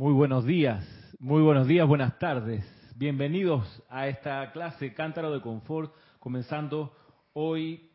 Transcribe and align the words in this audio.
Muy 0.00 0.14
buenos 0.14 0.46
días, 0.46 0.82
muy 1.18 1.42
buenos 1.42 1.66
días, 1.66 1.86
buenas 1.86 2.18
tardes. 2.18 2.64
Bienvenidos 2.96 3.82
a 3.90 4.08
esta 4.08 4.50
clase 4.50 4.94
Cántaro 4.94 5.30
de 5.30 5.42
Confort, 5.42 5.94
comenzando 6.20 6.96
hoy, 7.34 7.90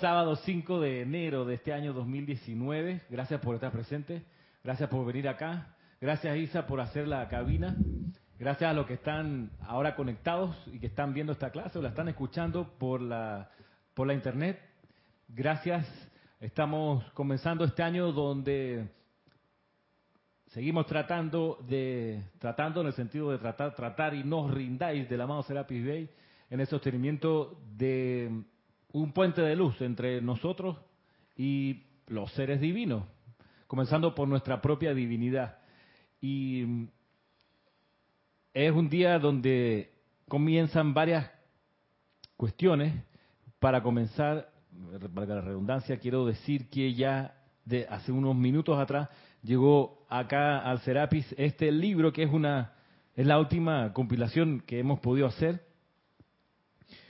sábado 0.00 0.34
5 0.34 0.80
de 0.80 1.02
enero 1.02 1.44
de 1.44 1.54
este 1.54 1.72
año 1.72 1.92
2019. 1.92 3.02
Gracias 3.08 3.40
por 3.40 3.54
estar 3.54 3.70
presente, 3.70 4.24
gracias 4.64 4.88
por 4.88 5.06
venir 5.06 5.28
acá, 5.28 5.76
gracias 6.00 6.36
Isa 6.38 6.66
por 6.66 6.80
hacer 6.80 7.06
la 7.06 7.28
cabina, 7.28 7.76
gracias 8.36 8.68
a 8.68 8.74
los 8.74 8.86
que 8.86 8.94
están 8.94 9.52
ahora 9.60 9.94
conectados 9.94 10.56
y 10.72 10.80
que 10.80 10.88
están 10.88 11.14
viendo 11.14 11.32
esta 11.32 11.50
clase 11.52 11.78
o 11.78 11.82
la 11.82 11.90
están 11.90 12.08
escuchando 12.08 12.76
por 12.80 13.00
la, 13.00 13.48
por 13.94 14.08
la 14.08 14.14
internet. 14.14 14.58
Gracias, 15.28 15.86
estamos 16.40 17.04
comenzando 17.12 17.64
este 17.64 17.84
año 17.84 18.10
donde 18.10 18.88
Seguimos 20.54 20.86
tratando 20.86 21.58
de, 21.66 22.22
tratando 22.38 22.80
en 22.80 22.86
el 22.86 22.92
sentido 22.92 23.32
de 23.32 23.38
tratar, 23.38 23.74
tratar 23.74 24.14
y 24.14 24.22
no 24.22 24.46
rindáis 24.46 25.08
de 25.08 25.16
la 25.16 25.26
mano 25.26 25.42
Serapis 25.42 25.84
Bay 25.84 26.08
en 26.48 26.60
el 26.60 26.68
sostenimiento 26.68 27.58
de 27.76 28.30
un 28.92 29.12
puente 29.12 29.42
de 29.42 29.56
luz 29.56 29.80
entre 29.80 30.22
nosotros 30.22 30.76
y 31.36 31.82
los 32.06 32.30
seres 32.34 32.60
divinos, 32.60 33.02
comenzando 33.66 34.14
por 34.14 34.28
nuestra 34.28 34.62
propia 34.62 34.94
divinidad. 34.94 35.58
Y 36.20 36.86
es 38.52 38.70
un 38.70 38.88
día 38.88 39.18
donde 39.18 39.90
comienzan 40.28 40.94
varias 40.94 41.32
cuestiones. 42.36 42.94
Para 43.58 43.82
comenzar, 43.82 44.52
para 45.14 45.26
la 45.26 45.40
redundancia, 45.40 45.98
quiero 45.98 46.24
decir 46.24 46.70
que 46.70 46.94
ya 46.94 47.34
de 47.64 47.88
hace 47.88 48.12
unos 48.12 48.36
minutos 48.36 48.78
atrás 48.78 49.08
llegó 49.44 50.04
acá 50.08 50.58
al 50.58 50.80
Serapis 50.80 51.32
este 51.38 51.70
libro 51.70 52.12
que 52.12 52.24
es 52.24 52.32
una 52.32 52.72
es 53.14 53.26
la 53.26 53.38
última 53.38 53.92
compilación 53.92 54.62
que 54.66 54.80
hemos 54.80 54.98
podido 54.98 55.26
hacer 55.26 55.62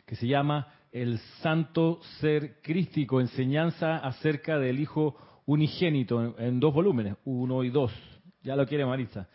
que 0.05 0.17
se 0.17 0.27
llama 0.27 0.69
El 0.93 1.19
Santo 1.41 2.01
Ser 2.21 2.61
Crístico, 2.61 3.21
enseñanza 3.21 3.97
acerca 3.97 4.59
del 4.59 4.81
Hijo 4.81 5.17
unigénito 5.47 6.39
en, 6.39 6.61
dos 6.61 6.75
volúmenes, 6.75 7.17
uno 7.25 7.65
y 7.65 7.71
dos. 7.71 7.91
Ya 8.43 8.57
lo 8.57 8.67
quiere 8.67 8.85
Marisa. 8.85 9.29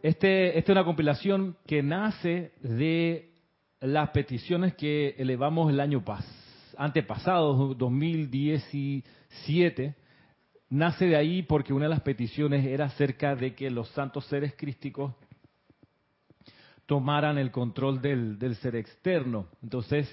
Este, 0.00 0.56
esta 0.56 0.72
es 0.72 0.76
una 0.76 0.84
compilación 0.84 1.56
que 1.66 1.82
nace 1.82 2.52
de 2.62 3.32
las 3.80 4.10
peticiones 4.10 4.74
que 4.74 5.16
elevamos 5.18 5.70
el 5.70 5.80
año 5.80 6.04
pas, 6.04 6.24
antepasado, 6.76 7.74
2017, 7.74 9.96
nace 10.70 11.06
de 11.06 11.16
ahí 11.16 11.42
porque 11.42 11.72
una 11.72 11.86
de 11.86 11.90
las 11.90 12.00
peticiones 12.00 12.66
era 12.66 12.86
acerca 12.86 13.34
de 13.34 13.54
que 13.54 13.70
los 13.70 13.88
santos 13.90 14.26
seres 14.26 14.54
crísticos 14.56 15.14
tomaran 16.86 17.36
el 17.38 17.50
control 17.50 18.00
del, 18.00 18.56
ser 18.56 18.76
externo. 18.76 19.48
Entonces, 19.62 20.08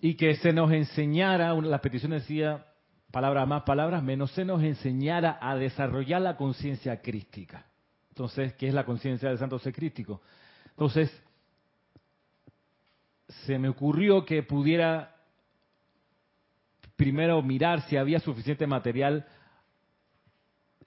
y 0.00 0.14
que 0.14 0.36
se 0.36 0.52
nos 0.52 0.70
enseñara, 0.72 1.54
una, 1.54 1.68
las 1.68 1.80
peticiones 1.80 2.22
decía, 2.22 2.66
palabras 3.10 3.48
más, 3.48 3.62
palabras 3.62 4.02
menos, 4.02 4.30
se 4.32 4.44
nos 4.44 4.62
enseñara 4.62 5.38
a 5.40 5.56
desarrollar 5.56 6.20
la 6.20 6.36
conciencia 6.36 7.00
crística. 7.00 7.64
Entonces, 8.10 8.52
¿qué 8.54 8.68
es 8.68 8.74
la 8.74 8.84
conciencia 8.84 9.28
del 9.28 9.38
santo 9.38 9.58
ser 9.58 9.72
crístico? 9.72 10.20
Entonces, 10.70 11.10
se 13.46 13.58
me 13.58 13.68
ocurrió 13.68 14.24
que 14.24 14.42
pudiera 14.42 15.13
primero 16.96 17.40
mirar 17.42 17.82
si 17.82 17.96
había 17.96 18.20
suficiente 18.20 18.66
material 18.66 19.26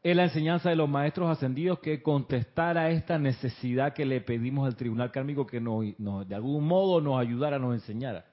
en 0.04 0.18
la 0.18 0.24
enseñanza 0.24 0.70
de 0.70 0.76
los 0.76 0.88
maestros 0.88 1.30
ascendidos 1.30 1.80
que 1.80 2.02
contestara 2.02 2.92
esta 2.92 3.18
necesidad 3.18 3.94
que 3.94 4.06
le 4.06 4.22
pedimos 4.22 4.68
al 4.68 4.76
tribunal 4.76 5.12
kármico 5.12 5.46
que 5.46 5.60
nos, 5.60 6.28
de 6.28 6.36
algún 6.36 6.66
modo 6.66 7.02
nos 7.02 7.20
ayudara, 7.20 7.60
nos 7.60 7.74
enseñara, 7.74 8.26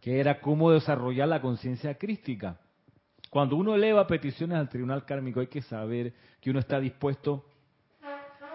que 0.00 0.20
era 0.20 0.40
cómo 0.40 0.70
desarrollar 0.70 1.28
la 1.28 1.40
conciencia 1.40 1.96
crística. 1.96 2.60
Cuando 3.30 3.56
uno 3.56 3.74
eleva 3.74 4.06
peticiones 4.06 4.56
al 4.56 4.68
tribunal 4.68 5.04
kármico 5.04 5.40
hay 5.40 5.48
que 5.48 5.62
saber 5.62 6.14
que 6.40 6.50
uno 6.50 6.60
está 6.60 6.78
dispuesto 6.78 7.44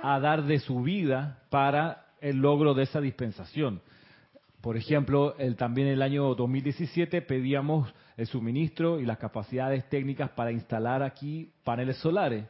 a 0.02 0.20
dar 0.20 0.44
de 0.44 0.60
su 0.60 0.82
vida 0.82 1.44
para 1.50 2.06
el 2.22 2.38
logro 2.38 2.74
de 2.74 2.84
esa 2.84 3.02
dispensación. 3.02 3.82
Por 4.62 4.78
ejemplo, 4.78 5.36
el, 5.38 5.56
también 5.56 5.88
el 5.88 6.04
año 6.04 6.36
2017 6.36 7.24
pedíamos 7.24 7.92
el 8.16 8.28
suministro 8.28 9.00
y 9.00 9.06
las 9.06 9.18
capacidades 9.18 9.90
técnicas 9.90 10.30
para 10.32 10.52
instalar 10.52 11.02
aquí 11.02 11.52
paneles 11.64 11.98
solares. 11.98 12.46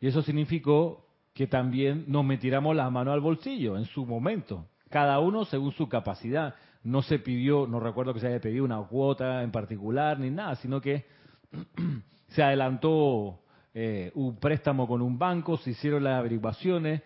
Y 0.00 0.06
eso 0.06 0.20
significó 0.22 1.06
que 1.32 1.46
también 1.46 2.04
nos 2.08 2.24
metiéramos 2.24 2.76
la 2.76 2.90
mano 2.90 3.12
al 3.12 3.20
bolsillo 3.20 3.78
en 3.78 3.86
su 3.86 4.04
momento, 4.04 4.66
cada 4.90 5.18
uno 5.20 5.46
según 5.46 5.72
su 5.72 5.88
capacidad. 5.88 6.54
No 6.82 7.00
se 7.02 7.18
pidió, 7.18 7.66
no 7.66 7.80
recuerdo 7.80 8.12
que 8.12 8.20
se 8.20 8.26
haya 8.26 8.40
pedido 8.40 8.64
una 8.64 8.82
cuota 8.82 9.42
en 9.42 9.50
particular 9.50 10.18
ni 10.18 10.30
nada, 10.30 10.56
sino 10.56 10.80
que 10.80 11.06
se 12.28 12.42
adelantó 12.42 13.40
eh, 13.72 14.10
un 14.14 14.36
préstamo 14.36 14.86
con 14.86 15.00
un 15.00 15.18
banco, 15.18 15.56
se 15.56 15.70
hicieron 15.70 16.04
las 16.04 16.18
averiguaciones, 16.18 17.02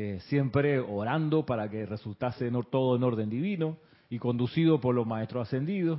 eh, 0.00 0.20
siempre 0.28 0.78
orando 0.78 1.44
para 1.44 1.68
que 1.68 1.84
resultase 1.84 2.52
todo 2.70 2.94
en 2.94 3.02
orden 3.02 3.28
divino 3.28 3.78
y 4.08 4.20
conducido 4.20 4.80
por 4.80 4.94
los 4.94 5.08
maestros 5.08 5.48
ascendidos. 5.48 5.98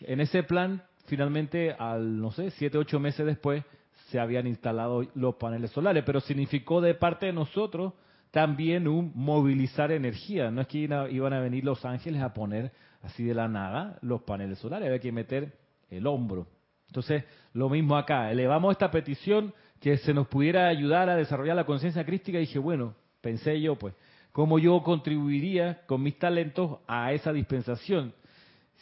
En 0.00 0.20
ese 0.20 0.42
plan, 0.42 0.82
finalmente, 1.06 1.72
al, 1.72 2.20
no 2.20 2.32
sé, 2.32 2.50
siete, 2.50 2.78
ocho 2.78 2.98
meses 2.98 3.24
después, 3.24 3.62
se 4.08 4.18
habían 4.18 4.48
instalado 4.48 5.06
los 5.14 5.36
paneles 5.36 5.70
solares, 5.70 6.02
pero 6.04 6.18
significó 6.18 6.80
de 6.80 6.94
parte 6.94 7.26
de 7.26 7.32
nosotros 7.32 7.92
también 8.32 8.88
un 8.88 9.12
movilizar 9.14 9.92
energía. 9.92 10.50
No 10.50 10.62
es 10.62 10.66
que 10.66 10.78
iban 10.78 11.32
a 11.32 11.38
venir 11.38 11.64
los 11.64 11.84
ángeles 11.84 12.20
a 12.22 12.34
poner 12.34 12.72
así 13.02 13.22
de 13.22 13.34
la 13.34 13.46
nada 13.46 14.00
los 14.02 14.22
paneles 14.22 14.58
solares, 14.58 14.88
había 14.88 14.98
que 14.98 15.12
meter 15.12 15.56
el 15.90 16.08
hombro. 16.08 16.48
Entonces, 16.88 17.22
lo 17.52 17.68
mismo 17.68 17.96
acá, 17.96 18.32
elevamos 18.32 18.72
esta 18.72 18.90
petición 18.90 19.54
que 19.78 19.96
se 19.98 20.12
nos 20.12 20.26
pudiera 20.26 20.66
ayudar 20.66 21.08
a 21.08 21.14
desarrollar 21.14 21.54
la 21.54 21.66
conciencia 21.66 22.04
crística 22.04 22.38
y 22.38 22.40
dije, 22.40 22.58
bueno, 22.58 22.96
pensé 23.20 23.60
yo, 23.60 23.76
pues, 23.76 23.94
¿cómo 24.32 24.58
yo 24.58 24.82
contribuiría 24.82 25.84
con 25.86 26.02
mis 26.02 26.18
talentos 26.18 26.78
a 26.86 27.12
esa 27.12 27.32
dispensación? 27.32 28.14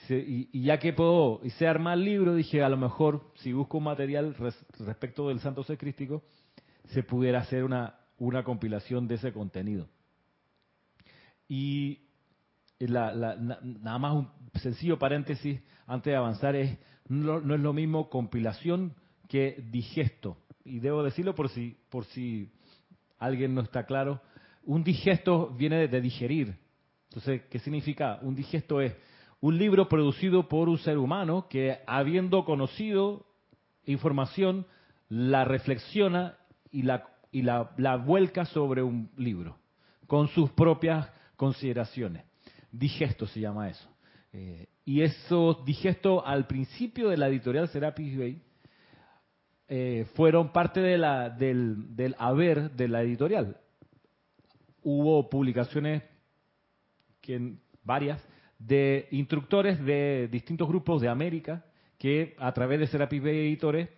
y, 0.08 0.62
ya 0.62 0.78
que 0.78 0.92
puedo, 0.92 1.40
hice 1.42 1.66
armar 1.66 1.98
el 1.98 2.04
libro, 2.04 2.34
dije, 2.34 2.62
a 2.62 2.68
lo 2.68 2.76
mejor, 2.76 3.32
si 3.36 3.52
busco 3.52 3.80
material 3.80 4.36
respecto 4.78 5.28
del 5.28 5.40
Santo 5.40 5.64
Ser 5.64 5.78
Crístico, 5.78 6.22
se 6.88 7.02
pudiera 7.02 7.40
hacer 7.40 7.64
una, 7.64 7.96
una 8.18 8.44
compilación 8.44 9.08
de 9.08 9.16
ese 9.16 9.32
contenido. 9.32 9.88
Y 11.48 12.00
nada 12.78 13.98
más 13.98 14.14
un 14.14 14.28
sencillo 14.60 14.98
paréntesis 14.98 15.60
antes 15.86 16.12
de 16.12 16.16
avanzar 16.16 16.56
es, 16.56 16.78
no, 17.08 17.40
no, 17.40 17.54
es 17.54 17.60
lo 17.60 17.72
mismo 17.72 18.10
compilación 18.10 18.94
que 19.28 19.64
digesto. 19.70 20.36
Y 20.64 20.80
debo 20.80 21.02
decirlo 21.02 21.34
por 21.34 21.48
si, 21.48 21.76
por 21.90 22.04
si 22.06 22.50
alguien 23.18 23.54
no 23.54 23.62
está 23.62 23.84
claro. 23.86 24.20
Un 24.64 24.84
digesto 24.84 25.54
viene 25.56 25.88
de 25.88 26.00
digerir. 26.00 26.56
Entonces, 27.08 27.42
¿qué 27.50 27.58
significa? 27.58 28.18
Un 28.22 28.34
digesto 28.34 28.80
es 28.80 28.94
un 29.40 29.58
libro 29.58 29.88
producido 29.88 30.48
por 30.48 30.68
un 30.68 30.78
ser 30.78 30.98
humano 30.98 31.46
que 31.48 31.78
habiendo 31.86 32.44
conocido 32.44 33.26
información, 33.84 34.66
la 35.08 35.44
reflexiona 35.44 36.36
y 36.70 36.82
la, 36.82 37.08
y 37.30 37.42
la, 37.42 37.96
vuelca 38.04 38.44
sobre 38.44 38.82
un 38.82 39.10
libro, 39.16 39.56
con 40.06 40.28
sus 40.28 40.50
propias 40.50 41.08
consideraciones. 41.36 42.24
Digesto 42.72 43.26
se 43.26 43.40
llama 43.40 43.68
eso. 43.68 43.88
Eh, 44.32 44.66
y 44.84 45.02
eso 45.02 45.62
digesto 45.64 46.26
al 46.26 46.46
principio 46.46 47.08
de 47.08 47.16
la 47.16 47.28
editorial 47.28 47.68
Serapis 47.68 48.18
Bay 48.18 48.42
eh, 49.68 50.06
fueron 50.14 50.52
parte 50.52 50.80
de 50.80 50.96
la, 50.96 51.30
del, 51.30 52.14
haber 52.18 52.70
de 52.72 52.88
la 52.88 53.02
editorial. 53.02 53.56
Hubo 54.82 55.28
publicaciones 55.28 56.02
que 57.20 57.56
varias 57.82 58.22
de 58.58 59.08
instructores 59.10 59.84
de 59.84 60.28
distintos 60.30 60.68
grupos 60.68 61.02
de 61.02 61.08
América 61.08 61.64
que 61.98 62.36
a 62.38 62.52
través 62.52 62.78
de 62.78 62.86
Serapis 62.86 63.22
Bay 63.22 63.38
Editores 63.38 63.88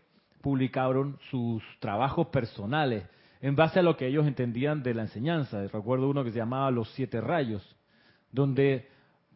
publicaron 0.41 1.19
sus 1.31 1.63
trabajos 1.81 2.29
personales 2.29 3.05
en 3.41 3.55
base 3.55 3.81
a 3.81 3.83
lo 3.83 3.97
que 3.97 4.07
ellos 4.07 4.27
entendían 4.27 4.83
de 4.83 4.95
la 4.95 5.03
enseñanza. 5.03 5.67
Recuerdo 5.69 6.09
uno 6.09 6.25
que 6.25 6.33
se 6.33 6.39
llamaba 6.39 6.71
Los 6.71 6.91
Siete 6.95 7.21
Rayos, 7.21 7.77
donde 8.33 8.89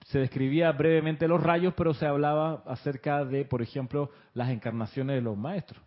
se 0.06 0.19
describía 0.19 0.73
brevemente 0.73 1.28
los 1.28 1.43
rayos, 1.43 1.75
pero 1.76 1.94
se 1.94 2.06
hablaba 2.06 2.62
acerca 2.67 3.25
de, 3.25 3.44
por 3.44 3.62
ejemplo, 3.62 4.11
las 4.35 4.50
encarnaciones 4.50 5.17
de 5.17 5.23
los 5.23 5.37
maestros. 5.37 5.81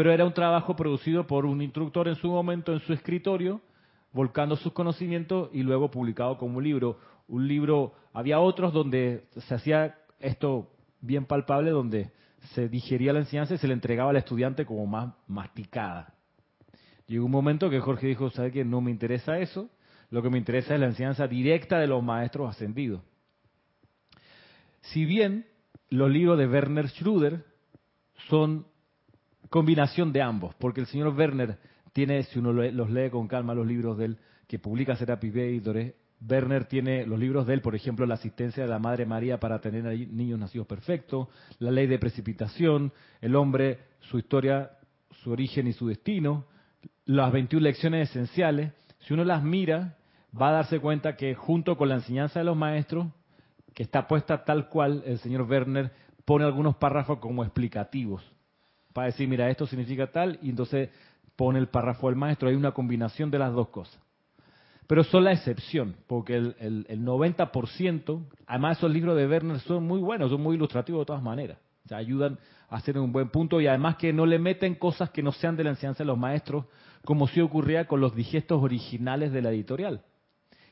Pero 0.00 0.14
era 0.14 0.24
un 0.24 0.32
trabajo 0.32 0.74
producido 0.76 1.26
por 1.26 1.44
un 1.44 1.60
instructor 1.60 2.08
en 2.08 2.14
su 2.14 2.28
momento 2.28 2.72
en 2.72 2.80
su 2.80 2.94
escritorio, 2.94 3.60
volcando 4.14 4.56
sus 4.56 4.72
conocimientos 4.72 5.50
y 5.52 5.62
luego 5.62 5.90
publicado 5.90 6.38
como 6.38 6.56
un 6.56 6.64
libro 6.64 6.98
un 7.28 7.46
libro, 7.46 7.92
había 8.14 8.40
otros 8.40 8.72
donde 8.72 9.26
se 9.36 9.54
hacía 9.54 9.98
esto 10.18 10.70
bien 11.02 11.26
palpable, 11.26 11.70
donde 11.70 12.12
se 12.54 12.70
digería 12.70 13.12
la 13.12 13.18
enseñanza 13.18 13.52
y 13.52 13.58
se 13.58 13.68
le 13.68 13.74
entregaba 13.74 14.08
al 14.08 14.16
estudiante 14.16 14.64
como 14.64 14.86
más 14.86 15.12
masticada. 15.26 16.14
Llegó 17.06 17.26
un 17.26 17.32
momento 17.32 17.68
que 17.68 17.80
Jorge 17.80 18.06
dijo, 18.06 18.30
¿sabe 18.30 18.52
qué? 18.52 18.64
No 18.64 18.80
me 18.80 18.90
interesa 18.90 19.38
eso, 19.38 19.68
lo 20.08 20.22
que 20.22 20.30
me 20.30 20.38
interesa 20.38 20.72
es 20.72 20.80
la 20.80 20.86
enseñanza 20.86 21.26
directa 21.26 21.78
de 21.78 21.88
los 21.88 22.02
maestros 22.02 22.48
ascendidos. 22.48 23.02
Si 24.80 25.04
bien 25.04 25.44
los 25.90 26.10
libros 26.10 26.38
de 26.38 26.48
Werner 26.48 26.86
Schröder 26.86 27.44
son 28.30 28.64
combinación 29.50 30.12
de 30.12 30.22
ambos, 30.22 30.54
porque 30.54 30.80
el 30.80 30.86
señor 30.86 31.14
Werner 31.14 31.58
tiene, 31.92 32.22
si 32.22 32.38
uno 32.38 32.52
los 32.52 32.90
lee 32.90 33.10
con 33.10 33.28
calma, 33.28 33.52
los 33.52 33.66
libros 33.66 33.98
de 33.98 34.06
él, 34.06 34.18
que 34.46 34.58
publica 34.58 34.96
Serapis 34.96 35.32
Bey, 35.32 35.62
Werner 36.28 36.66
tiene 36.66 37.06
los 37.06 37.18
libros 37.18 37.46
de 37.46 37.54
él, 37.54 37.60
por 37.60 37.74
ejemplo, 37.74 38.06
la 38.06 38.14
asistencia 38.14 38.62
de 38.62 38.68
la 38.68 38.78
Madre 38.78 39.06
María 39.06 39.40
para 39.40 39.60
tener 39.60 39.84
niños 40.10 40.38
nacidos 40.38 40.66
perfectos, 40.66 41.28
la 41.58 41.70
ley 41.70 41.86
de 41.86 41.98
precipitación, 41.98 42.92
el 43.20 43.36
hombre, 43.36 43.78
su 44.00 44.18
historia, 44.18 44.70
su 45.22 45.32
origen 45.32 45.66
y 45.66 45.72
su 45.72 45.88
destino, 45.88 46.44
las 47.06 47.32
21 47.32 47.62
lecciones 47.64 48.10
esenciales. 48.10 48.72
Si 49.00 49.14
uno 49.14 49.24
las 49.24 49.42
mira, 49.42 49.96
va 50.40 50.50
a 50.50 50.52
darse 50.52 50.78
cuenta 50.78 51.16
que 51.16 51.34
junto 51.34 51.76
con 51.76 51.88
la 51.88 51.96
enseñanza 51.96 52.38
de 52.38 52.44
los 52.44 52.56
maestros, 52.56 53.08
que 53.74 53.82
está 53.82 54.06
puesta 54.06 54.44
tal 54.44 54.68
cual, 54.68 55.02
el 55.06 55.18
señor 55.18 55.42
Werner 55.42 55.90
pone 56.24 56.44
algunos 56.44 56.76
párrafos 56.76 57.18
como 57.18 57.44
explicativos, 57.44 58.22
para 58.92 59.06
decir, 59.06 59.28
mira, 59.28 59.48
esto 59.48 59.66
significa 59.66 60.08
tal, 60.08 60.38
y 60.42 60.50
entonces 60.50 60.90
pone 61.36 61.58
el 61.58 61.68
párrafo 61.68 62.08
del 62.08 62.16
maestro. 62.16 62.48
Hay 62.48 62.54
una 62.54 62.72
combinación 62.72 63.30
de 63.30 63.38
las 63.38 63.52
dos 63.52 63.68
cosas. 63.68 63.98
Pero 64.86 65.04
son 65.04 65.24
la 65.24 65.32
excepción, 65.32 65.94
porque 66.06 66.34
el, 66.36 66.86
el, 66.88 67.04
90%, 67.04 68.24
además 68.46 68.78
esos 68.78 68.90
libros 68.90 69.16
de 69.16 69.26
Werner 69.26 69.60
son 69.60 69.86
muy 69.86 70.00
buenos, 70.00 70.30
son 70.30 70.42
muy 70.42 70.56
ilustrativos 70.56 71.02
de 71.02 71.06
todas 71.06 71.22
maneras. 71.22 71.58
O 71.88 71.94
ayudan 71.94 72.38
a 72.68 72.76
hacer 72.76 72.98
un 72.98 73.12
buen 73.12 73.28
punto 73.30 73.60
y 73.60 73.68
además 73.68 73.96
que 73.96 74.12
no 74.12 74.26
le 74.26 74.38
meten 74.38 74.74
cosas 74.74 75.10
que 75.10 75.22
no 75.22 75.32
sean 75.32 75.56
de 75.56 75.64
la 75.64 75.70
enseñanza 75.70 76.02
de 76.02 76.08
los 76.08 76.18
maestros, 76.18 76.66
como 77.04 77.28
si 77.28 77.40
ocurría 77.40 77.86
con 77.86 78.00
los 78.00 78.14
digestos 78.14 78.62
originales 78.62 79.32
de 79.32 79.42
la 79.42 79.50
editorial. 79.50 80.02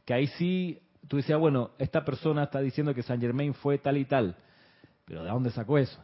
Que 0.04 0.14
ahí 0.14 0.26
sí 0.26 0.80
tú 1.06 1.16
decías, 1.16 1.38
bueno, 1.38 1.70
esta 1.78 2.04
persona 2.04 2.44
está 2.44 2.60
diciendo 2.60 2.94
que 2.94 3.02
Saint 3.02 3.22
Germain 3.22 3.54
fue 3.54 3.78
tal 3.78 3.96
y 3.96 4.04
tal, 4.04 4.36
pero 5.04 5.22
¿de 5.22 5.30
dónde 5.30 5.50
sacó 5.50 5.78
eso? 5.78 5.98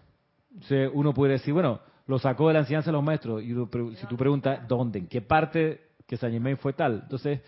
Uno 0.93 1.13
puede 1.13 1.33
decir, 1.33 1.53
bueno, 1.53 1.81
lo 2.07 2.19
sacó 2.19 2.49
de 2.49 2.55
la 2.55 2.61
enseñanza 2.61 2.91
de 2.91 2.93
los 2.93 3.05
maestros. 3.05 3.43
Y 3.43 3.55
si 3.97 4.07
tú 4.07 4.17
preguntas, 4.17 4.67
¿dónde? 4.69 4.99
¿En 5.01 5.07
qué 5.07 5.21
parte 5.21 5.89
que 6.07 6.17
Saint 6.17 6.35
Germain 6.35 6.57
fue 6.59 6.73
tal? 6.73 7.01
Entonces, 7.05 7.41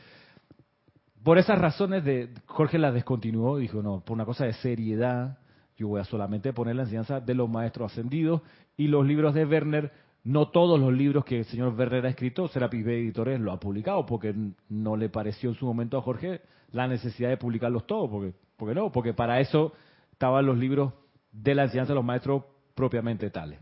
por 1.22 1.38
esas 1.38 1.58
razones, 1.58 2.04
de, 2.04 2.32
Jorge 2.46 2.78
la 2.78 2.92
descontinuó. 2.92 3.58
Dijo, 3.58 3.82
no, 3.82 4.00
por 4.00 4.14
una 4.14 4.24
cosa 4.24 4.46
de 4.46 4.52
seriedad, 4.54 5.38
yo 5.76 5.88
voy 5.88 6.00
a 6.00 6.04
solamente 6.04 6.52
poner 6.52 6.76
la 6.76 6.82
enseñanza 6.82 7.20
de 7.20 7.34
los 7.34 7.50
maestros 7.50 7.92
ascendidos. 7.92 8.42
Y 8.76 8.88
los 8.88 9.06
libros 9.06 9.34
de 9.34 9.44
Werner, 9.44 9.92
no 10.24 10.48
todos 10.48 10.80
los 10.80 10.92
libros 10.92 11.24
que 11.24 11.40
el 11.40 11.44
señor 11.44 11.74
Werner 11.74 12.06
ha 12.06 12.10
escrito, 12.10 12.48
Serapis 12.48 12.84
B 12.84 12.98
Editores 12.98 13.40
lo 13.40 13.52
ha 13.52 13.60
publicado, 13.60 14.06
porque 14.06 14.34
no 14.68 14.96
le 14.96 15.08
pareció 15.08 15.50
en 15.50 15.56
su 15.56 15.66
momento 15.66 15.98
a 15.98 16.02
Jorge 16.02 16.40
la 16.72 16.88
necesidad 16.88 17.28
de 17.28 17.36
publicarlos 17.36 17.86
todos. 17.86 18.08
Porque, 18.08 18.32
porque 18.56 18.74
no, 18.74 18.90
porque 18.90 19.12
para 19.12 19.40
eso 19.40 19.72
estaban 20.12 20.46
los 20.46 20.56
libros 20.56 20.94
de 21.30 21.54
la 21.54 21.64
enseñanza 21.64 21.92
de 21.92 21.96
los 21.96 22.04
maestros 22.04 22.44
propiamente 22.74 23.30
tales. 23.30 23.60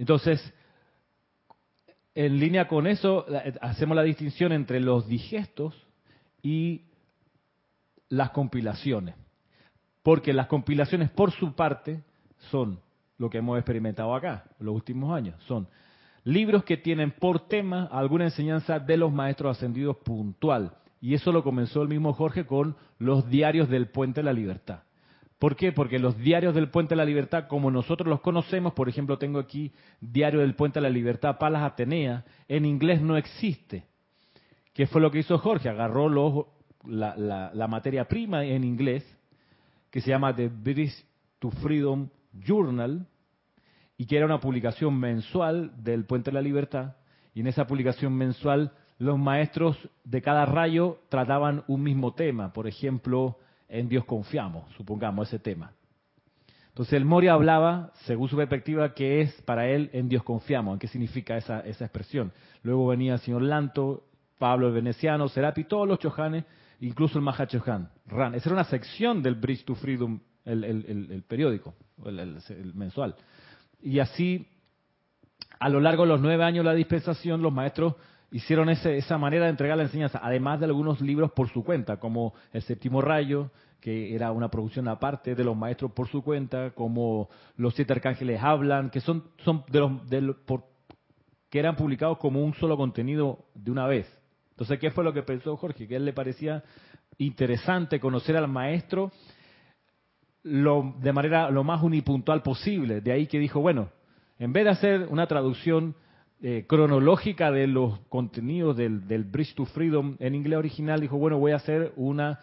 Entonces, 0.00 0.40
en 2.14 2.40
línea 2.40 2.66
con 2.66 2.86
eso, 2.86 3.26
hacemos 3.60 3.94
la 3.94 4.02
distinción 4.02 4.50
entre 4.50 4.80
los 4.80 5.06
digestos 5.06 5.74
y 6.42 6.86
las 8.08 8.30
compilaciones. 8.30 9.14
Porque 10.02 10.32
las 10.32 10.46
compilaciones, 10.46 11.10
por 11.10 11.32
su 11.32 11.52
parte, 11.54 12.02
son 12.50 12.80
lo 13.18 13.28
que 13.28 13.38
hemos 13.38 13.58
experimentado 13.58 14.14
acá, 14.14 14.44
los 14.58 14.74
últimos 14.74 15.14
años. 15.14 15.38
Son 15.44 15.68
libros 16.24 16.64
que 16.64 16.78
tienen 16.78 17.10
por 17.10 17.46
tema 17.46 17.84
alguna 17.92 18.24
enseñanza 18.24 18.78
de 18.78 18.96
los 18.96 19.12
maestros 19.12 19.58
ascendidos 19.58 19.98
puntual. 19.98 20.78
Y 21.02 21.12
eso 21.12 21.30
lo 21.30 21.44
comenzó 21.44 21.82
el 21.82 21.88
mismo 21.88 22.14
Jorge 22.14 22.46
con 22.46 22.74
los 22.98 23.28
diarios 23.28 23.68
del 23.68 23.88
Puente 23.88 24.20
de 24.20 24.24
la 24.24 24.32
Libertad. 24.32 24.80
¿Por 25.40 25.56
qué? 25.56 25.72
Porque 25.72 25.98
los 25.98 26.18
diarios 26.18 26.54
del 26.54 26.68
Puente 26.68 26.90
de 26.90 26.96
la 26.96 27.06
Libertad, 27.06 27.48
como 27.48 27.70
nosotros 27.70 28.06
los 28.06 28.20
conocemos, 28.20 28.74
por 28.74 28.90
ejemplo, 28.90 29.16
tengo 29.16 29.38
aquí 29.38 29.72
Diario 29.98 30.40
del 30.40 30.54
Puente 30.54 30.80
de 30.80 30.82
la 30.82 30.90
Libertad, 30.90 31.38
Palas 31.38 31.62
Atenea, 31.62 32.26
en 32.46 32.66
inglés 32.66 33.00
no 33.00 33.16
existe. 33.16 33.86
¿Qué 34.74 34.86
fue 34.86 35.00
lo 35.00 35.10
que 35.10 35.20
hizo 35.20 35.38
Jorge? 35.38 35.70
Agarró 35.70 36.46
la, 36.84 37.66
materia 37.70 38.04
prima 38.04 38.44
en 38.44 38.64
inglés, 38.64 39.02
que 39.90 40.02
se 40.02 40.10
llama 40.10 40.36
The 40.36 40.48
British 40.48 41.06
to 41.38 41.50
Freedom 41.50 42.10
Journal, 42.34 43.06
y 43.96 44.04
que 44.04 44.18
era 44.18 44.26
una 44.26 44.40
publicación 44.40 45.00
mensual 45.00 45.72
del 45.82 46.04
Puente 46.04 46.30
de 46.30 46.34
la 46.34 46.42
Libertad, 46.42 46.96
y 47.32 47.40
en 47.40 47.46
esa 47.46 47.66
publicación 47.66 48.12
mensual 48.12 48.72
los 48.98 49.18
maestros 49.18 49.78
de 50.04 50.20
cada 50.20 50.44
rayo 50.44 50.98
trataban 51.08 51.64
un 51.66 51.82
mismo 51.82 52.12
tema, 52.12 52.52
por 52.52 52.66
ejemplo, 52.66 53.38
en 53.70 53.88
Dios 53.88 54.04
confiamos, 54.04 54.70
supongamos 54.74 55.28
ese 55.28 55.38
tema. 55.38 55.72
Entonces 56.68 56.94
el 56.94 57.04
Moria 57.04 57.34
hablaba, 57.34 57.92
según 58.04 58.28
su 58.28 58.36
perspectiva, 58.36 58.94
que 58.94 59.20
es 59.20 59.32
para 59.42 59.68
él 59.68 59.90
en 59.92 60.08
Dios 60.08 60.22
confiamos, 60.22 60.74
en 60.74 60.78
qué 60.78 60.88
significa 60.88 61.36
esa, 61.36 61.60
expresión. 61.60 62.32
Luego 62.62 62.86
venía 62.86 63.14
el 63.14 63.20
señor 63.20 63.42
Lanto, 63.42 64.04
Pablo 64.38 64.68
el 64.68 64.74
Veneciano, 64.74 65.28
Serapi, 65.28 65.64
todos 65.64 65.86
los 65.86 65.98
chojanes, 65.98 66.44
incluso 66.80 67.18
el 67.18 67.24
Maha 67.24 67.46
Chohan, 67.46 67.90
Ran. 68.06 68.34
Esa 68.34 68.48
era 68.48 68.54
una 68.54 68.64
sección 68.64 69.22
del 69.22 69.34
Bridge 69.34 69.64
to 69.64 69.74
Freedom, 69.74 70.20
el, 70.44 70.64
el 70.64 71.22
periódico, 71.26 71.74
el, 72.06 72.40
mensual. 72.74 73.14
Y 73.82 73.98
así, 73.98 74.46
a 75.58 75.68
lo 75.68 75.80
largo 75.80 76.04
de 76.04 76.08
los 76.08 76.20
nueve 76.20 76.44
años 76.44 76.64
de 76.64 76.70
la 76.70 76.76
dispensación, 76.76 77.42
los 77.42 77.52
maestros 77.52 77.94
hicieron 78.30 78.68
esa 78.68 79.18
manera 79.18 79.44
de 79.44 79.50
entregar 79.50 79.76
la 79.76 79.84
enseñanza, 79.84 80.20
además 80.22 80.60
de 80.60 80.66
algunos 80.66 81.00
libros 81.00 81.32
por 81.32 81.48
su 81.48 81.64
cuenta, 81.64 81.98
como 81.98 82.34
El 82.52 82.62
Séptimo 82.62 83.00
Rayo, 83.00 83.50
que 83.80 84.14
era 84.14 84.30
una 84.30 84.50
producción 84.50 84.88
aparte 84.88 85.34
de 85.34 85.44
los 85.44 85.56
maestros 85.56 85.92
por 85.92 86.08
su 86.08 86.22
cuenta, 86.22 86.70
como 86.70 87.28
Los 87.56 87.74
Siete 87.74 87.92
Arcángeles 87.92 88.40
Hablan, 88.42 88.90
que 88.90 89.00
son, 89.00 89.24
son 89.38 89.64
de 89.68 89.80
los, 89.80 90.08
de 90.08 90.34
que 91.48 91.58
eran 91.58 91.76
publicados 91.76 92.18
como 92.18 92.44
un 92.44 92.54
solo 92.54 92.76
contenido 92.76 93.46
de 93.54 93.70
una 93.70 93.86
vez. 93.86 94.06
Entonces, 94.50 94.78
¿qué 94.78 94.90
fue 94.90 95.02
lo 95.02 95.12
que 95.12 95.22
pensó 95.22 95.56
Jorge? 95.56 95.88
Que 95.88 95.94
a 95.94 95.96
él 95.96 96.04
le 96.04 96.12
parecía 96.12 96.62
interesante 97.18 97.98
conocer 97.98 98.36
al 98.36 98.46
maestro 98.46 99.10
lo, 100.42 100.94
de 101.00 101.12
manera 101.12 101.50
lo 101.50 101.64
más 101.64 101.82
unipuntual 101.82 102.42
posible. 102.42 103.00
De 103.00 103.12
ahí 103.12 103.26
que 103.26 103.38
dijo, 103.38 103.60
bueno, 103.60 103.88
en 104.38 104.52
vez 104.52 104.64
de 104.64 104.70
hacer 104.70 105.06
una 105.08 105.26
traducción 105.26 105.94
eh, 106.42 106.64
cronológica 106.66 107.50
de 107.50 107.66
los 107.66 107.98
contenidos 108.08 108.76
del, 108.76 109.06
del 109.06 109.24
Bridge 109.24 109.54
to 109.54 109.66
Freedom 109.66 110.16
en 110.18 110.34
inglés 110.34 110.58
original, 110.58 111.00
dijo, 111.00 111.18
bueno, 111.18 111.38
voy 111.38 111.52
a 111.52 111.56
hacer 111.56 111.92
una 111.96 112.40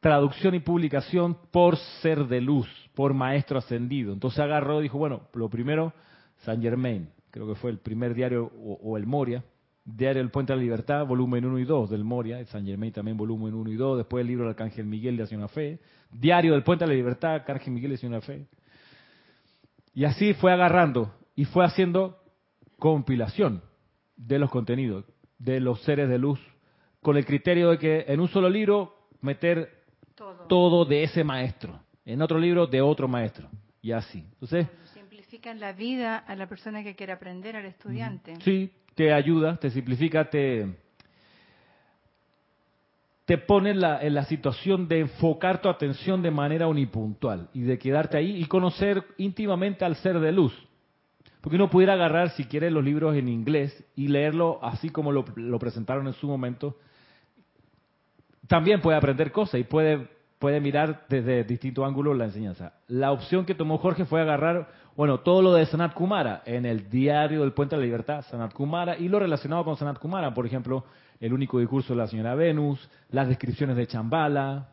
traducción 0.00 0.54
y 0.54 0.60
publicación 0.60 1.36
por 1.50 1.76
ser 2.02 2.26
de 2.26 2.40
luz, 2.40 2.68
por 2.94 3.14
maestro 3.14 3.58
ascendido. 3.58 4.12
Entonces 4.12 4.40
agarró, 4.40 4.80
dijo, 4.80 4.98
bueno, 4.98 5.22
lo 5.34 5.48
primero, 5.48 5.92
Saint 6.38 6.62
Germain, 6.62 7.08
creo 7.30 7.46
que 7.46 7.54
fue 7.54 7.70
el 7.70 7.78
primer 7.78 8.14
diario, 8.14 8.50
o, 8.62 8.96
el 8.96 9.06
Moria, 9.06 9.44
Diario 9.84 10.22
del 10.22 10.30
Puente 10.30 10.52
de 10.52 10.58
la 10.58 10.62
Libertad, 10.62 11.06
volumen 11.06 11.44
1 11.44 11.58
y 11.58 11.64
2 11.64 11.90
del 11.90 12.04
Moria, 12.04 12.44
Saint 12.46 12.66
Germain 12.66 12.92
también 12.92 13.16
volumen 13.16 13.54
1 13.54 13.70
y 13.70 13.76
2, 13.76 13.98
después 13.98 14.20
el 14.22 14.28
libro 14.28 14.44
del 14.44 14.50
Arcángel 14.50 14.86
Miguel 14.86 15.16
de 15.16 15.24
Hacia 15.24 15.48
Fe, 15.48 15.80
Diario 16.12 16.52
del 16.52 16.62
Puente 16.62 16.84
de 16.84 16.90
la 16.90 16.94
Libertad, 16.94 17.34
Arcángel 17.36 17.72
Miguel 17.72 17.90
de 17.90 17.96
Hacia 17.96 18.20
Fe. 18.20 18.46
Y 19.94 20.04
así 20.04 20.34
fue 20.34 20.52
agarrando 20.52 21.12
y 21.34 21.46
fue 21.46 21.64
haciendo 21.64 22.19
compilación 22.80 23.62
de 24.16 24.40
los 24.40 24.50
contenidos 24.50 25.04
de 25.38 25.60
los 25.60 25.80
seres 25.82 26.08
de 26.08 26.18
luz 26.18 26.40
con 27.00 27.16
el 27.16 27.24
criterio 27.24 27.70
de 27.70 27.78
que 27.78 28.04
en 28.08 28.20
un 28.20 28.28
solo 28.28 28.50
libro 28.50 28.94
meter 29.20 29.84
todo, 30.48 30.84
de 30.84 31.02
ese 31.02 31.24
maestro, 31.24 31.80
en 32.04 32.20
otro 32.20 32.38
libro 32.38 32.66
de 32.66 32.82
otro 32.82 33.08
maestro 33.08 33.48
y 33.80 33.92
así. 33.92 34.18
Entonces, 34.32 34.66
simplifican 34.92 35.60
la 35.60 35.72
vida 35.72 36.18
a 36.18 36.34
la 36.34 36.46
persona 36.46 36.82
que 36.82 36.94
quiere 36.94 37.12
aprender, 37.12 37.56
al 37.56 37.64
estudiante. 37.64 38.34
Sí, 38.42 38.70
te 38.94 39.12
ayuda, 39.12 39.56
te 39.56 39.70
simplifica, 39.70 40.28
te 40.28 40.76
te 43.24 43.38
pone 43.38 43.70
en 43.70 43.80
la, 43.80 44.02
en 44.02 44.14
la 44.14 44.24
situación 44.24 44.88
de 44.88 44.98
enfocar 44.98 45.62
tu 45.62 45.68
atención 45.68 46.20
de 46.20 46.32
manera 46.32 46.66
unipuntual 46.66 47.48
y 47.54 47.60
de 47.60 47.78
quedarte 47.78 48.16
ahí 48.16 48.42
y 48.42 48.46
conocer 48.46 49.04
íntimamente 49.18 49.84
al 49.84 49.94
ser 49.94 50.18
de 50.18 50.32
luz. 50.32 50.52
Porque 51.40 51.56
uno 51.56 51.70
pudiera 51.70 51.94
agarrar, 51.94 52.30
si 52.30 52.44
quiere, 52.44 52.70
los 52.70 52.84
libros 52.84 53.16
en 53.16 53.28
inglés 53.28 53.84
y 53.96 54.08
leerlo 54.08 54.58
así 54.62 54.90
como 54.90 55.10
lo, 55.10 55.24
presentaron 55.58 56.06
en 56.06 56.12
su 56.14 56.26
momento. 56.26 56.76
También 58.46 58.80
puede 58.80 58.98
aprender 58.98 59.32
cosas 59.32 59.60
y 59.60 59.64
puede, 59.64 60.08
puede 60.38 60.60
mirar 60.60 61.06
desde 61.08 61.44
distintos 61.44 61.86
ángulos 61.86 62.16
la 62.16 62.26
enseñanza. 62.26 62.74
La 62.88 63.12
opción 63.12 63.46
que 63.46 63.54
tomó 63.54 63.78
Jorge 63.78 64.04
fue 64.04 64.20
agarrar, 64.20 64.68
bueno, 64.96 65.20
todo 65.20 65.40
lo 65.40 65.54
de 65.54 65.64
Sanat 65.64 65.94
Kumara 65.94 66.42
en 66.44 66.66
el 66.66 66.90
diario 66.90 67.40
del 67.40 67.52
Puente 67.52 67.74
de 67.74 67.80
la 67.80 67.86
Libertad, 67.86 68.22
Sanat 68.28 68.52
Kumara, 68.52 68.98
y 68.98 69.08
lo 69.08 69.18
relacionado 69.18 69.64
con 69.64 69.76
Sanat 69.76 69.98
Kumara, 69.98 70.34
por 70.34 70.44
ejemplo, 70.44 70.84
el 71.20 71.32
único 71.32 71.58
discurso 71.58 71.94
de 71.94 72.00
la 72.00 72.06
señora 72.06 72.34
Venus, 72.34 72.86
las 73.10 73.28
descripciones 73.28 73.76
de 73.76 73.86
Chambala, 73.86 74.68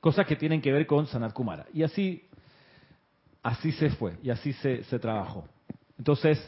cosas 0.00 0.26
que 0.26 0.36
tienen 0.36 0.60
que 0.60 0.70
ver 0.70 0.86
con 0.86 1.06
Sanat 1.06 1.32
Kumara. 1.32 1.66
Y 1.72 1.82
así 1.82 2.29
así 3.42 3.72
se 3.72 3.90
fue 3.90 4.16
y 4.22 4.30
así 4.30 4.52
se, 4.54 4.98
trabajó. 4.98 5.46
Entonces, 5.98 6.38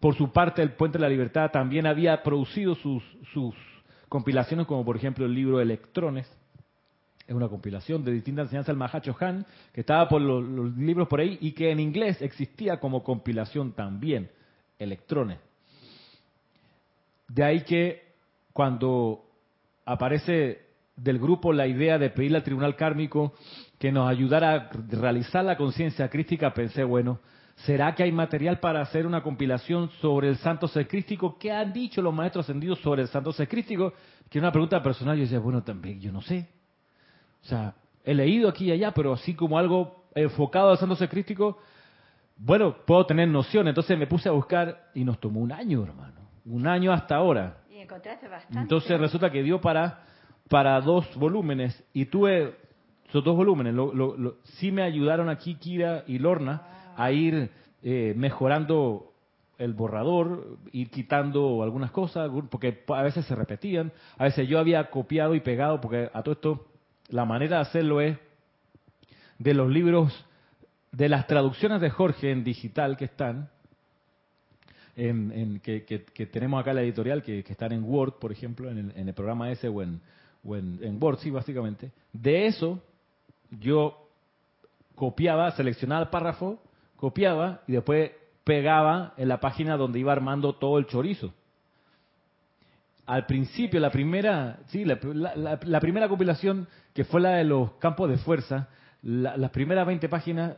Por 0.00 0.14
su 0.14 0.30
parte, 0.30 0.62
el 0.62 0.72
Puente 0.72 0.98
de 0.98 1.02
la 1.02 1.08
Libertad 1.08 1.50
también 1.50 1.86
había 1.86 2.22
producido 2.22 2.76
sus, 2.76 3.02
sus 3.32 3.54
compilaciones, 4.08 4.66
como 4.66 4.84
por 4.84 4.96
ejemplo 4.96 5.26
el 5.26 5.34
libro 5.34 5.60
Electrones. 5.60 6.30
Es 7.26 7.34
una 7.34 7.48
compilación 7.48 8.04
de 8.04 8.12
distintas 8.12 8.44
enseñanzas 8.44 8.68
del 8.68 8.76
Mahacho 8.76 9.16
Han, 9.20 9.44
que 9.72 9.80
estaba 9.80 10.08
por 10.08 10.22
los, 10.22 10.42
los 10.42 10.76
libros 10.76 11.08
por 11.08 11.20
ahí 11.20 11.36
y 11.40 11.52
que 11.52 11.70
en 11.70 11.80
inglés 11.80 12.22
existía 12.22 12.78
como 12.78 13.02
compilación 13.02 13.72
también, 13.72 14.30
Electrones. 14.78 15.38
De 17.26 17.44
ahí 17.44 17.62
que 17.62 18.02
cuando 18.52 19.24
aparece 19.84 20.62
del 20.96 21.18
grupo 21.18 21.52
la 21.52 21.66
idea 21.66 21.98
de 21.98 22.10
pedirle 22.10 22.38
al 22.38 22.44
tribunal 22.44 22.76
kármico 22.76 23.34
que 23.78 23.92
nos 23.92 24.08
ayudara 24.08 24.54
a 24.54 24.70
realizar 24.90 25.44
la 25.44 25.56
conciencia 25.56 26.08
crística, 26.08 26.52
pensé, 26.52 26.82
bueno, 26.84 27.20
¿será 27.56 27.94
que 27.94 28.02
hay 28.02 28.12
material 28.12 28.58
para 28.58 28.80
hacer 28.80 29.06
una 29.06 29.22
compilación 29.22 29.90
sobre 30.00 30.28
el 30.28 30.36
santo 30.38 30.66
ser 30.68 30.88
crístico? 30.88 31.38
¿Qué 31.38 31.52
han 31.52 31.72
dicho 31.72 32.02
los 32.02 32.12
maestros 32.12 32.44
ascendidos 32.44 32.80
sobre 32.80 33.02
el 33.02 33.08
santo 33.08 33.32
ser 33.32 33.48
crístico? 33.48 33.92
Que 34.28 34.38
una 34.38 34.50
pregunta 34.50 34.82
personal. 34.82 35.16
Yo 35.16 35.22
decía, 35.22 35.38
bueno, 35.38 35.62
también 35.62 36.00
yo 36.00 36.12
no 36.12 36.20
sé. 36.20 36.48
O 37.42 37.46
sea, 37.46 37.74
he 38.04 38.14
leído 38.14 38.48
aquí 38.48 38.66
y 38.66 38.72
allá, 38.72 38.92
pero 38.92 39.12
así 39.12 39.34
como 39.34 39.58
algo 39.58 40.06
enfocado 40.14 40.70
al 40.70 40.78
santo 40.78 40.96
ser 40.96 41.08
crístico, 41.08 41.58
bueno, 42.36 42.76
puedo 42.84 43.06
tener 43.06 43.28
noción. 43.28 43.68
Entonces 43.68 43.96
me 43.96 44.06
puse 44.06 44.28
a 44.28 44.32
buscar 44.32 44.90
y 44.94 45.04
nos 45.04 45.20
tomó 45.20 45.40
un 45.40 45.52
año, 45.52 45.84
hermano. 45.84 46.18
Un 46.44 46.66
año 46.66 46.92
hasta 46.92 47.14
ahora. 47.14 47.58
Y 47.70 47.78
encontraste 47.78 48.26
bastante. 48.26 48.58
Entonces 48.58 48.98
resulta 48.98 49.30
que 49.30 49.42
dio 49.42 49.60
para 49.60 50.02
para 50.48 50.80
dos 50.80 51.06
volúmenes 51.16 51.84
y 51.92 52.06
tuve 52.06 52.56
esos 53.08 53.24
dos 53.24 53.36
volúmenes. 53.36 53.74
Lo, 53.74 53.92
lo, 53.92 54.16
lo, 54.16 54.36
sí 54.58 54.70
me 54.70 54.82
ayudaron 54.82 55.28
aquí 55.28 55.54
Kira 55.54 56.04
y 56.06 56.18
Lorna 56.18 56.92
a 56.96 57.10
ir 57.10 57.50
eh, 57.82 58.12
mejorando 58.16 59.12
el 59.58 59.72
borrador, 59.72 60.58
ir 60.72 60.90
quitando 60.90 61.62
algunas 61.62 61.90
cosas, 61.90 62.30
porque 62.50 62.84
a 62.88 63.02
veces 63.02 63.24
se 63.26 63.34
repetían, 63.34 63.92
a 64.16 64.24
veces 64.24 64.48
yo 64.48 64.58
había 64.58 64.88
copiado 64.90 65.34
y 65.34 65.40
pegado, 65.40 65.80
porque 65.80 66.08
a 66.12 66.22
todo 66.22 66.32
esto 66.32 66.66
la 67.08 67.24
manera 67.24 67.56
de 67.56 67.62
hacerlo 67.62 68.00
es 68.00 68.16
de 69.38 69.54
los 69.54 69.68
libros, 69.68 70.12
de 70.92 71.08
las 71.08 71.26
traducciones 71.26 71.80
de 71.80 71.90
Jorge 71.90 72.30
en 72.30 72.44
digital 72.44 72.96
que 72.96 73.06
están, 73.06 73.50
en, 74.94 75.32
en 75.32 75.60
que, 75.60 75.84
que, 75.84 76.04
que, 76.04 76.26
tenemos 76.26 76.60
acá 76.60 76.72
la 76.72 76.82
editorial, 76.82 77.22
que, 77.22 77.42
que, 77.42 77.52
están 77.52 77.72
en 77.72 77.84
Word, 77.84 78.14
por 78.14 78.32
ejemplo, 78.32 78.70
en 78.70 78.78
el, 78.78 78.92
en 78.96 79.08
el 79.08 79.14
programa 79.14 79.50
ese 79.50 79.68
o 79.68 79.82
en, 79.82 80.00
o 80.44 80.56
en, 80.56 80.78
en 80.82 81.02
Word, 81.02 81.18
sí, 81.18 81.30
básicamente. 81.30 81.92
De 82.12 82.46
eso 82.46 82.82
yo 83.50 84.08
copiaba, 84.94 85.50
seleccionaba 85.52 86.02
el 86.02 86.08
párrafo, 86.08 86.60
copiaba 86.96 87.62
y 87.66 87.72
después 87.72 88.12
pegaba 88.44 89.14
en 89.16 89.28
la 89.28 89.40
página 89.40 89.76
donde 89.76 89.98
iba 89.98 90.12
armando 90.12 90.54
todo 90.54 90.78
el 90.78 90.86
chorizo. 90.86 91.32
Al 93.06 93.26
principio, 93.26 93.80
la 93.80 93.90
primera, 93.90 94.58
sí, 94.66 94.84
la, 94.84 94.98
la, 95.02 95.58
la 95.62 95.80
primera 95.80 96.08
compilación, 96.08 96.68
que 96.92 97.04
fue 97.04 97.20
la 97.20 97.30
de 97.30 97.44
los 97.44 97.72
campos 97.72 98.10
de 98.10 98.18
fuerza, 98.18 98.68
las 99.02 99.50
primeras 99.50 99.86
20 99.86 100.08
páginas, 100.08 100.56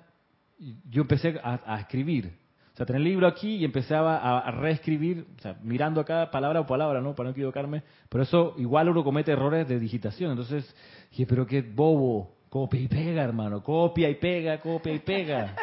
yo 0.89 1.03
empecé 1.03 1.41
a, 1.43 1.79
escribir. 1.81 2.33
O 2.73 2.77
sea, 2.77 2.87
tenía 2.87 2.99
el 2.99 3.05
libro 3.05 3.27
aquí 3.27 3.57
y 3.57 3.65
empezaba 3.65 4.39
a, 4.39 4.51
reescribir, 4.51 5.27
o 5.39 5.41
sea, 5.41 5.59
mirando 5.63 6.05
cada 6.05 6.31
palabra 6.31 6.61
o 6.61 6.67
palabra, 6.67 7.01
¿no? 7.01 7.15
Para 7.15 7.29
no 7.29 7.33
equivocarme. 7.33 7.83
Pero 8.09 8.25
eso, 8.25 8.55
igual 8.59 8.89
uno 8.89 9.05
comete 9.05 9.33
errores 9.33 9.69
de 9.69 9.79
digitación. 9.79 10.31
Entonces, 10.31 10.75
dije, 11.11 11.27
pero 11.27 11.47
qué 11.47 11.63
bobo. 11.63 12.35
Copia 12.51 12.81
y 12.81 12.89
pega, 12.89 13.23
hermano. 13.23 13.63
Copia 13.63 14.11
y 14.11 14.17
pega, 14.17 14.61
copia 14.61 14.93
y 14.93 14.99
pega. 14.99 15.57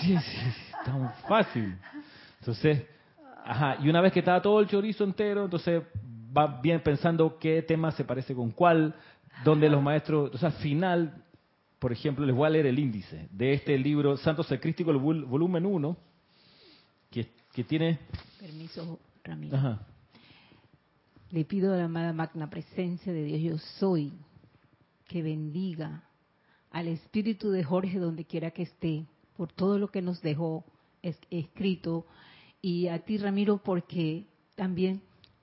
Sí, 0.00 0.16
sí, 0.16 0.38
tan 0.84 1.12
fácil. 1.26 1.76
Entonces, 2.38 2.84
ajá. 3.44 3.78
Y 3.82 3.88
una 3.88 4.00
vez 4.00 4.12
que 4.12 4.20
estaba 4.20 4.40
todo 4.40 4.60
el 4.60 4.68
chorizo 4.68 5.02
entero, 5.02 5.46
entonces 5.46 5.82
va 6.36 6.60
bien 6.60 6.80
pensando 6.80 7.38
qué 7.38 7.62
tema 7.62 7.90
se 7.90 8.04
parece 8.04 8.34
con 8.34 8.52
cuál, 8.52 8.94
donde 9.42 9.68
los 9.68 9.82
maestros, 9.82 10.32
o 10.32 10.38
sea, 10.38 10.50
al 10.50 10.54
final 10.56 11.24
por 11.80 11.92
ejemplo, 11.92 12.26
les 12.26 12.36
voy 12.36 12.46
a 12.46 12.50
leer 12.50 12.66
el 12.66 12.78
índice 12.78 13.26
de 13.32 13.54
este 13.54 13.76
libro, 13.78 14.18
Santo 14.18 14.42
Secrístico, 14.42 14.90
el 14.90 14.98
volumen 14.98 15.64
1, 15.64 15.96
que, 17.10 17.26
que, 17.54 17.64
tiene... 17.64 17.98
Permiso, 18.38 19.00
Ramiro. 19.24 19.56
Ajá. 19.56 19.80
Le 21.30 21.44
pido 21.46 21.72
a 21.72 21.78
la 21.78 21.84
amada 21.86 22.12
magna 22.12 22.50
presencia 22.50 23.10
de 23.10 23.24
Dios, 23.24 23.40
yo 23.40 23.58
soy, 23.78 24.12
que 25.10 25.22
bendiga 25.24 26.04
al 26.70 26.86
espíritu 26.86 27.50
de 27.50 27.64
Jorge 27.64 27.98
donde 27.98 28.24
quiera 28.24 28.52
que 28.52 28.62
esté, 28.62 29.06
por 29.36 29.52
todo 29.52 29.76
lo 29.76 29.88
que 29.88 30.02
nos 30.02 30.22
dejó 30.22 30.64
es, 31.02 31.18
escrito, 31.30 32.06
y 32.62 32.86
a 32.86 33.00
ti, 33.00 33.18
Ramiro, 33.18 33.58
porque 33.58 34.26
también 34.54 35.02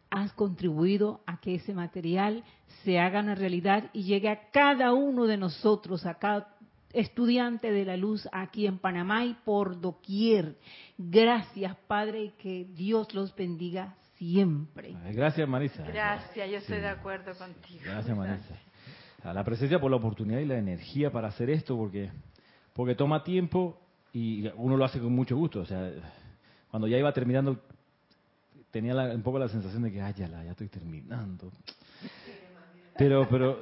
has 0.09 0.31
contribuido 0.31 1.19
a 1.27 1.41
que 1.41 1.55
ese 1.55 1.73
material 1.73 2.45
se 2.85 2.97
haga 2.97 3.19
una 3.19 3.35
realidad 3.35 3.89
y 3.91 4.03
llegue 4.03 4.29
a 4.29 4.51
cada 4.51 4.93
uno 4.93 5.25
de 5.25 5.35
nosotros, 5.35 6.05
a 6.05 6.13
cada 6.13 6.55
estudiante 6.93 7.69
de 7.69 7.83
la 7.83 7.97
luz 7.97 8.25
aquí 8.31 8.67
en 8.67 8.79
Panamá 8.79 9.25
y 9.25 9.33
por 9.33 9.81
doquier. 9.81 10.55
Gracias, 10.97 11.75
Padre, 11.87 12.23
y 12.23 12.29
que 12.37 12.67
Dios 12.73 13.13
los 13.13 13.35
bendiga 13.35 13.97
siempre. 14.15 14.95
Gracias, 15.11 15.49
Marisa. 15.49 15.83
Gracias, 15.83 16.49
yo 16.49 16.57
estoy 16.57 16.77
sí. 16.77 16.81
de 16.81 16.87
acuerdo 16.87 17.35
contigo. 17.37 17.81
Gracias, 17.83 18.15
Marisa. 18.15 18.66
A 19.23 19.33
la 19.33 19.43
presencia 19.43 19.79
por 19.79 19.91
la 19.91 19.97
oportunidad 19.97 20.39
y 20.39 20.45
la 20.45 20.57
energía 20.57 21.11
para 21.11 21.29
hacer 21.29 21.49
esto, 21.49 21.75
porque, 21.75 22.11
porque 22.73 22.95
toma 22.95 23.23
tiempo 23.23 23.79
y 24.13 24.47
uno 24.55 24.77
lo 24.77 24.85
hace 24.85 24.99
con 24.99 25.13
mucho 25.13 25.35
gusto. 25.35 25.61
O 25.61 25.65
sea, 25.65 25.91
cuando 26.69 26.87
ya 26.87 26.97
iba 26.97 27.11
terminando 27.13 27.59
tenía 28.71 28.93
la, 28.93 29.15
un 29.15 29.23
poco 29.23 29.39
la 29.39 29.49
sensación 29.49 29.83
de 29.83 29.91
que, 29.91 30.01
ay, 30.01 30.13
ya, 30.15 30.27
la, 30.27 30.43
ya 30.43 30.51
estoy 30.51 30.67
terminando. 30.67 31.51
Pero, 32.97 33.27
pero, 33.29 33.59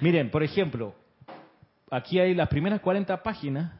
miren, 0.00 0.30
por 0.30 0.42
ejemplo, 0.42 0.94
aquí 1.90 2.18
hay 2.18 2.34
las 2.34 2.48
primeras 2.48 2.80
40 2.80 3.22
páginas, 3.22 3.72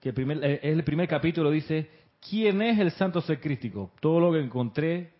que 0.00 0.10
el 0.10 0.14
primer, 0.14 0.44
es 0.44 0.60
el 0.62 0.84
primer 0.84 1.08
capítulo, 1.08 1.50
dice, 1.50 1.88
¿quién 2.28 2.62
es 2.62 2.78
el 2.78 2.90
santo 2.92 3.20
ser 3.20 3.40
crístico? 3.40 3.92
Todo 4.00 4.20
lo 4.20 4.32
que 4.32 4.40
encontré 4.40 5.12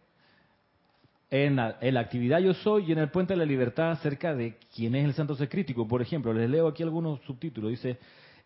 en 1.30 1.56
la, 1.56 1.78
en 1.80 1.94
la, 1.94 2.00
actividad 2.00 2.38
Yo 2.38 2.54
Soy 2.54 2.84
y 2.88 2.92
en 2.92 2.98
el 2.98 3.10
Puente 3.10 3.32
de 3.34 3.38
la 3.38 3.44
Libertad 3.44 3.90
acerca 3.90 4.34
de 4.34 4.56
quién 4.74 4.94
es 4.94 5.04
el 5.04 5.14
santo 5.14 5.34
ser 5.34 5.48
crístico. 5.48 5.86
Por 5.88 6.02
ejemplo, 6.02 6.32
les 6.32 6.48
leo 6.48 6.68
aquí 6.68 6.82
algunos 6.82 7.20
subtítulos. 7.22 7.70
Dice, 7.70 7.98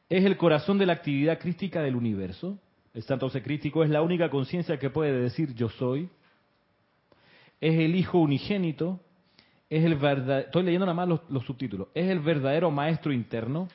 es 0.09 0.25
el 0.25 0.37
corazón 0.37 0.79
de 0.79 0.87
la 0.87 0.95
actividad 0.95 1.39
crística 1.39 1.83
del 1.83 1.97
universo 1.97 2.59
el 2.93 3.03
santo 3.05 3.31
ser 3.31 3.43
crítico 3.43 3.85
es 3.85 3.91
la 3.91 4.03
única 4.03 4.29
conciencia 4.31 4.79
que 4.79 4.91
puede 4.91 5.13
decir 5.13 5.55
yo 5.55 5.69
soy. 5.69 6.09
Es 7.61 7.79
el 7.79 7.95
Hijo 7.95 8.19
unigénito. 8.19 9.01
Es 9.69 9.85
el 9.85 9.95
verdad... 9.95 10.41
Estoy 10.41 10.65
leyendo 10.65 10.87
nada 10.87 10.97
más 10.97 11.09
los, 11.09 11.21
los, 11.31 11.45
subtítulos. 11.45 11.89
Es 11.95 12.09
el 12.09 12.19
verdadero 12.19 12.71
maestro 12.71 13.13
interno. 13.13 13.69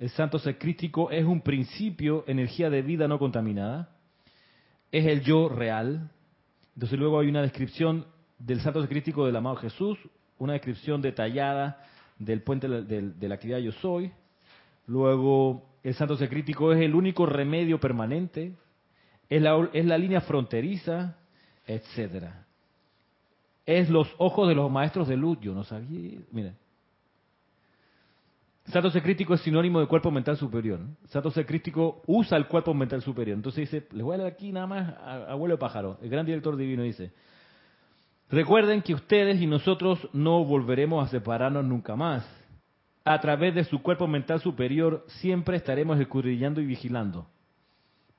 El 0.00 0.10
santo 0.10 0.38
ser 0.38 0.58
crítico 0.58 1.10
es 1.10 1.24
un 1.24 1.40
principio, 1.40 2.24
energía 2.26 2.70
de 2.70 2.82
vida 2.82 3.06
no 3.06 3.18
contaminada. 3.18 3.90
Es 4.90 5.06
el 5.06 5.20
yo 5.22 5.48
real. 5.48 6.10
Entonces 6.74 6.98
luego 6.98 7.20
hay 7.20 7.28
una 7.28 7.42
descripción 7.42 8.06
del 8.38 8.60
santo 8.60 8.86
crítico 8.88 9.26
del 9.26 9.36
amado 9.36 9.56
Jesús, 9.56 9.98
una 10.38 10.52
descripción 10.54 11.02
detallada 11.02 11.84
del 12.18 12.42
puente 12.42 12.68
de, 12.68 13.28
la 13.28 13.34
actividad 13.34 13.58
yo 13.58 13.72
soy. 13.72 14.12
Luego 14.86 15.64
el 15.82 15.94
santo 15.94 16.16
crítico 16.28 16.72
es 16.72 16.80
el 16.80 16.94
único 16.94 17.26
remedio 17.26 17.78
permanente, 17.78 18.54
es 19.28 19.42
la, 19.42 19.68
es 19.72 19.84
la 19.84 19.98
línea 19.98 20.20
fronteriza, 20.20 21.16
etcétera. 21.66 22.46
Es 23.66 23.90
los 23.90 24.08
ojos 24.18 24.48
de 24.48 24.54
los 24.54 24.70
maestros 24.70 25.08
de 25.08 25.16
luz, 25.16 25.38
yo 25.40 25.54
no 25.54 25.64
sabía, 25.64 26.18
miren. 26.32 26.56
Santo 28.72 28.90
crítico 29.02 29.32
es 29.32 29.40
sinónimo 29.40 29.80
de 29.80 29.86
cuerpo 29.86 30.10
mental 30.10 30.36
superior. 30.36 30.80
Santo 31.06 31.30
crítico 31.46 32.02
usa 32.06 32.36
el 32.36 32.46
cuerpo 32.46 32.74
mental 32.74 33.00
superior. 33.00 33.34
Entonces 33.34 33.70
dice, 33.70 33.86
les 33.92 34.02
voy 34.02 34.14
a 34.14 34.18
leer 34.18 34.32
aquí 34.32 34.52
nada 34.52 34.66
más 34.66 34.94
abuelo 35.28 35.54
de 35.54 35.58
pájaro, 35.58 35.98
el 36.02 36.10
gran 36.10 36.26
director 36.26 36.54
divino 36.54 36.82
dice, 36.82 37.12
recuerden 38.30 38.82
que 38.82 38.94
ustedes 38.94 39.40
y 39.40 39.46
nosotros 39.46 40.08
no 40.12 40.44
volveremos 40.44 41.06
a 41.06 41.10
separarnos 41.10 41.64
nunca 41.64 41.96
más 41.96 42.26
a 43.08 43.20
través 43.20 43.54
de 43.54 43.64
su 43.64 43.80
cuerpo 43.80 44.06
mental 44.06 44.40
superior, 44.40 45.04
siempre 45.06 45.56
estaremos 45.56 45.98
escudriñando 45.98 46.60
y 46.60 46.66
vigilando. 46.66 47.26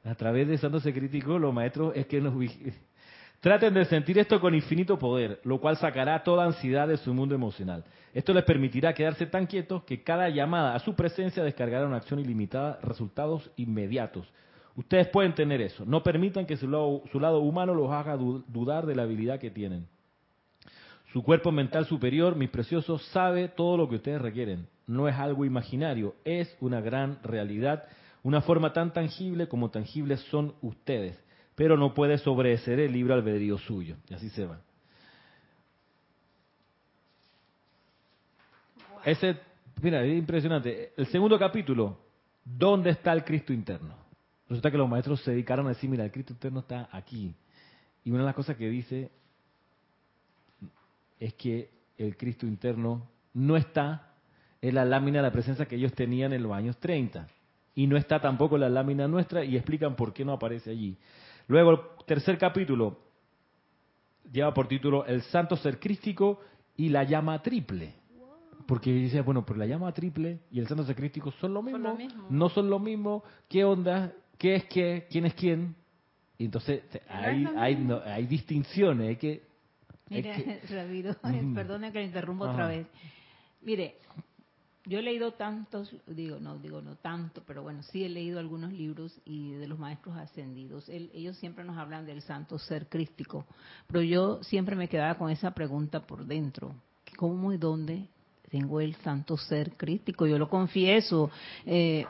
A 0.03 0.15
través 0.15 0.47
de 0.47 0.57
Santo 0.57 0.79
Crítico, 0.79 1.37
los 1.37 1.53
maestros 1.53 1.93
es 1.95 2.07
que 2.07 2.19
nos 2.19 2.33
Traten 3.39 3.73
de 3.73 3.85
sentir 3.85 4.17
esto 4.17 4.41
con 4.41 4.55
infinito 4.55 4.97
poder, 4.97 5.39
lo 5.43 5.61
cual 5.61 5.77
sacará 5.77 6.23
toda 6.23 6.45
ansiedad 6.45 6.87
de 6.87 6.97
su 6.97 7.13
mundo 7.13 7.35
emocional. 7.35 7.85
Esto 8.13 8.33
les 8.33 8.43
permitirá 8.43 8.93
quedarse 8.93 9.27
tan 9.27 9.45
quietos 9.45 9.83
que 9.83 10.03
cada 10.03 10.27
llamada 10.29 10.75
a 10.75 10.79
su 10.79 10.95
presencia 10.95 11.43
descargará 11.43 11.85
una 11.85 11.97
acción 11.97 12.19
ilimitada, 12.19 12.79
resultados 12.81 13.49
inmediatos. 13.55 14.27
Ustedes 14.75 15.07
pueden 15.07 15.35
tener 15.35 15.61
eso. 15.61 15.85
No 15.85 16.01
permitan 16.01 16.47
que 16.47 16.57
su 16.57 16.67
lado, 16.67 17.03
su 17.11 17.19
lado 17.19 17.39
humano 17.39 17.75
los 17.75 17.91
haga 17.91 18.17
dudar 18.17 18.85
de 18.85 18.95
la 18.95 19.03
habilidad 19.03 19.39
que 19.39 19.51
tienen. 19.51 19.87
Su 21.13 21.23
cuerpo 21.23 21.51
mental 21.51 21.85
superior, 21.85 22.35
mis 22.35 22.49
preciosos, 22.49 23.03
sabe 23.07 23.47
todo 23.47 23.77
lo 23.77 23.89
que 23.89 23.95
ustedes 23.95 24.21
requieren 24.21 24.67
no 24.89 25.07
es 25.07 25.15
algo 25.15 25.45
imaginario, 25.45 26.15
es 26.25 26.57
una 26.59 26.81
gran 26.81 27.21
realidad 27.21 27.83
una 28.23 28.41
forma 28.41 28.73
tan 28.73 28.91
tangible 28.91 29.47
como 29.47 29.69
tangibles 29.69 30.19
son 30.29 30.53
ustedes, 30.61 31.17
pero 31.55 31.77
no 31.77 31.93
puede 31.93 32.17
sobreser 32.17 32.79
el 32.79 32.91
libre 32.91 33.13
albedrío 33.13 33.57
suyo. 33.57 33.95
Y 34.09 34.13
así 34.13 34.29
se 34.29 34.45
va. 34.45 34.59
Ese, 39.05 39.37
mira, 39.81 40.03
es 40.03 40.17
impresionante. 40.17 40.93
El 40.97 41.07
segundo 41.07 41.39
capítulo, 41.39 41.97
¿dónde 42.43 42.89
está 42.89 43.13
el 43.13 43.23
Cristo 43.23 43.53
interno? 43.53 43.95
Resulta 44.49 44.71
que 44.71 44.77
los 44.77 44.89
maestros 44.89 45.21
se 45.21 45.31
dedicaron 45.31 45.67
a 45.67 45.69
decir, 45.69 45.89
mira, 45.89 46.03
el 46.03 46.11
Cristo 46.11 46.33
interno 46.33 46.59
está 46.59 46.89
aquí. 46.91 47.33
Y 48.03 48.09
una 48.09 48.19
de 48.19 48.25
las 48.25 48.35
cosas 48.35 48.57
que 48.57 48.67
dice 48.67 49.11
es 51.19 51.33
que 51.33 51.69
el 51.97 52.15
Cristo 52.17 52.45
interno 52.47 53.09
no 53.33 53.57
está 53.57 54.13
en 54.61 54.75
la 54.75 54.85
lámina 54.85 55.19
de 55.19 55.23
la 55.23 55.31
presencia 55.31 55.65
que 55.65 55.75
ellos 55.75 55.93
tenían 55.93 56.33
en 56.33 56.43
los 56.43 56.51
años 56.53 56.77
30. 56.77 57.27
Y 57.75 57.87
no 57.87 57.97
está 57.97 58.19
tampoco 58.19 58.55
en 58.55 58.61
la 58.61 58.69
lámina 58.69 59.07
nuestra 59.07 59.43
y 59.43 59.55
explican 59.55 59.95
por 59.95 60.13
qué 60.13 60.25
no 60.25 60.33
aparece 60.33 60.71
allí. 60.71 60.97
Luego, 61.47 61.71
el 61.71 61.79
tercer 62.05 62.37
capítulo 62.37 62.97
lleva 64.31 64.53
por 64.53 64.67
título 64.67 65.05
El 65.05 65.21
Santo 65.23 65.55
Ser 65.55 65.79
Crístico 65.79 66.41
y 66.75 66.89
la 66.89 67.03
llama 67.03 67.41
triple. 67.41 67.93
Porque 68.65 68.91
dice, 68.91 69.21
bueno, 69.21 69.45
pero 69.45 69.57
la 69.59 69.65
llama 69.65 69.91
triple 69.93 70.39
y 70.51 70.59
el 70.59 70.67
Santo 70.67 70.83
Ser 70.83 70.95
Crístico 70.95 71.31
son 71.39 71.53
lo 71.53 71.63
mismo, 71.63 71.97
no 72.29 72.49
son 72.49 72.69
lo 72.69 72.79
mismo, 72.79 73.23
¿qué 73.47 73.63
onda? 73.63 74.13
¿Qué 74.37 74.55
es 74.55 74.65
qué? 74.65 75.07
¿Quién 75.09 75.25
es 75.25 75.33
quién? 75.33 75.75
Y 76.37 76.45
entonces 76.45 76.83
hay, 77.09 77.45
hay, 77.57 77.89
hay 78.05 78.25
distinciones, 78.27 79.09
hay 79.09 79.15
que... 79.15 79.48
Mire, 80.09 80.61
Ramiro, 80.69 81.15
perdone 81.53 81.91
que 81.91 81.99
le 81.99 82.05
interrumpa 82.05 82.51
otra 82.51 82.67
vez. 82.67 82.87
Mire, 83.61 83.97
yo 84.85 84.99
he 84.99 85.01
leído 85.01 85.33
tantos, 85.33 85.93
digo, 86.07 86.39
no, 86.39 86.57
digo 86.57 86.81
no 86.81 86.95
tanto, 86.95 87.43
pero 87.45 87.61
bueno, 87.61 87.83
sí 87.83 88.03
he 88.03 88.09
leído 88.09 88.39
algunos 88.39 88.73
libros 88.73 89.19
y 89.25 89.51
de 89.51 89.67
los 89.67 89.77
maestros 89.77 90.17
ascendidos. 90.17 90.89
ellos 90.89 91.37
siempre 91.37 91.63
nos 91.63 91.77
hablan 91.77 92.05
del 92.05 92.21
santo 92.21 92.57
ser 92.57 92.87
crístico, 92.87 93.45
pero 93.87 94.01
yo 94.01 94.41
siempre 94.43 94.75
me 94.75 94.87
quedaba 94.87 95.15
con 95.15 95.29
esa 95.29 95.51
pregunta 95.51 95.99
por 96.07 96.25
dentro. 96.25 96.73
¿Cómo 97.17 97.53
y 97.53 97.57
dónde 97.57 98.07
tengo 98.49 98.79
el 98.81 98.95
santo 98.95 99.37
ser 99.37 99.73
crístico? 99.73 100.25
Yo 100.25 100.37
lo 100.37 100.49
confieso. 100.49 101.29
Eh, 101.65 102.05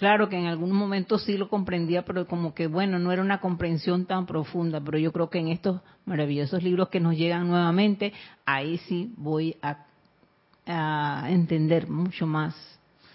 claro 0.00 0.28
que 0.28 0.36
en 0.36 0.46
algún 0.46 0.72
momento 0.72 1.18
sí 1.18 1.36
lo 1.36 1.48
comprendía, 1.48 2.04
pero 2.04 2.26
como 2.26 2.54
que 2.54 2.66
bueno, 2.66 2.98
no 2.98 3.12
era 3.12 3.22
una 3.22 3.38
comprensión 3.38 4.06
tan 4.06 4.26
profunda, 4.26 4.80
pero 4.80 4.98
yo 4.98 5.12
creo 5.12 5.30
que 5.30 5.38
en 5.38 5.48
estos 5.48 5.80
maravillosos 6.06 6.62
libros 6.64 6.88
que 6.88 6.98
nos 6.98 7.14
llegan 7.16 7.46
nuevamente, 7.46 8.12
ahí 8.44 8.78
sí 8.78 9.12
voy 9.16 9.56
a 9.62 9.84
a 10.66 11.26
entender 11.28 11.88
mucho 11.88 12.26
más. 12.26 12.54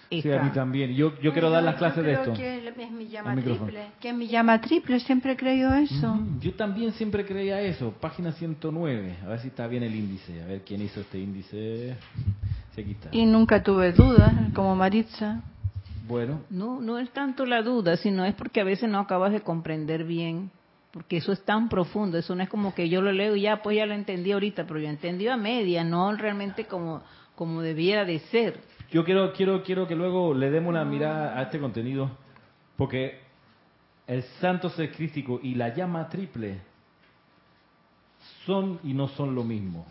Sí, 0.10 0.32
a 0.32 0.42
mí 0.42 0.52
también. 0.52 0.94
Yo, 0.94 1.20
yo 1.20 1.34
quiero 1.34 1.50
dar 1.50 1.64
las 1.64 1.76
clases 1.76 2.04
de 2.04 2.14
esto. 2.14 2.34
Que 2.34 2.68
es 2.68 2.92
mi 2.92 3.08
llama 3.08 3.36
triple. 3.36 3.88
Que 4.00 4.10
es 4.10 4.16
mi 4.16 4.28
llama 4.28 4.62
triple, 4.62 5.00
siempre 5.00 5.34
he 5.34 5.36
creído 5.36 5.74
eso. 5.74 6.20
Yo 6.40 6.54
también 6.54 6.94
siempre 6.94 7.26
creía 7.26 7.60
eso. 7.62 7.92
Página 8.00 8.32
109. 8.32 9.18
A 9.24 9.30
ver 9.30 9.40
si 9.40 9.48
está 9.48 9.68
bien 9.68 9.84
el 9.84 9.96
índice. 9.96 10.42
A 10.44 10.46
ver 10.46 10.62
quién 10.62 10.82
hizo 10.82 11.02
este 11.02 11.20
índice. 11.20 11.98
Se 12.76 12.84
quita. 12.84 13.10
Y 13.12 13.26
nunca 13.26 13.64
tuve 13.64 13.94
dudas, 13.94 14.32
como 14.54 14.76
Maritza. 14.76 15.42
Bueno. 16.08 16.42
No, 16.50 16.82
no 16.82 16.98
es 16.98 17.10
tanto 17.12 17.46
la 17.46 17.62
duda, 17.62 17.98
sino 17.98 18.26
es 18.26 18.36
porque 18.36 18.62
a 18.62 18.64
veces 18.64 18.90
no 18.90 19.00
acabas 19.00 19.32
de 19.32 19.42
comprender 19.42 20.04
bien 20.04 20.52
porque 20.92 21.18
eso 21.18 21.34
es 21.34 21.44
tan 21.44 21.68
profundo, 21.68 22.18
eso 22.18 22.34
no 22.36 22.44
es 22.44 22.48
como 22.48 22.74
que 22.74 22.88
yo 22.88 23.02
lo 23.02 23.12
leo 23.12 23.36
y 23.36 23.42
ya, 23.42 23.62
pues 23.62 23.76
ya 23.76 23.86
lo 23.86 23.94
entendí 23.94 24.32
ahorita, 24.32 24.66
pero 24.66 24.80
yo 24.80 24.88
entendí 24.88 25.28
a 25.28 25.36
media, 25.36 25.84
no 25.84 26.16
realmente 26.16 26.68
como 26.68 27.04
como 27.36 27.62
debiera 27.62 28.06
de 28.06 28.20
ser. 28.20 28.60
Yo 28.92 29.04
quiero, 29.04 29.34
quiero, 29.34 29.64
quiero 29.64 29.88
que 29.88 29.96
luego 29.96 30.34
le 30.34 30.50
demos 30.50 30.70
una 30.70 30.86
mirada 30.86 31.38
a 31.38 31.44
este 31.44 31.60
contenido, 31.60 32.18
porque 32.78 33.20
el 34.08 34.24
santo 34.40 34.70
ser 34.70 34.92
crístico 34.92 35.40
y 35.42 35.56
la 35.56 35.74
llama 35.74 36.08
triple 36.08 36.62
son 38.46 38.80
y 38.84 38.94
no 38.94 39.08
son 39.10 39.36
lo 39.36 39.44
mismo. 39.44 39.86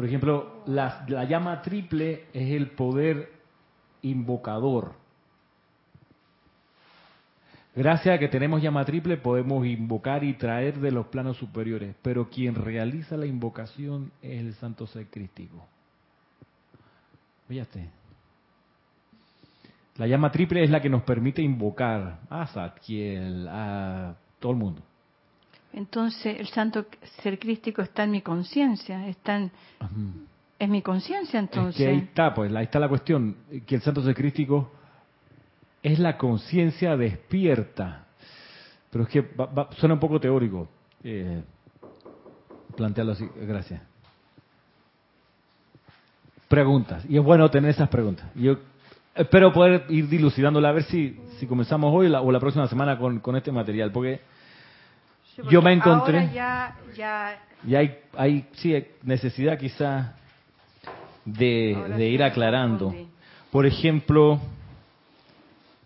Por 0.00 0.08
ejemplo, 0.08 0.62
la, 0.64 1.04
la 1.08 1.24
llama 1.24 1.60
triple 1.60 2.24
es 2.32 2.52
el 2.52 2.70
poder 2.70 3.30
invocador. 4.00 4.94
Gracias 7.76 8.14
a 8.14 8.18
que 8.18 8.28
tenemos 8.28 8.62
llama 8.62 8.86
triple 8.86 9.18
podemos 9.18 9.66
invocar 9.66 10.24
y 10.24 10.32
traer 10.32 10.80
de 10.80 10.90
los 10.90 11.08
planos 11.08 11.36
superiores, 11.36 11.94
pero 12.00 12.30
quien 12.30 12.54
realiza 12.54 13.18
la 13.18 13.26
invocación 13.26 14.10
es 14.22 14.40
el 14.40 14.54
Santo 14.54 14.86
Ser 14.86 15.04
Crístico. 15.08 15.66
Fíjate. 17.46 17.90
La 19.98 20.06
llama 20.06 20.32
triple 20.32 20.64
es 20.64 20.70
la 20.70 20.80
que 20.80 20.88
nos 20.88 21.02
permite 21.02 21.42
invocar 21.42 22.20
a 22.30 22.46
Satkiel, 22.46 23.46
a 23.50 24.14
todo 24.38 24.52
el 24.52 24.58
mundo. 24.58 24.82
Entonces, 25.72 26.38
el 26.40 26.48
Santo 26.48 26.86
Ser 27.22 27.38
Crístico 27.38 27.82
está 27.82 28.04
en 28.04 28.10
mi 28.10 28.22
conciencia, 28.22 29.06
está 29.06 29.36
en... 29.36 29.50
Es 30.58 30.68
mi 30.68 30.82
conciencia 30.82 31.40
entonces. 31.40 31.86
ahí 31.86 31.98
está, 31.98 32.34
pues, 32.34 32.54
ahí 32.54 32.64
está 32.64 32.78
la 32.78 32.88
cuestión, 32.88 33.36
que 33.66 33.76
el 33.76 33.80
Santo 33.80 34.02
Ser 34.02 34.14
Crístico 34.14 34.70
es 35.82 35.98
la 35.98 36.18
conciencia 36.18 36.96
despierta. 36.96 38.06
Pero 38.90 39.04
es 39.04 39.10
que 39.10 39.26
suena 39.78 39.94
un 39.94 40.00
poco 40.00 40.20
teórico. 40.20 40.68
Eh, 41.02 41.42
plantearlo 42.76 43.12
así, 43.12 43.26
gracias. 43.36 43.80
Preguntas. 46.48 47.04
Y 47.08 47.16
es 47.16 47.22
bueno 47.22 47.48
tener 47.50 47.70
esas 47.70 47.88
preguntas. 47.88 48.26
Yo 48.34 48.58
espero 49.14 49.52
poder 49.52 49.86
ir 49.88 50.08
dilucidándola 50.08 50.70
a 50.70 50.72
ver 50.72 50.82
si, 50.84 51.18
si 51.38 51.46
comenzamos 51.46 51.94
hoy 51.94 52.12
o 52.12 52.32
la 52.32 52.40
próxima 52.40 52.66
semana 52.66 52.98
con, 52.98 53.20
con 53.20 53.36
este 53.36 53.52
material. 53.52 53.92
Porque, 53.92 54.20
yo 55.50 55.62
me 55.62 55.72
encontré. 55.72 56.30
ya, 56.32 56.76
ya... 56.96 57.38
Y 57.66 57.74
hay, 57.74 57.98
hay 58.16 58.46
sí, 58.52 58.74
necesidad 59.02 59.58
quizá 59.58 60.14
de, 61.24 61.76
de 61.96 62.08
ir 62.08 62.22
aclarando. 62.22 62.94
Por 63.50 63.66
ejemplo 63.66 64.40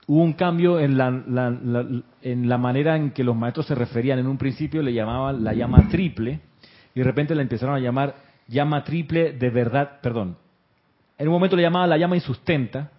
hubo 0.06 0.22
un 0.22 0.34
cambio 0.34 0.78
en 0.78 0.98
la, 0.98 2.02
en 2.22 2.48
la 2.48 2.58
manera 2.58 2.96
en 2.96 3.10
que 3.10 3.24
los 3.24 3.34
maestros 3.34 3.66
se 3.66 3.74
referían. 3.74 4.18
En 4.18 4.26
un 4.26 4.38
principio 4.38 4.82
le 4.82 4.92
llamaban 4.92 5.42
la 5.42 5.52
llama 5.52 5.88
triple 5.88 6.40
y 6.94 7.00
de 7.00 7.04
repente 7.04 7.34
la 7.34 7.42
empezaron 7.42 7.74
a 7.74 7.80
llamar 7.80 8.14
llama 8.46 8.84
triple 8.84 9.32
de 9.32 9.50
verdad, 9.50 10.00
perdón. 10.00 10.36
En 11.18 11.28
un 11.28 11.34
momento 11.34 11.56
le 11.56 11.62
llamaban 11.62 11.90
la 11.90 11.96
llama 11.96 12.16
insustenta, 12.16 12.90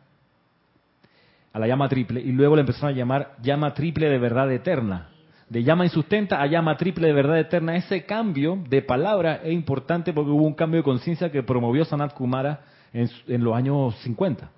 a 1.53 1.60
la 1.60 1.67
llama 1.67 1.88
triple, 1.88 2.19
y 2.19 2.31
luego 2.31 2.55
le 2.55 2.62
empezaron 2.62 2.89
a 2.89 2.97
llamar 2.97 3.36
llama 3.41 3.73
triple 3.73 4.10
de 4.10 4.17
verdad 4.17 4.51
eterna. 4.51 5.10
De 5.49 5.63
llama 5.63 5.86
insustenta 5.86 6.41
a 6.41 6.47
llama 6.47 6.77
triple 6.77 7.08
de 7.08 7.13
verdad 7.13 7.39
eterna. 7.39 7.75
Ese 7.75 8.05
cambio 8.05 8.58
de 8.67 8.81
palabra 8.81 9.41
es 9.43 9.53
importante 9.53 10.12
porque 10.13 10.31
hubo 10.31 10.43
un 10.43 10.55
cambio 10.55 10.79
de 10.79 10.84
conciencia 10.84 11.31
que 11.31 11.43
promovió 11.43 11.86
Sanat 11.86 12.13
Kumara 12.13 12.62
en, 12.93 13.10
en 13.27 13.43
los 13.43 13.55
años 13.55 13.95
50. 14.03 14.49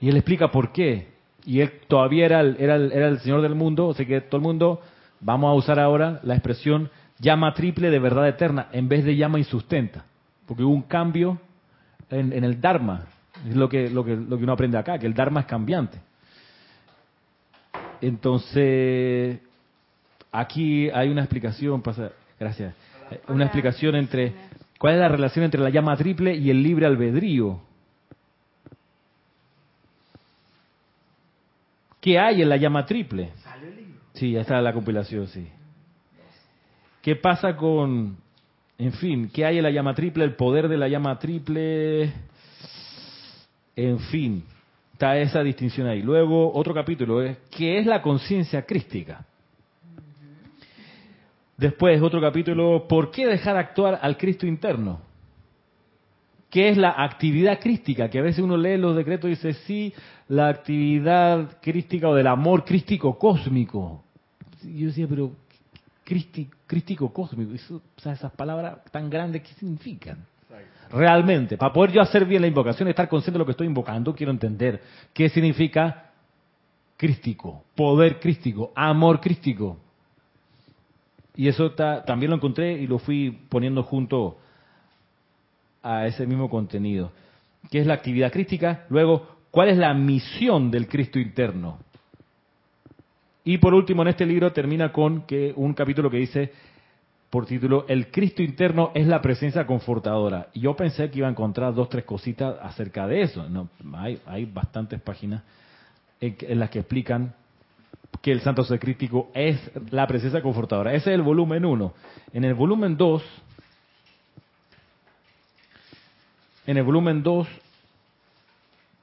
Y 0.00 0.08
él 0.08 0.16
explica 0.16 0.50
por 0.50 0.72
qué 0.72 1.14
y 1.46 1.60
él 1.60 1.72
todavía 1.88 2.24
era 2.24 2.40
el, 2.40 2.56
era, 2.58 2.76
era 2.76 3.08
el 3.08 3.20
Señor 3.20 3.42
del 3.42 3.54
mundo, 3.54 3.92
sea 3.94 4.06
que 4.06 4.20
todo 4.20 4.38
el 4.38 4.42
mundo, 4.42 4.80
vamos 5.20 5.50
a 5.50 5.54
usar 5.54 5.78
ahora 5.78 6.20
la 6.22 6.34
expresión 6.34 6.90
llama 7.18 7.54
triple 7.54 7.90
de 7.90 7.98
verdad 7.98 8.28
eterna, 8.28 8.68
en 8.72 8.88
vez 8.88 9.04
de 9.04 9.16
llama 9.16 9.38
insustenta, 9.38 10.04
porque 10.46 10.62
hubo 10.62 10.72
un 10.72 10.82
cambio 10.82 11.38
en, 12.10 12.32
el 12.44 12.60
Dharma, 12.60 13.06
es 13.46 13.56
lo 13.56 13.68
que, 13.68 13.90
lo, 13.90 14.04
que, 14.04 14.16
lo 14.16 14.36
que 14.36 14.44
uno 14.44 14.52
aprende 14.52 14.78
acá, 14.78 14.98
que 14.98 15.06
el 15.06 15.14
Dharma 15.14 15.40
es 15.40 15.46
cambiante. 15.46 15.98
Entonces, 18.00 19.40
aquí 20.34 20.90
hay 20.90 21.08
una 21.08 21.22
explicación, 21.22 21.80
pasa, 21.80 22.10
gracias, 22.40 22.74
una 23.28 23.44
explicación 23.44 23.94
entre, 23.94 24.32
¿cuál 24.78 24.94
es 24.94 25.00
la 25.00 25.08
relación 25.08 25.44
entre 25.44 25.60
la 25.60 25.70
llama 25.70 25.96
triple 25.96 26.34
y 26.34 26.50
el 26.50 26.60
libre 26.60 26.86
albedrío? 26.86 27.60
¿Qué 32.00 32.18
hay 32.18 32.42
en 32.42 32.48
la 32.48 32.56
llama 32.56 32.84
triple? 32.84 33.30
Sí, 34.14 34.36
esta 34.36 34.58
es 34.58 34.64
la 34.64 34.72
compilación, 34.72 35.28
sí. 35.28 35.48
¿Qué 37.00 37.14
pasa 37.14 37.56
con, 37.56 38.16
en 38.76 38.92
fin, 38.94 39.30
qué 39.32 39.44
hay 39.44 39.58
en 39.58 39.62
la 39.62 39.70
llama 39.70 39.94
triple? 39.94 40.24
El 40.24 40.34
poder 40.34 40.68
de 40.68 40.76
la 40.76 40.88
llama 40.88 41.16
triple, 41.18 42.12
en 43.76 44.00
fin, 44.10 44.42
está 44.92 45.16
esa 45.16 45.44
distinción 45.44 45.86
ahí. 45.86 46.02
Luego, 46.02 46.52
otro 46.52 46.74
capítulo 46.74 47.22
es, 47.22 47.38
¿qué 47.50 47.78
es 47.78 47.86
la 47.86 48.02
conciencia 48.02 48.62
crística? 48.62 49.24
Después, 51.56 52.02
otro 52.02 52.20
capítulo, 52.20 52.86
¿por 52.88 53.10
qué 53.10 53.26
dejar 53.26 53.56
actuar 53.56 53.98
al 54.02 54.16
Cristo 54.16 54.46
interno? 54.46 55.00
¿Qué 56.50 56.68
es 56.68 56.76
la 56.76 56.94
actividad 56.96 57.58
crística? 57.60 58.08
Que 58.08 58.18
a 58.18 58.22
veces 58.22 58.42
uno 58.42 58.56
lee 58.56 58.76
los 58.76 58.96
decretos 58.96 59.28
y 59.28 59.30
dice, 59.30 59.52
sí, 59.52 59.92
la 60.28 60.48
actividad 60.48 61.58
crística 61.60 62.08
o 62.08 62.14
del 62.14 62.26
amor 62.26 62.64
crístico 62.64 63.18
cósmico. 63.18 64.04
yo 64.62 64.86
decía, 64.86 65.06
pero 65.08 65.32
crístico 66.66 67.12
cósmico, 67.12 67.52
o 67.52 68.00
sea, 68.00 68.12
esas 68.12 68.32
palabras 68.32 68.78
tan 68.90 69.08
grandes, 69.08 69.42
¿qué 69.42 69.54
significan? 69.54 70.18
realmente. 70.90 71.56
Para 71.56 71.72
poder 71.72 71.92
yo 71.92 72.00
hacer 72.00 72.24
bien 72.24 72.42
la 72.42 72.48
invocación, 72.48 72.88
estar 72.88 73.08
consciente 73.08 73.34
de 73.34 73.38
lo 73.40 73.44
que 73.44 73.52
estoy 73.52 73.66
invocando, 73.66 74.14
quiero 74.14 74.32
entender 74.32 74.80
qué 75.12 75.28
significa 75.28 76.10
crístico, 76.96 77.64
poder 77.74 78.20
crístico, 78.20 78.72
amor 78.74 79.20
crístico. 79.20 79.78
Y 81.36 81.48
eso 81.48 81.72
también 81.72 82.30
lo 82.30 82.36
encontré 82.36 82.72
y 82.74 82.86
lo 82.86 82.98
fui 82.98 83.30
poniendo 83.48 83.82
junto 83.82 84.38
a 85.82 86.06
ese 86.06 86.26
mismo 86.26 86.48
contenido. 86.48 87.12
¿Qué 87.70 87.80
es 87.80 87.86
la 87.86 87.94
actividad 87.94 88.32
crística? 88.32 88.84
Luego, 88.88 89.26
¿cuál 89.50 89.68
es 89.68 89.76
la 89.76 89.92
misión 89.94 90.70
del 90.70 90.86
Cristo 90.86 91.18
interno? 91.18 91.78
Y 93.44 93.58
por 93.58 93.74
último, 93.74 94.02
en 94.02 94.08
este 94.08 94.24
libro 94.24 94.52
termina 94.52 94.92
con 94.92 95.22
que 95.22 95.52
un 95.56 95.74
capítulo 95.74 96.10
que 96.10 96.16
dice 96.16 96.52
por 97.28 97.46
título 97.46 97.84
El 97.88 98.12
Cristo 98.12 98.42
interno 98.42 98.92
es 98.94 99.06
la 99.08 99.20
presencia 99.20 99.66
confortadora. 99.66 100.48
Y 100.52 100.60
yo 100.60 100.76
pensé 100.76 101.10
que 101.10 101.18
iba 101.18 101.26
a 101.26 101.32
encontrar 101.32 101.74
dos, 101.74 101.88
tres 101.88 102.04
cositas 102.04 102.56
acerca 102.62 103.08
de 103.08 103.22
eso. 103.22 103.48
No, 103.48 103.68
hay, 103.94 104.20
hay 104.24 104.44
bastantes 104.44 105.00
páginas 105.00 105.42
en, 106.20 106.58
las 106.58 106.70
que 106.70 106.78
explican 106.78 107.34
que 108.20 108.32
el 108.32 108.40
santo 108.40 108.64
ser 108.64 108.80
es 109.34 109.70
la 109.90 110.06
presencia 110.06 110.42
confortadora. 110.42 110.94
Ese 110.94 111.10
es 111.10 111.14
el 111.14 111.22
volumen 111.22 111.64
1. 111.64 111.94
En 112.32 112.44
el 112.44 112.54
volumen 112.54 112.96
2, 112.96 113.22
en 116.66 116.76
el 116.76 116.82
volumen 116.82 117.22
2 117.22 117.48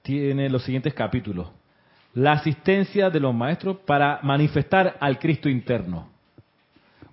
tiene 0.01 0.49
los 0.49 0.63
siguientes 0.63 0.93
capítulos. 0.93 1.49
La 2.13 2.33
asistencia 2.33 3.09
de 3.09 3.19
los 3.19 3.33
maestros 3.33 3.77
para 3.85 4.19
manifestar 4.23 4.97
al 4.99 5.19
Cristo 5.19 5.47
interno. 5.47 6.09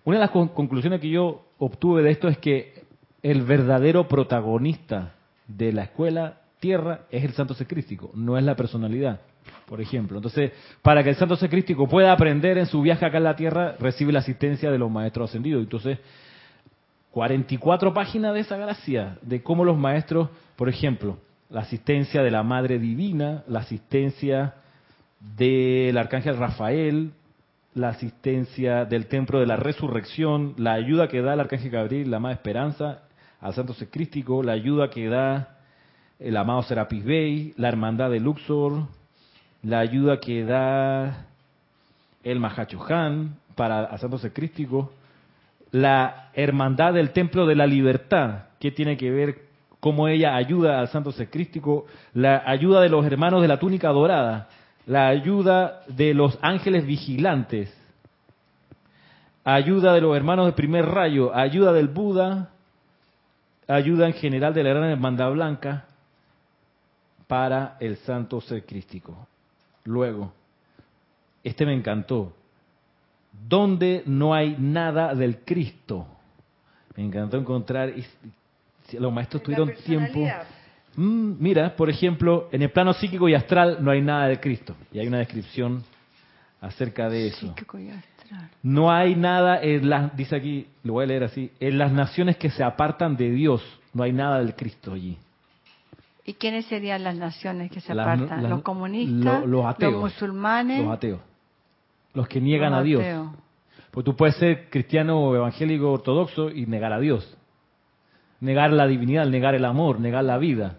Una 0.04 0.16
de 0.16 0.20
las 0.20 0.30
conclusiones 0.30 1.00
que 1.00 1.11
yo 1.11 1.44
obtuve 1.58 2.02
de 2.02 2.11
esto 2.11 2.28
es 2.28 2.38
que 2.38 2.84
el 3.22 3.42
verdadero 3.42 4.08
protagonista 4.08 5.14
de 5.46 5.72
la 5.72 5.84
escuela 5.84 6.40
tierra 6.61 7.02
es 7.11 7.24
el 7.24 7.34
santo 7.34 7.54
secrístico, 7.54 8.11
no 8.14 8.38
es 8.38 8.44
la 8.44 8.56
personalidad, 8.56 9.20
por 9.68 9.81
ejemplo. 9.81 10.18
Entonces, 10.18 10.52
para 10.83 11.04
que 11.04 11.11
el 11.11 11.16
santo 11.16 11.37
secrístico 11.37 11.87
pueda 11.87 12.12
aprender 12.12 12.57
en 12.59 12.66
su 12.66 12.81
viaje 12.81 13.04
acá 13.04 13.18
en 13.18 13.24
la 13.24 13.37
tierra, 13.37 13.76
recibe 13.78 14.12
la 14.12 14.20
asistencia 14.20 14.70
de 14.70 14.78
los 14.78 14.90
maestros 14.90 15.31
ascendidos. 15.31 15.62
Entonces, 15.62 15.98
44 17.12 17.92
páginas 17.92 18.35
de 18.35 18.40
esa 18.40 18.57
gracia, 18.57 19.18
de 19.22 19.42
cómo 19.42 19.64
los 19.64 19.76
maestros, 19.76 20.31
por 20.57 20.68
ejemplo, 20.68 21.18
la 21.50 21.61
asistencia 21.61 22.22
de 22.22 22.31
la 22.31 22.42
Madre 22.42 22.78
Divina, 22.78 23.44
la 23.46 23.61
asistencia 23.61 24.54
del 25.37 25.96
Arcángel 25.98 26.37
Rafael, 26.37 27.12
la 27.74 27.90
asistencia 27.90 28.85
del 28.85 29.07
templo 29.07 29.38
de 29.38 29.46
la 29.46 29.57
resurrección, 29.57 30.54
la 30.57 30.72
ayuda 30.72 31.09
que 31.09 31.22
da 31.22 31.35
el 31.35 31.40
arcángel 31.40 31.70
Gabriel, 31.70 32.11
la 32.11 32.16
amada 32.16 32.35
esperanza, 32.35 33.02
al 33.40 33.54
santo 33.54 33.74
secrístico, 33.74 34.42
la 34.42 34.52
ayuda 34.52 34.90
que 34.90 35.09
da 35.09 35.59
el 36.18 36.37
amado 36.37 36.62
Serapis 36.62 37.04
Bey, 37.04 37.54
la 37.57 37.68
hermandad 37.68 38.11
de 38.11 38.20
Luxor, 38.20 38.88
la 39.62 39.81
ayuda 39.81 40.21
que 40.21 40.44
da 40.44 41.27
el 42.23 42.44
Han 42.44 43.37
para 43.55 43.85
al 43.85 43.99
santo 43.99 44.18
secrístico, 44.18 44.92
la 45.73 46.31
hermandad 46.35 46.94
del 46.94 47.11
templo 47.11 47.47
de 47.47 47.57
la 47.57 47.66
libertad, 47.66 48.44
que 48.61 48.71
tiene 48.71 48.97
que 48.97 49.11
ver 49.11 49.38
cómo 49.81 50.09
ella 50.09 50.37
ayuda 50.37 50.81
al 50.81 50.88
santo 50.88 51.12
secrístico, 51.12 51.87
la 52.14 52.42
ayuda 52.47 52.81
de 52.81 52.88
los 52.88 53.05
hermanos 53.05 53.42
de 53.42 53.49
la 53.49 53.59
túnica 53.59 53.88
dorada, 53.90 54.49
la 54.87 55.09
ayuda 55.09 55.83
de 55.88 56.14
los 56.14 56.38
ángeles 56.40 56.87
vigilantes, 56.87 57.75
ayuda 59.44 59.92
de 59.92 60.01
los 60.01 60.16
hermanos 60.16 60.47
de 60.47 60.53
primer 60.53 60.87
rayo, 60.87 61.35
ayuda 61.35 61.73
del 61.73 61.88
Buda, 61.88 62.51
ayuda 63.66 64.07
en 64.07 64.14
general 64.14 64.55
de 64.55 64.62
la 64.62 64.71
gran 64.71 64.90
hermandad 64.90 65.33
blanca 65.33 65.85
para 67.27 67.77
el 67.81 67.97
santo 67.99 68.40
ser 68.40 68.64
crístico. 68.64 69.27
Luego, 69.88 70.33
este 71.42 71.66
me 71.66 71.74
encantó. 71.74 72.33
Donde 73.48 74.03
no 74.07 74.35
hay 74.35 74.57
nada 74.59 75.14
del 75.14 75.38
Cristo. 75.38 76.07
Me 76.96 77.05
encantó 77.05 77.37
encontrar, 77.37 77.92
los 78.92 79.12
maestros 79.12 79.42
tuvieron 79.42 79.72
tiempo 79.85 80.27
Mm, 80.98 81.37
mira, 81.38 81.77
por 81.77 81.88
ejemplo, 81.88 82.48
en 82.51 82.62
el 82.62 82.70
plano 82.70 82.92
psíquico 82.92 83.29
y 83.29 83.35
astral 83.35 83.79
no 83.81 83.92
hay 83.92 84.03
nada 84.03 84.27
de 84.27 84.40
Cristo. 84.40 84.74
Y 84.92 84.98
hay 84.98 85.07
una 85.07 85.18
descripción 85.18 85.85
acerca 86.61 87.09
de 87.09 87.29
eso. 87.29 87.55
No 88.64 88.90
hay 88.90 89.14
nada 89.14 89.62
en 89.62 89.88
las, 89.88 90.16
dice 90.16 90.35
aquí, 90.35 90.66
lo 90.83 90.94
voy 90.94 91.05
a 91.05 91.07
leer 91.07 91.22
así, 91.22 91.53
en 91.61 91.79
las 91.79 91.92
naciones 91.92 92.37
que 92.37 92.51
se 92.51 92.64
apartan 92.64 93.16
de 93.16 93.31
Dios, 93.31 93.62
no 93.94 94.03
hay 94.03 94.12
nada 94.12 94.40
del 94.40 94.57
Cristo 94.57 94.92
allí. 94.92 95.16
¿Y 96.28 96.34
quiénes 96.34 96.66
serían 96.66 97.04
las 97.04 97.16
naciones 97.16 97.70
que 97.70 97.80
se 97.80 97.90
apartan? 97.90 98.50
¿Los 98.50 98.60
comunistas? 98.60 99.46
los 99.46 99.64
ateos. 99.64 99.94
¿Los 99.94 100.02
musulmanes? 100.02 100.84
Los 100.84 100.92
ateos. 100.92 101.20
Los 102.12 102.28
que 102.28 102.38
niegan 102.38 102.74
a 102.74 102.82
Dios. 102.82 103.02
Pues 103.90 104.04
tú 104.04 104.14
puedes 104.14 104.36
ser 104.36 104.68
cristiano 104.68 105.34
evangélico 105.34 105.90
ortodoxo 105.90 106.50
y 106.50 106.66
negar 106.66 106.92
a 106.92 107.00
Dios. 107.00 107.34
Negar 108.40 108.74
la 108.74 108.86
divinidad, 108.86 109.26
negar 109.26 109.54
el 109.54 109.64
amor, 109.64 110.00
negar 110.00 110.22
la 110.22 110.36
vida. 110.36 110.76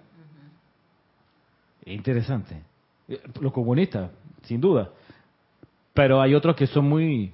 Interesante. 1.83 2.61
Eh, 3.07 3.19
los 3.41 3.51
comunistas, 3.51 4.11
sin 4.43 4.61
duda. 4.61 4.91
Pero 5.95 6.21
hay 6.21 6.35
otros 6.35 6.55
que 6.55 6.67
son 6.67 6.87
muy 6.87 7.33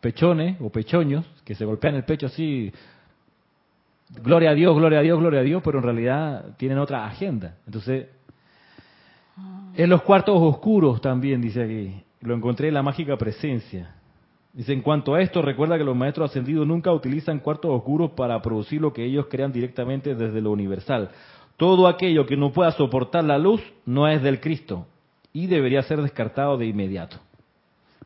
pechones 0.00 0.60
o 0.60 0.68
pechoños, 0.70 1.24
que 1.44 1.54
se 1.54 1.64
golpean 1.64 1.94
el 1.94 2.04
pecho 2.04 2.26
así, 2.26 2.72
gloria 4.08 4.50
a 4.50 4.54
Dios, 4.54 4.76
gloria 4.76 5.00
a 5.00 5.02
Dios, 5.02 5.18
gloria 5.18 5.40
a 5.40 5.42
Dios, 5.42 5.62
pero 5.64 5.78
en 5.78 5.84
realidad 5.84 6.56
tienen 6.56 6.78
otra 6.78 7.06
agenda. 7.06 7.56
Entonces, 7.66 8.08
ah. 9.36 9.72
en 9.74 9.90
los 9.90 10.02
cuartos 10.02 10.36
oscuros 10.40 11.00
también, 11.00 11.40
dice 11.40 11.62
aquí, 11.62 12.02
lo 12.20 12.34
encontré 12.34 12.68
en 12.68 12.74
la 12.74 12.82
mágica 12.82 13.16
presencia. 13.16 13.94
Dice, 14.52 14.72
en 14.72 14.80
cuanto 14.80 15.14
a 15.14 15.20
esto, 15.20 15.42
recuerda 15.42 15.76
que 15.76 15.84
los 15.84 15.94
maestros 15.94 16.30
ascendidos 16.30 16.66
nunca 16.66 16.90
utilizan 16.90 17.40
cuartos 17.40 17.70
oscuros 17.70 18.12
para 18.12 18.40
producir 18.40 18.80
lo 18.80 18.92
que 18.92 19.04
ellos 19.04 19.26
crean 19.30 19.52
directamente 19.52 20.14
desde 20.14 20.40
lo 20.40 20.50
universal. 20.50 21.10
Todo 21.58 21.86
aquello 21.86 22.24
que 22.24 22.36
no 22.36 22.52
pueda 22.52 22.70
soportar 22.72 23.24
la 23.24 23.38
luz 23.38 23.60
no 23.84 24.08
es 24.08 24.22
del 24.22 24.40
Cristo 24.40 24.86
y 25.32 25.46
debería 25.46 25.82
ser 25.82 26.00
descartado 26.00 26.56
de 26.56 26.66
inmediato. 26.66 27.18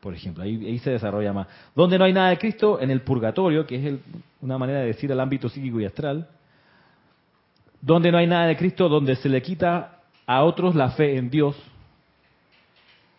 Por 0.01 0.13
ejemplo, 0.13 0.43
ahí, 0.43 0.77
se 0.79 0.91
desarrolla 0.91 1.31
más. 1.31 1.47
Donde 1.75 1.97
no 1.97 2.03
hay 2.03 2.11
nada 2.11 2.29
de 2.29 2.37
Cristo, 2.37 2.81
en 2.81 2.91
el 2.91 3.01
purgatorio, 3.01 3.65
que 3.65 3.75
es 3.75 3.93
una 4.41 4.57
manera 4.57 4.79
de 4.79 4.87
decir 4.87 5.11
el 5.11 5.19
ámbito 5.19 5.49
psíquico 5.49 5.79
y 5.79 5.85
astral. 5.85 6.27
Donde 7.81 8.11
no 8.11 8.17
hay 8.17 8.27
nada 8.27 8.47
de 8.47 8.57
Cristo, 8.57 8.89
donde 8.89 9.15
se 9.15 9.29
le 9.29 9.41
quita 9.41 10.01
a 10.25 10.43
otros 10.43 10.75
la 10.75 10.91
fe 10.91 11.17
en 11.17 11.29
Dios. 11.29 11.55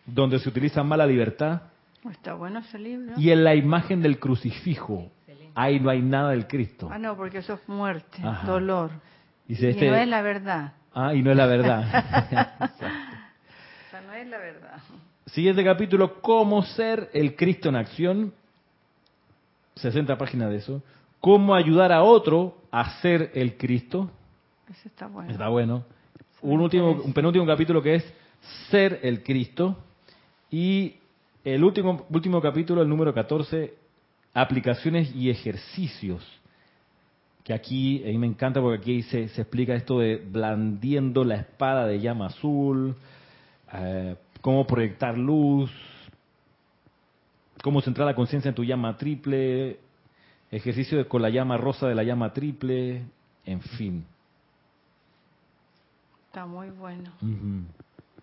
Donde 0.05 0.39
se 0.39 0.49
utiliza 0.49 0.83
mala 0.83 1.05
libertad. 1.05 1.61
Está 2.09 2.33
bueno 2.33 2.59
ese 2.59 2.77
libro. 2.77 3.13
Y 3.17 3.31
en 3.31 3.43
la 3.43 3.55
imagen 3.55 4.01
del 4.01 4.19
crucifijo. 4.19 5.11
Ahí 5.55 5.79
no 5.79 5.89
hay 5.89 6.01
nada 6.01 6.31
del 6.31 6.47
Cristo. 6.47 6.89
Ah, 6.91 6.97
no, 6.97 7.15
porque 7.15 7.37
eso 7.39 7.53
es 7.53 7.69
muerte, 7.69 8.21
dolor 8.45 8.91
y 9.47 9.53
no 9.53 9.67
este 9.67 10.01
es 10.01 10.07
la 10.07 10.21
verdad. 10.21 10.73
Ah, 10.93 11.13
y 11.13 11.21
no 11.21 11.31
es 11.31 11.37
la 11.37 11.45
verdad. 11.45 11.81
o 12.59 12.77
sea, 13.91 14.01
no 14.01 14.13
es 14.13 14.27
la 14.27 14.37
verdad. 14.37 14.77
Siguiente 15.25 15.63
capítulo, 15.63 16.21
¿Cómo 16.21 16.63
ser 16.63 17.09
el 17.13 17.35
Cristo 17.35 17.69
en 17.69 17.75
acción? 17.75 18.33
60 19.75 20.17
páginas 20.17 20.51
de 20.51 20.57
eso. 20.57 20.83
¿Cómo 21.23 21.55
ayudar 21.55 21.93
a 21.93 22.03
otro 22.03 22.57
a 22.69 22.99
ser 22.99 23.31
el 23.33 23.55
Cristo? 23.55 24.11
Eso 24.69 24.89
está 24.89 25.07
bueno. 25.07 25.31
Está 25.31 25.47
bueno. 25.47 25.85
un, 26.41 26.59
último, 26.59 26.91
un 26.91 27.13
penúltimo 27.13 27.45
capítulo 27.45 27.81
que 27.81 27.95
es 27.95 28.13
Ser 28.69 28.99
el 29.03 29.23
Cristo. 29.23 29.77
Y 30.51 30.95
el 31.45 31.63
último, 31.63 32.05
último 32.09 32.41
capítulo, 32.41 32.81
el 32.81 32.89
número 32.89 33.13
14, 33.13 33.73
aplicaciones 34.33 35.15
y 35.15 35.29
ejercicios 35.29 36.21
que 37.45 37.53
aquí, 37.53 38.03
a 38.03 38.07
mí 38.07 38.17
me 38.17 38.27
encanta 38.27 38.59
porque 38.59 38.81
aquí 38.81 39.03
se, 39.03 39.29
se 39.29 39.41
explica 39.43 39.75
esto 39.75 39.99
de 39.99 40.17
blandiendo 40.17 41.23
la 41.23 41.35
espada 41.35 41.87
de 41.87 42.01
llama 42.01 42.25
azul, 42.25 42.97
eh, 43.71 44.17
cómo 44.41 44.67
proyectar 44.67 45.17
luz, 45.17 45.71
cómo 47.61 47.79
centrar 47.79 48.07
la 48.07 48.13
conciencia 48.13 48.49
en 48.49 48.55
tu 48.55 48.65
llama 48.65 48.97
triple, 48.97 49.79
ejercicio 50.53 51.07
con 51.09 51.21
la 51.21 51.29
llama 51.29 51.57
rosa 51.57 51.87
de 51.87 51.95
la 51.95 52.03
llama 52.03 52.31
triple, 52.33 53.01
en 53.45 53.61
fin. 53.61 54.05
Está 56.27 56.45
muy 56.45 56.69
bueno. 56.69 57.11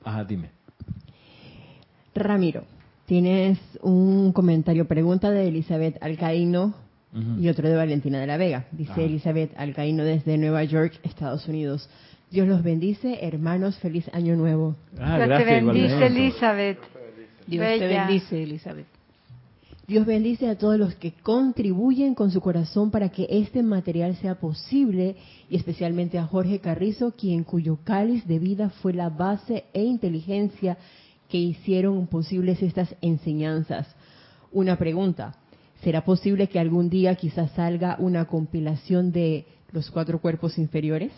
Ajá, 0.04 0.24
dime. 0.24 0.50
Ramiro, 2.14 2.64
tienes 3.06 3.58
un 3.82 4.32
comentario, 4.32 4.86
pregunta 4.86 5.30
de 5.30 5.48
Elizabeth 5.48 6.02
Alcaíno 6.02 6.74
y 7.38 7.48
otro 7.48 7.68
de 7.68 7.74
Valentina 7.74 8.20
de 8.20 8.26
la 8.26 8.36
Vega. 8.36 8.66
Dice 8.70 9.04
Elizabeth 9.04 9.52
Alcaíno 9.56 10.04
desde 10.04 10.38
Nueva 10.38 10.62
York, 10.64 10.98
Estados 11.02 11.46
Unidos. 11.48 11.88
Dios 12.30 12.46
los 12.46 12.62
bendice, 12.62 13.18
hermanos, 13.26 13.76
feliz 13.78 14.08
año 14.12 14.36
nuevo. 14.36 14.76
Ah, 14.98 15.18
Dios 15.18 15.38
te 15.38 15.44
bendice, 15.44 16.06
Elizabeth. 16.06 16.78
Dios 17.46 17.66
te 17.78 17.88
bendice, 17.88 18.42
Elizabeth. 18.42 18.86
Dios 19.90 20.06
bendice 20.06 20.48
a 20.48 20.56
todos 20.56 20.78
los 20.78 20.94
que 20.94 21.14
contribuyen 21.20 22.14
con 22.14 22.30
su 22.30 22.40
corazón 22.40 22.92
para 22.92 23.08
que 23.08 23.26
este 23.28 23.60
material 23.64 24.14
sea 24.18 24.36
posible 24.36 25.16
y 25.48 25.56
especialmente 25.56 26.16
a 26.16 26.26
Jorge 26.26 26.60
Carrizo, 26.60 27.10
quien 27.16 27.42
cuyo 27.42 27.76
cáliz 27.82 28.24
de 28.28 28.38
vida 28.38 28.70
fue 28.70 28.92
la 28.92 29.08
base 29.08 29.64
e 29.72 29.82
inteligencia 29.82 30.78
que 31.28 31.38
hicieron 31.38 32.06
posibles 32.06 32.62
estas 32.62 32.94
enseñanzas. 33.00 33.92
Una 34.52 34.76
pregunta, 34.76 35.34
¿será 35.82 36.04
posible 36.04 36.46
que 36.46 36.60
algún 36.60 36.88
día 36.88 37.16
quizás 37.16 37.50
salga 37.56 37.96
una 37.98 38.26
compilación 38.26 39.10
de 39.10 39.44
los 39.72 39.90
cuatro 39.90 40.20
cuerpos 40.20 40.56
inferiores? 40.56 41.10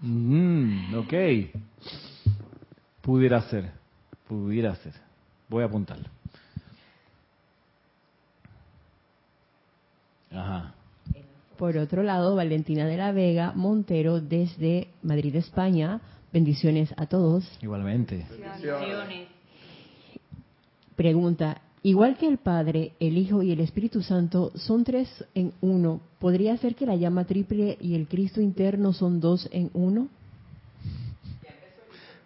Mm, 0.00 0.94
ok. 0.94 1.12
Pudiera 3.02 3.42
ser, 3.50 3.70
pudiera 4.26 4.74
ser. 4.76 4.94
Voy 5.50 5.62
a 5.62 5.66
apuntarlo. 5.66 6.15
Por 11.58 11.76
otro 11.78 12.02
lado, 12.02 12.36
Valentina 12.36 12.86
de 12.86 12.96
la 12.98 13.12
Vega 13.12 13.52
Montero 13.54 14.20
desde 14.20 14.88
Madrid, 15.02 15.36
España. 15.36 16.00
Bendiciones 16.32 16.92
a 16.98 17.06
todos. 17.06 17.50
Igualmente. 17.62 18.26
Pregunta, 20.96 21.62
igual 21.82 22.16
que 22.18 22.26
el 22.28 22.36
Padre, 22.38 22.92
el 23.00 23.16
Hijo 23.16 23.42
y 23.42 23.52
el 23.52 23.60
Espíritu 23.60 24.02
Santo 24.02 24.50
son 24.54 24.84
tres 24.84 25.24
en 25.34 25.54
uno, 25.62 26.00
¿podría 26.18 26.56
ser 26.58 26.74
que 26.74 26.84
la 26.84 26.96
llama 26.96 27.24
triple 27.24 27.78
y 27.80 27.94
el 27.94 28.06
Cristo 28.06 28.40
interno 28.42 28.92
son 28.92 29.20
dos 29.20 29.48
en 29.52 29.70
uno? 29.72 30.08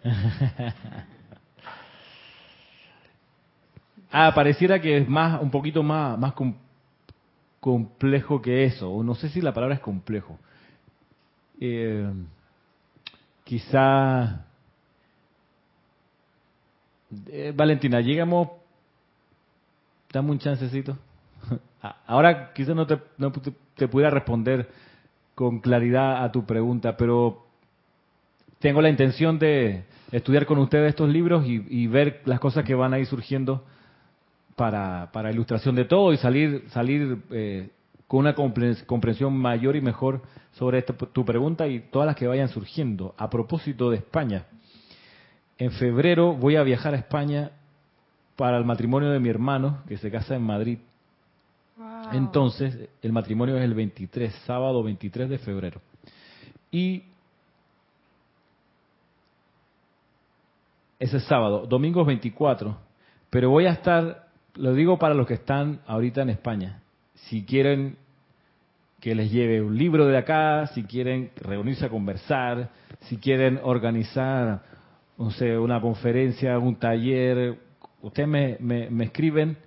ah, 4.11 4.31
pareciera 4.33 4.81
que 4.81 4.97
es 4.97 5.07
más, 5.07 5.41
un 5.41 5.51
poquito 5.51 5.83
más, 5.83 6.17
más, 6.17 6.33
complejo 6.33 6.70
que 8.43 8.65
eso, 8.65 8.89
o 8.89 9.03
no 9.03 9.15
sé 9.15 9.29
si 9.29 9.41
la 9.41 9.53
palabra 9.53 9.75
es 9.75 9.81
complejo. 9.81 10.39
Eh, 11.59 12.11
quizá, 13.43 14.45
eh, 17.27 17.53
Valentina, 17.55 18.01
llegamos, 18.01 18.49
dame 20.11 20.31
un 20.31 20.39
chancecito. 20.39 20.97
Ahora 22.07 22.51
quizá 22.53 22.73
no 22.73 22.87
te, 22.87 22.99
no 23.17 23.31
te 23.31 23.87
pudiera 23.87 24.09
responder 24.09 24.69
con 25.35 25.59
claridad 25.59 26.23
a 26.23 26.31
tu 26.31 26.45
pregunta, 26.45 26.97
pero 26.97 27.45
tengo 28.59 28.81
la 28.81 28.89
intención 28.89 29.37
de 29.39 29.85
estudiar 30.11 30.45
con 30.45 30.57
ustedes 30.59 30.89
estos 30.89 31.09
libros 31.09 31.45
y, 31.45 31.65
y 31.69 31.87
ver 31.87 32.21
las 32.25 32.39
cosas 32.39 32.63
que 32.63 32.75
van 32.75 32.93
a 32.93 32.99
ir 32.99 33.05
surgiendo 33.05 33.63
para, 34.55 35.09
para 35.11 35.31
ilustración 35.31 35.75
de 35.75 35.85
todo 35.85 36.13
y 36.13 36.17
salir, 36.17 36.65
salir 36.69 37.17
eh, 37.31 37.69
con 38.07 38.19
una 38.19 38.35
comprensión 38.35 39.37
mayor 39.37 39.75
y 39.75 39.81
mejor 39.81 40.21
sobre 40.51 40.79
esta, 40.79 40.93
tu 40.93 41.23
pregunta 41.23 41.67
y 41.67 41.79
todas 41.79 42.05
las 42.05 42.15
que 42.15 42.27
vayan 42.27 42.49
surgiendo. 42.49 43.15
A 43.17 43.29
propósito 43.29 43.89
de 43.89 43.97
España, 43.97 44.45
en 45.57 45.71
febrero 45.71 46.33
voy 46.33 46.57
a 46.57 46.63
viajar 46.63 46.93
a 46.93 46.97
España 46.97 47.51
para 48.35 48.57
el 48.57 48.65
matrimonio 48.65 49.11
de 49.11 49.19
mi 49.19 49.29
hermano, 49.29 49.83
que 49.87 49.97
se 49.97 50.11
casa 50.11 50.35
en 50.35 50.43
Madrid. 50.43 50.79
Entonces, 52.11 52.89
el 53.01 53.11
matrimonio 53.11 53.57
es 53.57 53.63
el 53.63 53.73
23, 53.73 54.33
sábado 54.45 54.83
23 54.83 55.29
de 55.29 55.37
febrero. 55.37 55.81
Y 56.69 57.03
ese 60.99 61.19
sábado, 61.21 61.65
domingo 61.65 62.03
24, 62.03 62.77
pero 63.29 63.49
voy 63.49 63.65
a 63.65 63.71
estar 63.71 64.30
lo 64.55 64.73
digo 64.73 64.97
para 64.97 65.13
los 65.13 65.27
que 65.27 65.35
están 65.35 65.81
ahorita 65.87 66.21
en 66.21 66.29
España. 66.29 66.81
Si 67.15 67.45
quieren 67.45 67.97
que 68.99 69.15
les 69.15 69.31
lleve 69.31 69.61
un 69.61 69.77
libro 69.77 70.05
de 70.05 70.17
acá, 70.17 70.67
si 70.67 70.83
quieren 70.83 71.31
reunirse 71.35 71.85
a 71.85 71.89
conversar, 71.89 72.69
si 73.01 73.17
quieren 73.17 73.59
organizar, 73.63 74.63
no 75.17 75.31
sé, 75.31 75.57
una 75.57 75.81
conferencia, 75.81 76.57
un 76.59 76.75
taller, 76.75 77.57
ustedes 78.01 78.29
me, 78.29 78.57
me, 78.59 79.03
escriben 79.03 79.57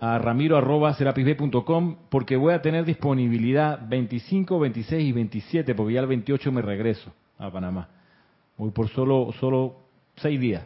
a 0.00 0.18
ramiro.com 0.18 1.96
porque 2.08 2.36
voy 2.36 2.54
a 2.54 2.60
tener 2.60 2.84
disponibilidad 2.84 3.80
25, 3.88 4.58
26 4.58 5.04
y 5.04 5.12
27, 5.12 5.74
porque 5.74 5.94
ya 5.94 6.00
el 6.00 6.06
28 6.08 6.50
me 6.50 6.62
regreso 6.62 7.12
a 7.38 7.50
Panamá. 7.50 7.88
Voy 8.56 8.70
por 8.70 8.88
solo, 8.88 9.30
solo 9.38 9.76
seis 10.16 10.40
días. 10.40 10.64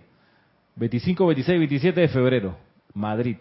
25, 0.77 1.27
26 1.27 1.57
y 1.57 1.59
27 1.59 2.01
de 2.01 2.09
febrero. 2.09 2.70
Madrid. 2.95 3.37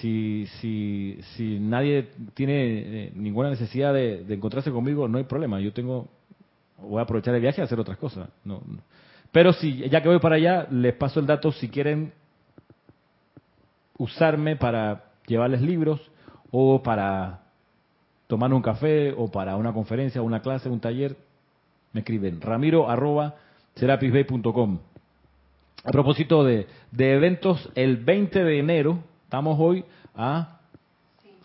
Si, 0.00 0.46
si, 0.60 1.18
si 1.36 1.58
nadie 1.58 2.10
tiene 2.34 2.62
eh, 3.06 3.12
ninguna 3.14 3.50
necesidad 3.50 3.92
de, 3.94 4.24
encontrarse 4.28 4.70
conmigo, 4.70 5.06
no 5.08 5.18
hay 5.18 5.24
problema. 5.24 5.60
Yo 5.60 5.72
tengo, 5.72 6.08
voy 6.78 6.98
a 6.98 7.02
aprovechar 7.02 7.34
el 7.34 7.40
viaje 7.40 7.60
a 7.60 7.64
hacer 7.64 7.78
otras 7.78 7.98
cosas. 7.98 8.28
No, 8.44 8.62
Pero 9.30 9.52
si 9.52 9.88
ya 9.88 10.02
que 10.02 10.08
voy 10.08 10.18
para 10.18 10.36
allá, 10.36 10.66
les 10.70 10.94
paso 10.94 11.20
el 11.20 11.26
dato 11.26 11.52
si 11.52 11.68
quieren 11.68 12.12
usarme 13.98 14.56
para 14.56 15.04
llevarles 15.26 15.60
libros 15.62 16.00
o 16.50 16.82
para 16.82 17.42
tomar 18.26 18.52
un 18.52 18.62
café 18.62 19.12
o 19.16 19.30
para 19.30 19.56
una 19.56 19.72
conferencia, 19.72 20.22
una 20.22 20.40
clase, 20.40 20.68
un 20.68 20.80
taller, 20.80 21.16
me 21.92 22.00
escriben 22.00 22.40
ramiro 22.40 22.90
arroba. 22.90 23.36
A 25.84 25.90
propósito 25.90 26.44
de, 26.44 26.66
eventos, 26.96 27.70
el 27.74 27.98
20 27.98 28.42
de 28.42 28.58
enero, 28.58 29.04
estamos 29.24 29.58
hoy 29.60 29.84
a 30.14 30.60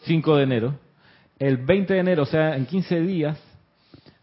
5 0.04 0.38
de 0.38 0.44
enero, 0.44 0.76
el 1.40 1.58
20 1.58 1.94
de 1.94 2.00
enero, 2.00 2.24
o 2.24 2.26
sea, 2.26 2.56
en 2.56 2.66
15 2.66 3.02
días, 3.02 3.38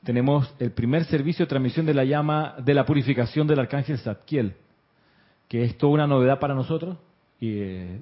tenemos 0.05 0.55
el 0.59 0.72
primer 0.72 1.05
servicio 1.05 1.44
de 1.44 1.50
transmisión 1.50 1.85
de 1.85 1.92
la 1.92 2.05
llama 2.05 2.55
de 2.64 2.72
la 2.72 2.87
purificación 2.87 3.46
del 3.46 3.59
arcángel 3.59 3.98
Zadkiel, 3.98 4.55
que 5.48 5.64
es 5.64 5.76
toda 5.76 5.92
una 5.92 6.07
novedad 6.07 6.38
para 6.38 6.55
nosotros 6.55 6.96
y 7.38 7.59
eh, 7.59 8.00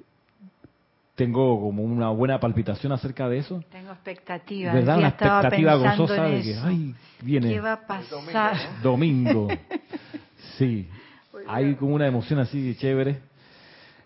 tengo 1.15 1.59
como 1.59 1.83
una 1.83 2.09
buena 2.09 2.39
palpitación 2.39 2.93
acerca 2.93 3.27
de 3.27 3.39
eso. 3.39 3.61
Tengo 3.71 3.91
expectativas. 3.91 4.73
¿Verdad? 4.73 4.99
Una 4.99 5.07
expectativa 5.09 5.75
gozosa 5.75 6.23
de 6.23 6.41
que, 6.41 6.55
ay, 6.63 6.95
viene. 7.21 7.49
¿Qué 7.49 7.59
va 7.59 7.73
a 7.73 7.87
pasar? 7.87 8.81
Domingo. 8.81 9.49
sí. 10.57 10.87
Hay 11.47 11.75
como 11.75 11.93
una 11.93 12.07
emoción 12.07 12.39
así 12.39 12.75
chévere. 12.75 13.19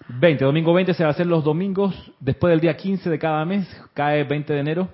20, 0.09 0.43
domingo 0.43 0.73
20 0.73 0.93
se 0.93 1.03
va 1.03 1.09
a 1.09 1.11
hacer 1.11 1.27
los 1.27 1.43
domingos 1.43 2.11
después 2.19 2.51
del 2.51 2.59
día 2.59 2.75
15 2.75 3.09
de 3.09 3.19
cada 3.19 3.45
mes, 3.45 3.67
cae 3.93 4.23
20 4.23 4.53
de 4.53 4.59
enero, 4.59 4.89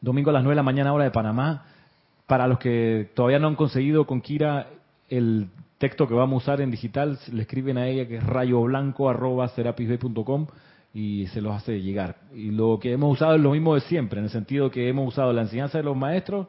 domingo 0.00 0.30
a 0.30 0.34
las 0.34 0.44
9 0.44 0.52
de 0.52 0.56
la 0.56 0.62
mañana 0.62 0.92
hora 0.92 1.04
de 1.04 1.10
Panamá. 1.10 1.64
Para 2.26 2.46
los 2.46 2.60
que 2.60 3.10
todavía 3.14 3.40
no 3.40 3.48
han 3.48 3.56
conseguido 3.56 4.06
con 4.06 4.20
Kira 4.20 4.68
el 5.08 5.48
texto 5.78 6.06
que 6.06 6.14
vamos 6.14 6.42
a 6.42 6.44
usar 6.44 6.60
en 6.60 6.70
digital, 6.70 7.18
le 7.32 7.42
escriben 7.42 7.78
a 7.78 7.88
ella 7.88 8.06
que 8.06 8.18
es 8.18 8.24
rayoblanco.com 8.24 10.46
y 10.94 11.26
se 11.28 11.40
los 11.40 11.56
hace 11.56 11.80
llegar. 11.80 12.18
Y 12.32 12.52
lo 12.52 12.78
que 12.80 12.92
hemos 12.92 13.14
usado 13.14 13.34
es 13.34 13.40
lo 13.40 13.50
mismo 13.50 13.74
de 13.74 13.80
siempre, 13.80 14.20
en 14.20 14.26
el 14.26 14.30
sentido 14.30 14.70
que 14.70 14.88
hemos 14.88 15.08
usado 15.08 15.32
la 15.32 15.42
enseñanza 15.42 15.78
de 15.78 15.84
los 15.84 15.96
maestros, 15.96 16.46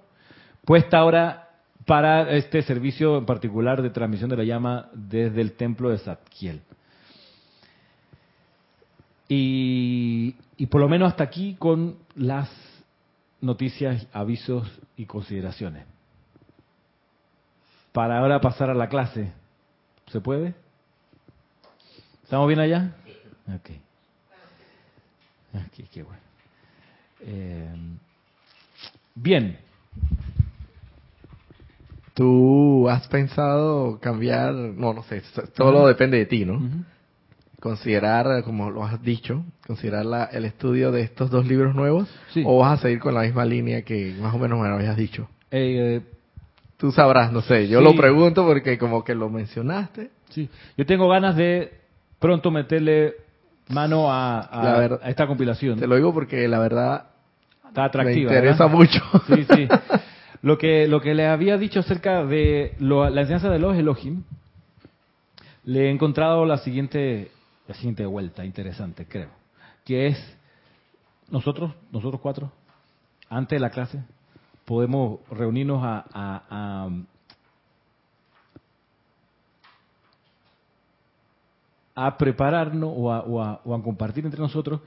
puesta 0.64 1.00
ahora 1.00 1.41
para 1.86 2.30
este 2.32 2.62
servicio 2.62 3.18
en 3.18 3.26
particular 3.26 3.82
de 3.82 3.90
transmisión 3.90 4.30
de 4.30 4.38
la 4.38 4.44
llama 4.44 4.90
desde 4.94 5.42
el 5.42 5.54
templo 5.54 5.90
de 5.90 5.98
Zadkiel. 5.98 6.62
Y, 9.34 10.36
por 10.70 10.82
lo 10.82 10.90
menos 10.90 11.10
hasta 11.10 11.24
aquí 11.24 11.56
con 11.58 11.98
las 12.16 12.50
noticias, 13.40 14.06
avisos 14.12 14.70
y 14.98 15.06
consideraciones. 15.06 15.86
Para 17.94 18.20
ahora 18.20 18.42
pasar 18.42 18.70
a 18.70 18.74
la 18.74 18.90
clase. 18.90 19.32
¿Se 20.08 20.20
puede? 20.20 20.54
¿Estamos 22.24 22.48
bien 22.48 22.60
allá? 22.60 22.94
Ok. 23.56 23.70
Aquí, 25.66 25.84
qué 25.92 26.04
bueno. 26.04 26.22
Eh, 27.22 27.74
bien. 29.16 29.58
¿Tú 32.14 32.90
has 32.90 33.08
pensado 33.08 34.00
cambiar? 34.00 34.54
No, 34.54 34.94
no 34.94 35.04
sé, 35.04 35.22
todo 35.56 35.88
depende 35.88 36.18
de 36.18 36.26
ti, 36.26 36.46
¿no? 36.46 36.62
Considerar, 37.60 38.44
como 38.44 38.72
lo 38.72 38.84
has 38.84 39.02
dicho, 39.02 39.46
considerar 39.66 40.30
el 40.32 40.46
estudio 40.46 40.92
de 40.92 41.02
estos 41.02 41.30
dos 41.30 41.48
libros 41.48 41.76
nuevos, 41.76 42.10
o 42.44 42.60
vas 42.60 42.80
a 42.80 42.82
seguir 42.82 43.00
con 43.00 43.14
la 43.14 43.22
misma 43.22 43.46
línea 43.46 43.84
que 43.84 44.16
más 44.20 44.34
o 44.34 44.38
menos 44.38 44.60
me 44.60 44.68
habías 44.68 44.98
dicho. 44.98 45.30
Eh, 45.52 46.02
Tú 46.78 46.92
sabrás, 46.92 47.32
no 47.32 47.42
sé, 47.42 47.68
yo 47.68 47.80
lo 47.80 47.96
pregunto 47.96 48.44
porque 48.44 48.80
como 48.80 49.04
que 49.04 49.14
lo 49.14 49.30
mencionaste. 49.30 50.10
Sí, 50.30 50.50
yo 50.76 50.86
tengo 50.86 51.08
ganas 51.08 51.36
de 51.36 51.72
pronto 52.18 52.50
meterle 52.50 53.14
mano 53.70 54.08
a, 54.12 55.00
esta 55.06 55.28
compilación. 55.28 55.80
Te 55.80 55.86
lo 55.86 55.96
digo 55.96 56.12
porque 56.12 56.48
la 56.48 56.58
verdad 56.58 57.06
Está 57.68 57.86
atractiva. 57.86 58.32
Me 58.32 58.38
interesa 58.38 58.68
mucho. 58.68 59.00
Sí, 59.28 59.46
sí. 59.56 59.68
Lo 60.42 60.58
que, 60.58 60.88
lo 60.88 61.02
que 61.02 61.14
le 61.14 61.28
había 61.28 61.58
dicho 61.58 61.82
acerca 61.82 62.26
de 62.26 62.76
la 62.80 63.22
enseñanza 63.22 63.50
de 63.50 63.60
los 63.60 63.78
Elohim, 63.78 64.24
le 65.66 65.88
he 65.88 65.92
encontrado 65.92 66.46
la 66.46 66.58
siguiente, 66.58 67.32
la 67.68 67.76
siguiente 67.76 68.06
vuelta 68.06 68.44
interesante, 68.44 69.06
creo. 69.06 69.30
que 69.86 70.08
es 70.08 70.38
nosotros, 71.30 71.74
nosotros 71.92 72.20
cuatro, 72.22 72.52
antes 73.30 73.56
de 73.56 73.60
la 73.60 73.70
clase, 73.70 74.04
podemos 74.66 75.20
reunirnos 75.30 75.82
a, 75.84 76.06
a, 81.96 82.18
prepararnos 82.18 82.92
o 82.96 83.12
a, 83.12 83.22
o 83.64 83.76
a 83.76 83.84
compartir 83.84 84.26
entre 84.26 84.42
nosotros 84.42 84.82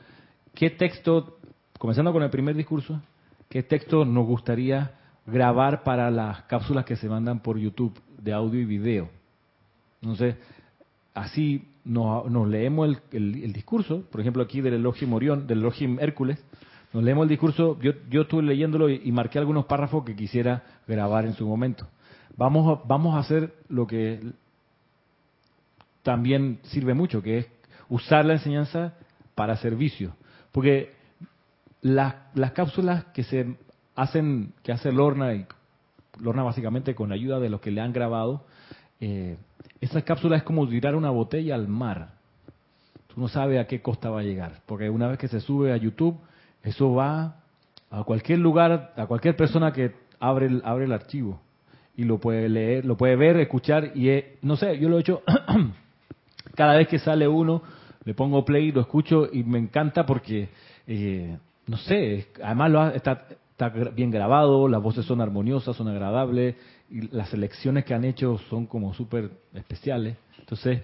qué 0.53 0.71
texto, 0.71 1.39
comenzando 1.79 2.13
con 2.13 2.25
el 2.25 2.31
primer 2.31 2.57
discurso, 2.57 3.01
qué 3.49 3.63
texto 3.63 4.05
nos 4.05 4.27
gustaría 4.27 4.95
grabar 5.27 5.83
para 5.83 6.11
las 6.11 6.43
cápsulas 6.43 6.85
que 6.85 6.97
se 6.97 7.09
mandan 7.09 7.41
por 7.41 7.59
YouTube 7.59 7.99
de 8.19 8.33
audio 8.33 8.61
y 8.61 8.65
video. 8.65 9.09
Entonces, 10.03 10.37
así 11.15 11.67
nos, 11.85 12.49
leemos 12.49 12.99
el, 13.13 13.53
discurso, 13.53 14.03
por 14.11 14.21
ejemplo 14.21 14.43
aquí 14.43 14.61
del 14.61 14.75
Elohim 14.75 15.13
Orión, 15.13 15.47
del 15.47 15.59
Elohim 15.59 15.99
Hércules, 16.01 16.43
nos 16.93 17.03
leemos 17.03 17.25
el 17.25 17.29
discurso, 17.29 17.79
yo, 17.81 17.93
yo 18.09 18.23
estuve 18.23 18.43
leyéndolo 18.43 18.89
y, 18.89 19.11
marqué 19.13 19.39
algunos 19.39 19.67
párrafos 19.67 20.05
que 20.05 20.15
quisiera 20.15 20.63
grabar 20.87 21.27
en 21.27 21.35
su 21.35 21.47
momento. 21.47 21.89
Vamos 22.37 22.79
a, 22.79 22.87
vamos 22.87 23.17
a 23.17 23.19
hacer 23.19 23.55
lo 23.69 23.87
que 23.87 24.21
también 26.03 26.61
sirve 26.65 26.95
mucho, 26.95 27.23
que 27.23 27.39
es 27.39 27.47
usar 27.89 28.25
la 28.25 28.35
enseñanza 28.35 28.95
para 29.35 29.57
servicio. 29.57 30.15
Porque 30.53 30.93
las, 31.81 32.15
las 32.35 32.53
cápsulas 32.53 33.07
que 33.07 33.25
se 33.25 33.57
hacen, 33.95 34.53
que 34.63 34.73
hace 34.73 34.93
Lorna, 34.93 35.35
y 35.35 35.47
Lorna 36.21 36.43
básicamente 36.43 36.95
con 36.95 37.13
ayuda 37.13 37.41
de 37.41 37.51
los 37.51 37.61
que 37.61 37.71
le 37.71 37.81
han 37.81 37.93
grabado, 37.93 38.45
eh, 39.01 39.37
esa 39.81 40.03
cápsula 40.03 40.37
es 40.37 40.43
como 40.43 40.69
tirar 40.69 40.95
una 40.95 41.11
botella 41.11 41.55
al 41.55 41.69
mar. 41.69 42.13
Tú 43.09 43.21
no 43.21 43.29
sabes 43.29 43.61
a 43.61 43.67
qué 43.67 43.83
costa 43.83 44.11
va 44.11 44.21
a 44.21 44.25
llegar, 44.25 44.63
porque 44.67 44.91
una 44.91 45.09
vez 45.09 45.19
que 45.19 45.29
se 45.29 45.41
sube 45.41 45.73
a 45.73 45.77
YouTube, 45.77 46.19
eso 46.63 46.93
va 46.95 47.37
a 47.91 48.03
cualquier 48.05 48.39
lugar, 48.39 48.93
a 48.97 49.07
cualquier 49.07 49.37
persona 49.37 49.73
que 49.73 49.95
abre 50.19 50.47
el, 50.47 50.63
abre 50.65 50.87
el 50.87 50.93
archivo 50.93 51.41
y 51.97 52.05
lo 52.05 52.19
puede 52.19 52.49
leer, 52.49 52.85
lo 52.85 52.97
puede 52.97 53.15
ver, 53.17 53.37
escuchar 53.37 53.93
y 53.95 54.23
no 54.43 54.57
sé, 54.57 54.79
yo 54.79 54.89
lo 54.89 54.99
he 54.99 55.01
hecho 55.01 55.23
cada 56.57 56.77
vez 56.77 56.89
que 56.89 56.99
sale 56.99 57.29
uno, 57.29 57.63
le 58.05 58.15
pongo 58.15 58.45
play, 58.45 58.73
lo 58.73 58.81
escucho 58.81 59.29
y 59.33 59.45
me 59.45 59.59
encanta 59.59 60.05
porque 60.05 60.49
eh, 60.87 61.39
no 61.67 61.77
sé, 61.77 62.29
además 62.43 62.71
lo 62.71 62.89
está, 62.89 63.27
está 63.57 63.69
bien 63.69 64.11
grabado, 64.11 64.67
las 64.67 64.83
voces 64.83 65.07
son 65.07 65.21
armoniosas, 65.21 65.77
son 65.77 65.87
agradables, 65.87 66.57
y 66.91 67.03
las 67.15 67.33
elecciones 67.33 67.85
que 67.85 67.95
han 67.95 68.05
hecho 68.05 68.39
son 68.51 68.67
como 68.67 68.93
súper 68.95 69.31
especiales. 69.55 70.17
Entonces, 70.41 70.83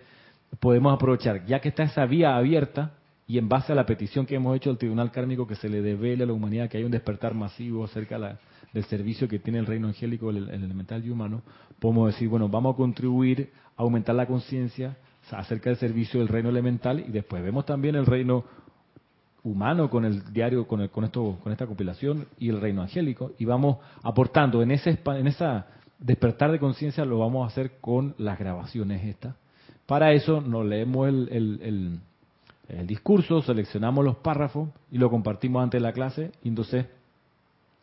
podemos 0.60 0.94
aprovechar, 0.94 1.44
ya 1.46 1.60
que 1.60 1.70
está 1.70 1.82
esa 1.82 2.06
vía 2.06 2.36
abierta, 2.36 2.92
y 3.26 3.38
en 3.38 3.48
base 3.48 3.72
a 3.72 3.74
la 3.74 3.86
petición 3.86 4.24
que 4.24 4.36
hemos 4.36 4.56
hecho 4.56 4.70
al 4.70 4.78
Tribunal 4.78 5.10
Kármico 5.10 5.46
que 5.46 5.54
se 5.54 5.68
le 5.68 5.82
devele 5.82 6.24
a 6.24 6.26
la 6.26 6.32
humanidad 6.32 6.68
que 6.68 6.78
hay 6.78 6.84
un 6.84 6.90
despertar 6.90 7.34
masivo 7.34 7.84
acerca 7.84 8.38
del 8.72 8.84
servicio 8.84 9.28
que 9.28 9.38
tiene 9.38 9.58
el 9.60 9.66
reino 9.66 9.88
angélico, 9.88 10.30
el, 10.30 10.48
elemental 10.48 11.04
y 11.04 11.10
humano, 11.10 11.42
podemos 11.78 12.12
decir, 12.12 12.28
bueno, 12.28 12.48
vamos 12.48 12.74
a 12.74 12.76
contribuir 12.76 13.52
a 13.76 13.82
aumentar 13.82 14.14
la 14.14 14.26
conciencia 14.26 14.96
acerca 15.30 15.70
del 15.70 15.78
servicio 15.78 16.20
del 16.20 16.28
reino 16.28 16.48
elemental 16.48 17.00
y 17.00 17.10
después 17.10 17.42
vemos 17.42 17.66
también 17.66 17.94
el 17.94 18.06
reino 18.06 18.44
humano 19.42 19.88
con 19.88 20.04
el 20.04 20.32
diario, 20.32 20.66
con, 20.66 20.80
el, 20.80 20.90
con, 20.90 21.04
esto, 21.04 21.38
con 21.42 21.52
esta 21.52 21.66
compilación 21.66 22.26
y 22.38 22.50
el 22.50 22.60
reino 22.60 22.82
angélico 22.82 23.32
y 23.38 23.44
vamos 23.44 23.78
aportando 24.02 24.62
en 24.62 24.70
ese 24.70 24.98
en 25.04 25.26
esa 25.26 25.66
despertar 26.00 26.50
de 26.50 26.58
conciencia 26.58 27.04
lo 27.04 27.18
vamos 27.18 27.44
a 27.44 27.52
hacer 27.52 27.78
con 27.80 28.14
las 28.18 28.38
grabaciones 28.38 29.04
estas. 29.04 29.36
Para 29.86 30.12
eso 30.12 30.40
nos 30.40 30.64
leemos 30.64 31.08
el, 31.08 32.00
el, 32.68 32.86
discurso, 32.86 33.42
seleccionamos 33.42 34.04
los 34.04 34.16
párrafos 34.16 34.68
y 34.92 34.98
lo 34.98 35.10
compartimos 35.10 35.62
antes 35.62 35.80
de 35.80 35.86
la 35.86 35.92
clase 35.92 36.30
y 36.44 36.48
entonces 36.48 36.86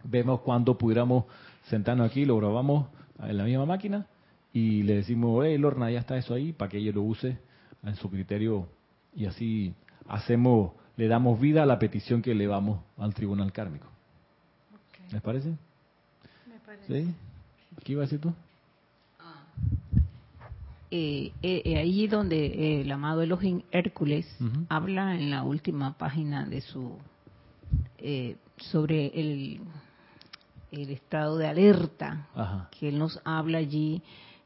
vemos 0.04 0.39
cuando 0.41 0.78
pudiéramos 0.78 1.26
sentarnos 1.65 2.10
aquí, 2.10 2.24
lo 2.24 2.38
grabamos 2.38 2.88
en 3.22 3.38
la 3.38 3.43
misma 3.43 3.65
máquina 3.65 4.08
y 4.54 4.84
le 4.84 4.96
decimos, 4.96 5.43
hey 5.46 5.58
Lorna, 5.58 5.91
ya 5.91 6.00
está 6.00 6.17
eso 6.17 6.34
ahí, 6.34 6.54
para 6.54 6.70
que 6.70 6.78
ella 6.78 6.93
lo 6.93 7.02
use 7.02 7.38
en 7.84 7.96
su 7.96 8.10
criterio 8.10 8.67
y 9.13 9.26
así 9.26 9.74
hacemos 10.08 10.72
le 10.98 11.08
damos 11.08 11.40
vida 11.40 11.64
a 11.64 11.66
la 11.66 11.80
petición 11.80 12.22
que 12.22 12.32
elevamos 12.32 12.82
al 12.98 13.14
tribunal 13.14 13.54
kármico. 13.54 13.88
¿Les 15.12 15.22
parece? 15.22 15.50
Me 16.48 16.60
parece. 16.66 17.06
¿Sí? 17.06 17.14
¿Qué 17.84 17.92
iba 17.94 18.02
a 18.02 18.06
decir 18.06 18.20
tú? 18.20 18.34
Ah. 19.20 19.44
Eh, 20.90 21.32
eh, 21.42 21.62
eh, 21.64 21.78
ahí 21.78 22.08
donde 22.08 22.82
el 22.82 22.92
amado 22.92 23.22
Elohim 23.22 23.62
Hércules 23.72 24.26
habla 24.70 25.16
en 25.16 25.30
la 25.30 25.44
última 25.44 25.98
página 25.98 26.46
de 26.46 26.62
su 26.62 26.98
sobre 28.58 29.08
el, 29.08 29.60
el 30.72 30.90
estado 30.90 31.38
de 31.38 31.48
alerta 31.48 32.28
que 32.72 32.90
él 32.90 32.98
nos 32.98 33.20
habla 33.24 33.60
allí 33.60 34.02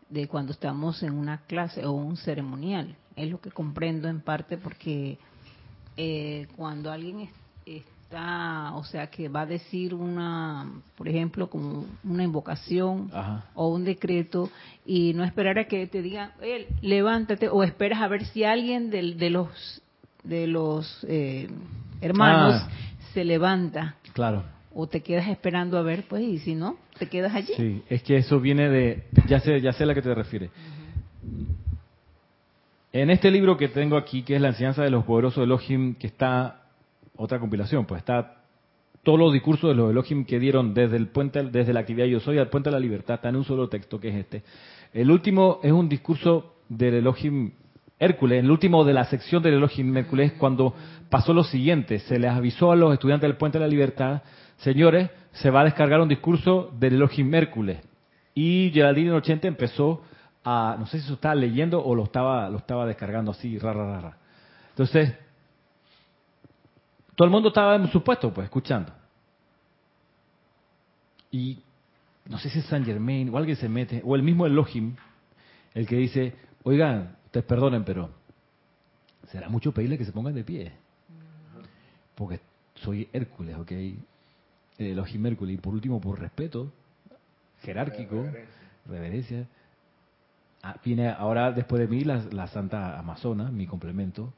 de 0.09 0.27
cuando 0.27 0.51
estamos 0.51 1.01
en 1.03 1.13
una 1.13 1.41
clase 1.45 1.85
o 1.85 1.91
un 1.91 2.17
ceremonial. 2.17 2.95
Es 3.15 3.29
lo 3.29 3.39
que 3.39 3.51
comprendo 3.51 4.09
en 4.09 4.21
parte 4.21 4.57
porque 4.57 5.17
eh, 5.97 6.47
cuando 6.55 6.91
alguien 6.91 7.29
está, 7.65 8.73
o 8.75 8.83
sea, 8.83 9.07
que 9.07 9.29
va 9.29 9.41
a 9.41 9.45
decir 9.45 9.93
una, 9.93 10.69
por 10.97 11.07
ejemplo, 11.07 11.49
como 11.49 11.85
una 12.03 12.23
invocación 12.23 13.09
o 13.53 13.69
un 13.69 13.85
decreto 13.85 14.49
y 14.85 15.13
no 15.13 15.23
esperar 15.23 15.59
a 15.59 15.65
que 15.65 15.87
te 15.87 16.01
diga, 16.01 16.33
levántate, 16.81 17.49
o 17.49 17.63
esperas 17.63 18.01
a 18.01 18.07
ver 18.07 18.25
si 18.25 18.43
alguien 18.43 18.89
de, 18.89 19.15
de 19.15 19.29
los 19.29 19.81
de 20.23 20.47
los 20.47 21.05
eh, 21.07 21.47
hermanos 22.01 22.55
ah. 22.55 22.69
se 23.13 23.23
levanta. 23.23 23.95
Claro. 24.13 24.43
O 24.73 24.87
te 24.87 25.01
quedas 25.01 25.27
esperando 25.27 25.77
a 25.77 25.81
ver, 25.81 26.05
pues, 26.07 26.23
y 26.23 26.39
si 26.39 26.55
no, 26.55 26.77
te 26.97 27.07
quedas 27.07 27.35
allí. 27.35 27.53
Sí, 27.57 27.83
es 27.89 28.03
que 28.03 28.17
eso 28.17 28.39
viene 28.39 28.69
de, 28.69 29.03
ya 29.27 29.39
sé, 29.39 29.59
ya 29.59 29.73
sé 29.73 29.83
a 29.83 29.87
la 29.87 29.93
que 29.93 30.01
te 30.01 30.13
refieres. 30.13 30.49
En 32.93 33.09
este 33.09 33.31
libro 33.31 33.55
que 33.55 33.69
tengo 33.69 33.95
aquí, 33.95 34.23
que 34.23 34.35
es 34.35 34.41
la 34.41 34.49
enseñanza 34.49 34.83
de 34.83 34.89
los 34.89 35.05
poderosos 35.05 35.45
Elohim, 35.45 35.95
que 35.95 36.07
está 36.07 36.63
otra 37.15 37.39
compilación, 37.39 37.85
pues 37.85 37.99
está 37.99 38.41
todos 39.01 39.17
los 39.17 39.31
discursos 39.31 39.69
de 39.69 39.75
los 39.75 39.91
Elohim 39.91 40.25
que 40.25 40.39
dieron 40.39 40.73
desde 40.73 40.97
el 40.97 41.07
puente, 41.07 41.41
desde 41.43 41.71
la 41.71 41.79
actividad 41.79 42.07
Yo 42.07 42.19
Soy 42.19 42.37
al 42.37 42.49
puente 42.49 42.69
de 42.69 42.73
la 42.73 42.81
libertad, 42.81 43.15
está 43.15 43.29
en 43.29 43.37
un 43.37 43.45
solo 43.45 43.69
texto 43.69 43.97
que 43.97 44.09
es 44.09 44.15
este. 44.15 44.43
El 44.93 45.09
último 45.09 45.61
es 45.63 45.71
un 45.71 45.87
discurso 45.87 46.55
del 46.67 46.95
Elohim 46.95 47.53
Hércules, 47.97 48.43
el 48.43 48.51
último 48.51 48.83
de 48.83 48.93
la 48.93 49.05
sección 49.05 49.41
del 49.41 49.53
Elohim 49.53 49.95
Hércules, 49.95 50.33
cuando 50.33 50.75
pasó 51.09 51.33
lo 51.33 51.45
siguiente, 51.45 51.99
se 51.99 52.19
les 52.19 52.31
avisó 52.31 52.73
a 52.73 52.75
los 52.75 52.91
estudiantes 52.91 53.29
del 53.29 53.37
puente 53.37 53.57
de 53.57 53.63
la 53.63 53.69
libertad, 53.69 54.21
señores, 54.57 55.09
se 55.31 55.49
va 55.49 55.61
a 55.61 55.65
descargar 55.65 56.01
un 56.01 56.09
discurso 56.09 56.73
del 56.77 56.95
Elohim 56.95 57.33
Hércules. 57.33 57.79
Y 58.35 58.69
Geraldine 58.73 59.13
80 59.13 59.47
empezó 59.47 60.01
no 60.43 60.85
sé 60.87 60.99
si 60.99 61.07
se 61.07 61.13
estaba 61.13 61.35
leyendo 61.35 61.83
o 61.83 61.95
lo 61.95 62.03
estaba, 62.03 62.49
lo 62.49 62.57
estaba 62.57 62.85
descargando 62.85 63.31
así, 63.31 63.57
rara, 63.57 63.85
rara. 63.85 64.17
Entonces, 64.69 65.13
todo 67.15 67.25
el 67.25 67.31
mundo 67.31 67.49
estaba 67.49 67.75
en 67.75 67.87
su 67.87 68.03
puesto, 68.03 68.33
pues, 68.33 68.45
escuchando. 68.45 68.91
Y 71.29 71.59
no 72.25 72.37
sé 72.37 72.49
si 72.49 72.59
es 72.59 72.65
San 72.65 72.83
Germain 72.83 73.29
o 73.33 73.37
alguien 73.37 73.55
se 73.55 73.69
mete, 73.69 74.01
o 74.03 74.15
el 74.15 74.23
mismo 74.23 74.45
Elohim, 74.45 74.95
el 75.73 75.87
que 75.87 75.95
dice, 75.95 76.35
oigan, 76.63 77.15
ustedes 77.25 77.45
perdonen, 77.45 77.83
pero 77.83 78.09
será 79.27 79.47
mucho 79.49 79.71
pedirle 79.71 79.97
que 79.97 80.05
se 80.05 80.11
pongan 80.11 80.33
de 80.33 80.43
pie. 80.43 80.71
Porque 82.15 82.39
soy 82.75 83.07
Hércules, 83.13 83.55
¿ok? 83.57 83.71
Elohim 84.77 85.25
Hércules. 85.25 85.55
Y 85.55 85.57
por 85.57 85.73
último, 85.73 86.01
por 86.01 86.19
respeto 86.19 86.71
jerárquico, 87.61 88.25
reverencia 88.87 89.47
viene 90.83 91.09
ahora 91.09 91.51
después 91.51 91.81
de 91.81 91.87
mí 91.87 92.03
la, 92.03 92.47
Santa 92.47 92.99
Amazona, 92.99 93.51
mi 93.51 93.67
complemento. 93.67 94.33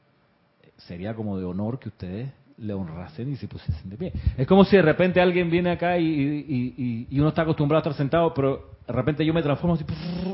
Sería 0.76 1.14
como 1.14 1.38
de 1.38 1.44
honor 1.44 1.78
que 1.78 1.88
ustedes 1.88 2.32
le 2.56 2.72
honrasen 2.72 3.32
y 3.32 3.36
se 3.36 3.48
pusiesen 3.48 3.90
de 3.90 3.96
pie. 3.96 4.12
Es 4.36 4.46
como 4.46 4.64
si 4.64 4.76
de 4.76 4.82
repente 4.82 5.20
alguien 5.20 5.50
viene 5.50 5.70
acá 5.70 5.98
y, 5.98 7.06
uno 7.12 7.28
está 7.28 7.42
acostumbrado 7.42 7.78
a 7.78 7.82
estar 7.82 7.94
sentado, 7.94 8.32
pero 8.34 8.74
de 8.86 8.92
repente 8.92 9.24
yo 9.24 9.32
me 9.32 9.42
transformo 9.42 9.74
así 9.74 9.84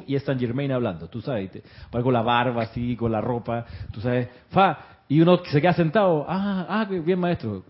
y 0.06 0.14
es 0.14 0.22
San 0.22 0.38
Germain 0.38 0.72
hablando, 0.72 1.08
tú 1.08 1.20
sabes, 1.20 1.50
con 1.90 2.12
la 2.12 2.22
barba 2.22 2.62
así, 2.62 2.96
con 2.96 3.12
la 3.12 3.20
ropa, 3.20 3.64
tú 3.92 4.00
sabes, 4.00 4.28
fa, 4.50 4.78
y 5.08 5.20
uno 5.20 5.38
se 5.44 5.60
queda 5.60 5.72
sentado, 5.72 6.24
ah, 6.28 6.66
ah, 6.68 6.84
bien 6.84 7.18
maestro. 7.18 7.64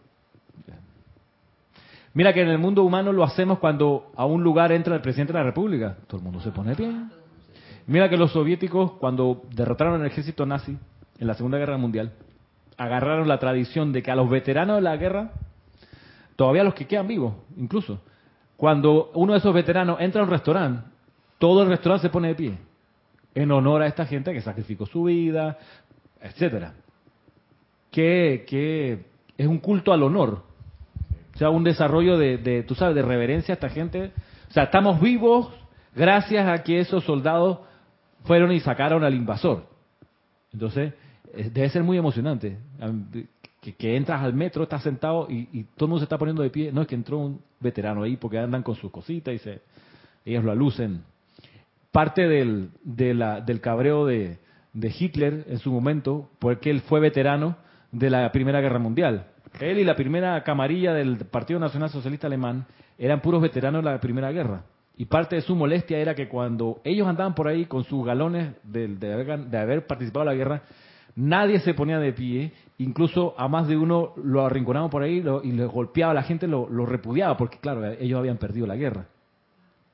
Mira 2.13 2.33
que 2.33 2.43
en 2.43 2.49
el 2.49 2.59
mundo 2.59 2.83
humano 2.83 3.13
lo 3.13 3.23
hacemos 3.23 3.61
cuando 3.61 4.11
a 4.17 4.27
un 4.27 4.43
lugar 4.43 4.73
entra 4.73 4.97
el 4.97 5.01
presidente 5.01 5.33
de 5.33 5.39
la 5.39 5.45
República, 5.45 5.97
todo 6.09 6.19
el 6.19 6.25
mundo 6.25 6.41
se 6.41 6.51
pone 6.51 6.71
de 6.71 6.77
pie. 6.77 6.93
Mira 7.91 8.09
que 8.09 8.17
los 8.17 8.31
soviéticos, 8.31 8.93
cuando 8.93 9.43
derrotaron 9.53 10.01
al 10.01 10.07
ejército 10.07 10.47
nazi 10.47 10.79
en 11.19 11.27
la 11.27 11.35
Segunda 11.35 11.59
Guerra 11.59 11.77
Mundial, 11.77 12.13
agarraron 12.77 13.27
la 13.27 13.41
tradición 13.41 13.91
de 13.91 14.01
que 14.01 14.13
a 14.13 14.15
los 14.15 14.31
veteranos 14.31 14.77
de 14.77 14.83
la 14.83 14.97
guerra, 14.97 15.33
todavía 16.37 16.63
los 16.63 16.75
que 16.75 16.87
quedan 16.87 17.09
vivos, 17.09 17.35
incluso, 17.57 18.01
cuando 18.57 19.11
uno 19.15 19.33
de 19.33 19.41
esos 19.41 19.53
veteranos 19.53 20.01
entra 20.01 20.21
a 20.21 20.25
un 20.25 20.31
restaurante, 20.31 20.89
todo 21.41 21.65
el 21.65 21.69
restaurante 21.69 22.07
se 22.07 22.13
pone 22.13 22.29
de 22.29 22.37
pie, 22.37 22.59
en 23.35 23.51
honor 23.51 23.83
a 23.83 23.89
esta 23.89 24.07
gente 24.07 24.33
que 24.33 24.41
sacrificó 24.41 24.87
su 24.87 25.03
vida, 25.03 25.59
etcétera. 26.23 26.75
Qué, 27.91 28.45
qué 28.47 29.05
es 29.37 29.49
un 29.49 29.59
culto 29.59 29.93
al 29.93 30.05
honor. 30.05 30.45
O 31.35 31.39
sea, 31.39 31.51
un 31.51 31.65
desarrollo 31.65 32.17
de, 32.19 32.39
de, 32.39 32.63
tú 32.63 32.77
sabes, 32.77 32.95
de 32.95 33.03
reverencia 33.03 33.53
a 33.53 33.57
esta 33.57 33.69
gente. 33.69 34.13
O 34.49 34.53
sea, 34.53 34.65
estamos 34.65 35.01
vivos 35.01 35.51
gracias 35.93 36.47
a 36.47 36.63
que 36.63 36.79
esos 36.79 37.03
soldados 37.03 37.69
fueron 38.25 38.53
y 38.53 38.61
sacaron 38.61 39.05
al 39.05 39.15
invasor. 39.15 39.67
Entonces, 40.53 40.95
debe 41.53 41.69
ser 41.71 41.83
muy 41.83 41.99
emocionante. 41.99 42.59
Que, 43.79 43.97
entras 43.97 44.23
al 44.23 44.35
metro, 44.35 44.63
estás 44.63 44.83
sentado 44.83 45.27
y, 45.29 45.65
todo 45.77 45.87
el 45.87 45.89
mundo 45.89 45.99
se 45.99 46.05
está 46.05 46.19
poniendo 46.19 46.43
de 46.43 46.51
pie. 46.51 46.73
No 46.73 46.83
es 46.83 46.89
que 46.89 46.95
entró 46.95 47.19
un 47.19 47.41
veterano 47.61 48.03
ahí 48.03 48.17
porque 48.17 48.39
andan 48.39 48.63
con 48.63 48.75
sus 48.77 48.91
cositas 48.91 49.35
y 49.35 49.39
se, 49.39 49.61
ellos 50.25 50.45
lo 50.45 50.53
alucen. 50.53 51.03
Parte 51.93 52.29
del, 52.29 52.71
del 52.85 53.61
cabreo 53.61 54.07
de, 54.07 54.39
de 54.73 54.95
Hitler 54.97 55.45
en 55.49 55.59
su 55.59 55.73
momento, 55.73 56.31
porque 56.39 56.71
él 56.71 56.81
fue 56.83 57.01
veterano 57.01 57.57
de 57.93 58.11
la 58.11 58.31
Primera 58.33 58.61
Guerra 58.61 58.79
Mundial. 58.79 59.27
Él 59.59 59.79
y 59.79 59.85
la 59.85 59.97
primera 59.97 60.43
camarilla 60.45 60.95
del 60.95 61.17
Partido 61.27 61.59
Nacional 61.59 61.91
Socialista 61.91 62.29
Alemán 62.29 62.67
eran 62.99 63.21
puros 63.21 63.43
veteranos 63.43 63.83
de 63.83 63.91
la 63.91 64.01
Primera 64.01 64.31
Guerra. 64.31 64.63
Y 65.01 65.07
parte 65.07 65.37
de 65.37 65.41
su 65.41 65.57
molestia 65.57 65.97
era 65.97 66.15
que 66.15 66.29
cuando 66.29 66.83
ellos 66.85 67.09
andaban 67.09 67.35
por 67.35 67.49
ahí 67.49 67.65
con 67.65 67.85
sus 67.85 68.05
galones 68.05 68.53
de, 68.63 69.57
haber, 69.57 69.87
participado 69.87 70.25
en 70.25 70.27
la 70.27 70.35
guerra, 70.35 70.63
nadie 71.17 71.59
se 71.61 71.73
ponía 71.73 71.99
de 71.99 72.13
pie, 72.13 72.53
incluso 72.77 73.35
a 73.39 73.49
más 73.49 73.67
de 73.67 73.79
uno 73.79 74.13
lo 74.23 74.45
arrinconaban 74.45 74.91
por 74.91 75.03
ahí 75.03 75.25
y 75.43 75.53
le 75.53 75.65
golpeaba 75.65 76.11
a 76.11 76.15
la 76.15 76.23
gente, 76.23 76.47
lo, 76.47 76.67
repudiaba, 76.85 77.35
porque 77.39 77.57
claro, 77.57 77.91
ellos 77.93 78.19
habían 78.19 78.37
perdido 78.37 78.67
la 78.67 78.77
guerra. 78.77 79.07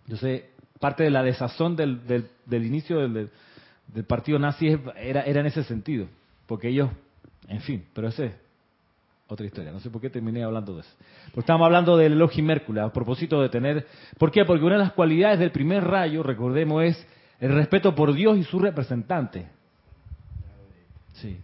Entonces, 0.06 0.46
parte 0.80 1.04
de 1.04 1.10
la 1.10 1.22
desazón 1.22 1.76
del, 1.76 2.00
inicio 2.50 3.08
del, 3.08 3.30
partido 4.08 4.40
nazi 4.40 4.76
era, 4.96 5.22
era 5.22 5.38
en 5.38 5.46
ese 5.46 5.62
sentido, 5.62 6.08
porque 6.46 6.70
ellos, 6.70 6.90
en 7.46 7.60
fin, 7.60 7.84
pero 7.94 8.08
ese 8.08 8.34
otra 9.28 9.46
historia. 9.46 9.72
No 9.72 9.80
sé 9.80 9.90
por 9.90 10.00
qué 10.00 10.10
terminé 10.10 10.44
hablando 10.44 10.74
de 10.74 10.80
eso. 10.80 10.94
Porque 11.26 11.40
estábamos 11.40 11.66
hablando 11.66 11.96
del 11.96 12.12
Elohim 12.12 12.46
Mércules, 12.46 12.84
a 12.84 12.92
propósito 12.92 13.42
de 13.42 13.48
tener... 13.48 13.86
¿Por 14.18 14.30
qué? 14.30 14.44
Porque 14.44 14.64
una 14.64 14.76
de 14.76 14.82
las 14.82 14.92
cualidades 14.92 15.38
del 15.38 15.50
primer 15.50 15.84
rayo, 15.84 16.22
recordemos, 16.22 16.84
es 16.84 17.06
el 17.40 17.52
respeto 17.54 17.94
por 17.94 18.14
Dios 18.14 18.38
y 18.38 18.44
su 18.44 18.58
representante. 18.58 19.48
Sí. 21.14 21.40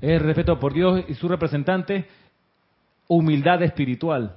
El 0.00 0.20
respeto 0.20 0.58
por 0.58 0.74
Dios 0.74 1.04
y 1.08 1.14
su 1.14 1.28
representante, 1.28 2.06
humildad 3.08 3.62
espiritual. 3.62 4.36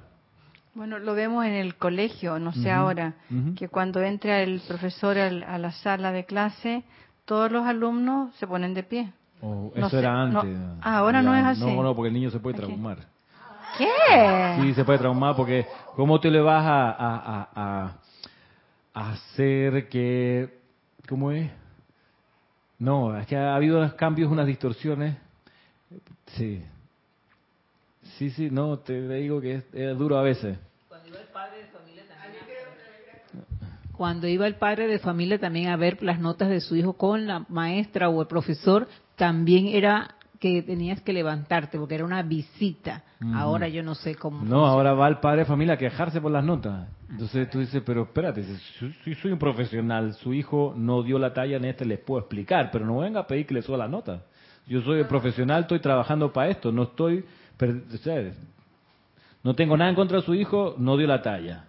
Bueno, 0.74 0.98
lo 0.98 1.14
vemos 1.14 1.44
en 1.44 1.54
el 1.54 1.74
colegio, 1.74 2.38
no 2.38 2.52
sé 2.52 2.70
ahora, 2.70 3.14
que 3.56 3.68
cuando 3.68 4.00
entra 4.00 4.42
el 4.42 4.60
profesor 4.66 5.18
a 5.18 5.58
la 5.58 5.72
sala 5.72 6.12
de 6.12 6.24
clase, 6.24 6.84
todos 7.24 7.50
los 7.50 7.66
alumnos 7.66 8.34
se 8.36 8.46
ponen 8.46 8.74
de 8.74 8.84
pie. 8.84 9.12
Oh, 9.40 9.72
eso 9.74 9.98
era 9.98 10.22
antes. 10.22 10.56
Ah, 10.80 10.98
ahora 10.98 11.22
no 11.22 11.34
es 11.34 11.44
así. 11.44 11.60
No, 11.60 11.82
no, 11.82 11.94
porque 11.94 12.08
el 12.08 12.14
niño 12.14 12.30
se 12.30 12.40
puede 12.40 12.56
traumar. 12.56 12.98
¿Qué? 13.76 13.86
Sí, 14.60 14.74
se 14.74 14.84
puede 14.84 14.98
traumar 14.98 15.36
porque 15.36 15.66
¿cómo 15.94 16.18
te 16.18 16.30
le 16.30 16.40
vas 16.40 16.64
a, 16.64 16.90
a, 16.90 17.92
a, 18.94 19.10
hacer 19.10 19.88
que... 19.88 20.58
¿Cómo 21.08 21.30
es? 21.30 21.50
No, 22.78 23.16
es 23.16 23.26
que 23.26 23.36
ha 23.36 23.54
habido 23.54 23.78
unos 23.78 23.94
cambios, 23.94 24.30
unas 24.30 24.46
distorsiones. 24.46 25.16
Sí. 26.36 26.62
Sí, 28.16 28.30
sí, 28.30 28.48
no, 28.50 28.78
te 28.78 29.08
digo 29.08 29.40
que 29.40 29.62
es, 29.72 29.98
duro 29.98 30.18
a 30.18 30.22
veces. 30.22 30.58
Cuando 30.88 31.08
iba 31.08 31.20
el 31.20 31.28
padre 31.28 31.58
de 31.58 31.66
familia 31.68 32.04
también 32.08 32.44
Cuando 33.92 34.26
iba 34.26 34.46
el 34.46 34.54
padre 34.56 34.86
de 34.88 34.98
familia 34.98 35.38
también 35.38 35.68
a 35.68 35.76
ver 35.76 36.02
las 36.02 36.18
notas 36.18 36.48
de 36.48 36.60
su 36.60 36.74
hijo 36.74 36.94
con 36.94 37.26
la 37.26 37.44
maestra 37.48 38.08
o 38.08 38.20
el 38.20 38.26
profesor, 38.26 38.88
también 39.18 39.66
era 39.66 40.14
que 40.40 40.62
tenías 40.62 41.02
que 41.02 41.12
levantarte 41.12 41.78
porque 41.78 41.96
era 41.96 42.04
una 42.04 42.22
visita. 42.22 43.02
Ahora 43.34 43.68
yo 43.68 43.82
no 43.82 43.96
sé 43.96 44.14
cómo. 44.14 44.44
No, 44.44 44.64
ahora 44.64 44.94
va 44.94 45.08
el 45.08 45.18
padre 45.18 45.40
de 45.40 45.44
familia 45.44 45.74
a 45.74 45.76
quejarse 45.76 46.20
por 46.20 46.30
las 46.30 46.44
notas. 46.44 46.88
Entonces 47.10 47.50
tú 47.50 47.58
dices, 47.58 47.82
pero 47.84 48.04
espérate, 48.04 48.44
si 49.04 49.14
soy 49.16 49.32
un 49.32 49.38
profesional, 49.38 50.14
su 50.14 50.32
hijo 50.32 50.72
no 50.76 51.02
dio 51.02 51.18
la 51.18 51.34
talla 51.34 51.56
en 51.56 51.64
este, 51.64 51.84
les 51.84 51.98
puedo 51.98 52.20
explicar, 52.20 52.70
pero 52.70 52.86
no 52.86 52.98
venga 52.98 53.20
a 53.20 53.26
pedir 53.26 53.46
que 53.46 53.54
le 53.54 53.62
suba 53.62 53.76
la 53.76 53.88
nota. 53.88 54.22
Yo 54.68 54.80
soy 54.82 55.02
profesional, 55.04 55.62
estoy 55.62 55.80
trabajando 55.80 56.32
para 56.32 56.50
esto, 56.50 56.70
no 56.70 56.84
estoy. 56.84 57.24
No 59.42 59.54
tengo 59.54 59.76
nada 59.76 59.90
en 59.90 59.96
contra 59.96 60.18
de 60.18 60.24
su 60.24 60.34
hijo, 60.34 60.76
no 60.78 60.96
dio 60.96 61.08
la 61.08 61.22
talla. 61.22 61.64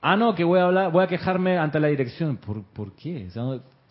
Ah, 0.00 0.16
no, 0.16 0.34
que 0.34 0.44
voy 0.44 0.60
a 0.60 0.64
hablar, 0.66 0.92
voy 0.92 1.02
a 1.02 1.08
quejarme 1.08 1.58
ante 1.58 1.80
la 1.80 1.88
dirección. 1.88 2.36
¿Por, 2.36 2.62
por 2.62 2.92
qué? 2.92 3.28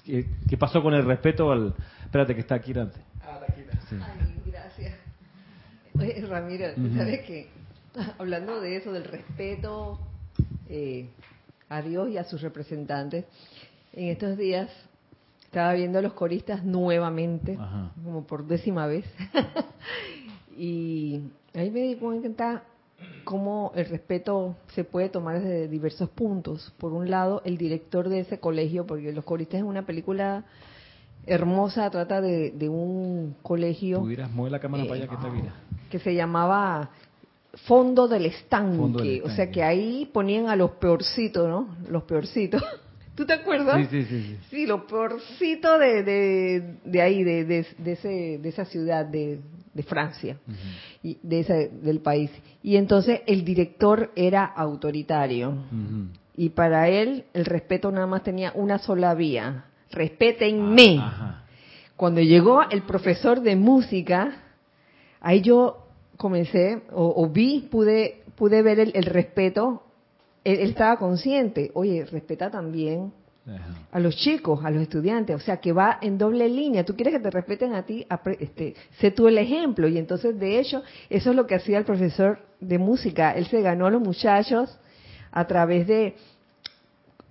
¿Qué, 0.03 0.57
pasó 0.57 0.81
con 0.83 0.93
el 0.93 1.05
respeto 1.05 1.51
al... 1.51 1.73
Espérate 2.03 2.35
que 2.35 2.41
está 2.41 2.55
aquí 2.55 2.77
antes. 2.77 3.01
Ah, 3.21 3.39
está 3.41 3.53
aquí. 3.53 3.63
Ay, 3.91 4.51
gracias. 4.51 4.95
Oye, 5.97 6.25
Ramiro, 6.27 6.67
¿sabes 6.95 7.21
qué? 7.21 7.49
Hablando 8.17 8.59
de 8.59 8.77
eso, 8.77 8.91
del 8.91 9.05
respeto 9.05 9.99
eh, 10.67 11.09
a 11.69 11.81
Dios 11.81 12.09
y 12.09 12.17
a 12.17 12.23
sus 12.23 12.41
representantes, 12.41 13.25
en 13.93 14.09
estos 14.09 14.37
días 14.37 14.69
estaba 15.45 15.73
viendo 15.73 15.99
a 15.99 16.01
los 16.01 16.13
coristas 16.13 16.63
nuevamente, 16.63 17.57
como 18.03 18.25
por 18.25 18.47
décima 18.47 18.87
vez, 18.87 19.05
y 20.57 21.21
ahí 21.53 21.69
me 21.69 21.81
di 21.81 21.95
cuenta 21.95 22.63
cómo 23.23 23.71
el 23.75 23.85
respeto 23.85 24.55
se 24.73 24.83
puede 24.83 25.09
tomar 25.09 25.39
desde 25.39 25.67
diversos 25.67 26.09
puntos. 26.09 26.73
Por 26.77 26.93
un 26.93 27.09
lado, 27.09 27.41
el 27.45 27.57
director 27.57 28.09
de 28.09 28.19
ese 28.19 28.39
colegio, 28.39 28.85
porque 28.85 29.11
Los 29.13 29.23
Coristas 29.23 29.59
es 29.59 29.65
una 29.65 29.85
película 29.85 30.45
hermosa, 31.25 31.89
trata 31.89 32.21
de, 32.21 32.69
un 32.69 33.35
colegio... 33.41 34.05
la 34.49 34.59
cámara 34.59 34.83
para 34.83 34.95
allá 34.95 35.07
que 35.07 35.15
eh, 35.15 35.51
Que 35.89 35.99
se 35.99 36.13
llamaba 36.13 36.89
Fondo 37.65 38.07
del 38.07 38.25
Estanque, 38.25 39.21
o 39.23 39.29
sea 39.29 39.49
que 39.51 39.63
ahí 39.63 40.09
ponían 40.11 40.47
a 40.47 40.55
los 40.55 40.71
peorcitos, 40.71 41.47
¿no? 41.47 41.77
Los 41.87 42.03
peorcitos. 42.03 42.63
¿Tú 43.15 43.25
te 43.25 43.33
acuerdas? 43.33 43.87
Sí, 43.89 44.03
sí, 44.03 44.05
sí. 44.09 44.37
Sí, 44.49 44.65
los 44.65 44.85
peorcitos 44.85 45.79
de, 45.79 46.03
de, 46.83 47.01
ahí, 47.01 47.23
de, 47.23 47.45
de, 47.45 47.91
ese, 47.91 48.39
de 48.39 48.49
esa 48.49 48.65
ciudad, 48.65 49.05
de, 49.05 49.39
de 49.73 49.83
Francia, 49.83 50.37
y 51.01 51.17
de 51.23 51.39
ese, 51.39 51.69
del 51.69 51.99
país. 51.99 52.29
Y 52.61 52.75
entonces 52.75 53.21
el 53.25 53.43
director 53.43 54.11
era 54.15 54.45
autoritario. 54.45 55.55
Y 56.35 56.49
para 56.49 56.89
él 56.89 57.25
el 57.33 57.45
respeto 57.45 57.91
nada 57.91 58.07
más 58.07 58.23
tenía 58.23 58.51
una 58.55 58.77
sola 58.79 59.13
vía. 59.13 59.65
Respétenme. 59.91 60.97
Ah, 60.99 61.43
Cuando 61.95 62.21
llegó 62.21 62.61
el 62.69 62.83
profesor 62.83 63.41
de 63.41 63.55
música, 63.55 64.35
ahí 65.21 65.41
yo 65.41 65.87
comencé, 66.17 66.83
o, 66.91 67.27
vi, 67.29 67.67
pude, 67.71 68.23
pude 68.35 68.61
ver 68.61 68.79
el, 68.79 69.03
respeto. 69.03 69.83
Él, 70.43 70.59
él, 70.59 70.69
estaba 70.69 70.97
consciente, 70.97 71.71
oye, 71.73 72.05
respeta 72.05 72.49
también 72.49 73.11
a 73.91 73.99
los 73.99 74.15
chicos, 74.15 74.63
a 74.63 74.71
los 74.71 74.81
estudiantes, 74.83 75.35
o 75.35 75.39
sea, 75.39 75.57
que 75.57 75.73
va 75.73 75.97
en 76.01 76.17
doble 76.17 76.47
línea. 76.47 76.85
Tú 76.85 76.95
quieres 76.95 77.13
que 77.13 77.19
te 77.19 77.29
respeten 77.29 77.73
a 77.73 77.83
ti, 77.83 78.05
este, 78.39 78.75
sé 78.99 79.11
tú 79.11 79.27
el 79.27 79.37
ejemplo. 79.37 79.87
Y 79.87 79.97
entonces, 79.97 80.39
de 80.39 80.59
hecho, 80.59 80.81
eso 81.09 81.29
es 81.31 81.35
lo 81.35 81.45
que 81.45 81.55
hacía 81.55 81.77
el 81.77 81.85
profesor 81.85 82.39
de 82.61 82.77
música. 82.77 83.31
Él 83.31 83.45
se 83.47 83.61
ganó 83.61 83.85
a 83.85 83.91
los 83.91 84.01
muchachos 84.01 84.77
a 85.31 85.45
través 85.45 85.87
de 85.87 86.15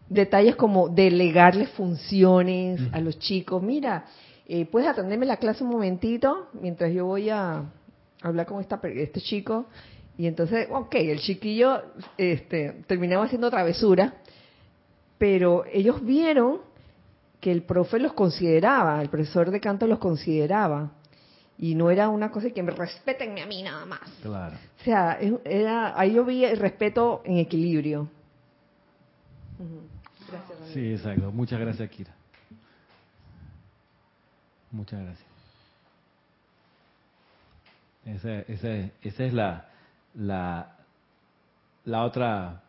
detalles 0.09 0.55
como 0.57 0.91
delegarles 0.91 1.71
funciones 1.71 2.81
a 2.93 3.01
los 3.01 3.19
chicos. 3.19 3.63
Mira, 3.63 4.05
eh, 4.47 4.67
puedes 4.67 4.89
atenderme 4.89 5.25
la 5.25 5.39
clase 5.39 5.65
un 5.65 5.71
momentito 5.71 6.49
mientras 6.53 6.93
yo 6.93 7.07
voy 7.07 7.31
a 7.31 7.65
hablar 8.21 8.45
con 8.45 8.61
esta, 8.61 8.79
este 8.85 9.21
chico. 9.23 9.67
Y 10.19 10.27
entonces, 10.27 10.69
ok, 10.71 10.95
el 10.95 11.21
chiquillo 11.21 11.83
este, 12.19 12.83
terminaba 12.87 13.25
haciendo 13.25 13.51
travesura 13.51 14.15
pero 15.23 15.65
ellos 15.73 16.05
vieron 16.05 16.63
que 17.39 17.53
el 17.53 17.63
profe 17.63 18.01
los 18.01 18.13
consideraba, 18.13 19.01
el 19.01 19.09
profesor 19.09 19.53
de 19.53 19.61
canto 19.61 19.87
los 19.87 20.01
consideraba. 20.01 20.91
Y 21.57 21.77
no 21.77 21.93
era 21.93 22.09
una 22.09 22.33
cosa 22.33 22.51
que 22.51 22.61
me 22.61 22.73
respeten 22.73 23.39
a 23.39 23.47
mí 23.47 23.63
nada 23.63 23.87
más. 23.87 24.01
Claro. 24.21 24.57
O 24.81 24.83
sea, 24.83 25.21
era, 25.45 25.97
ahí 25.97 26.15
yo 26.15 26.25
vi 26.25 26.45
el 26.45 26.59
respeto 26.59 27.23
en 27.25 27.39
equilibrio. 27.39 28.09
Gracias, 30.29 30.59
Sí, 30.75 30.91
exacto. 30.91 31.31
Muchas 31.31 31.61
gracias, 31.61 31.89
Kira. 31.89 32.13
Muchas 34.73 35.05
gracias. 35.05 35.29
Esa, 38.07 38.41
esa, 38.53 38.91
esa 39.03 39.25
es 39.25 39.33
la, 39.33 39.69
la, 40.15 40.79
la 41.85 42.03
otra 42.03 42.65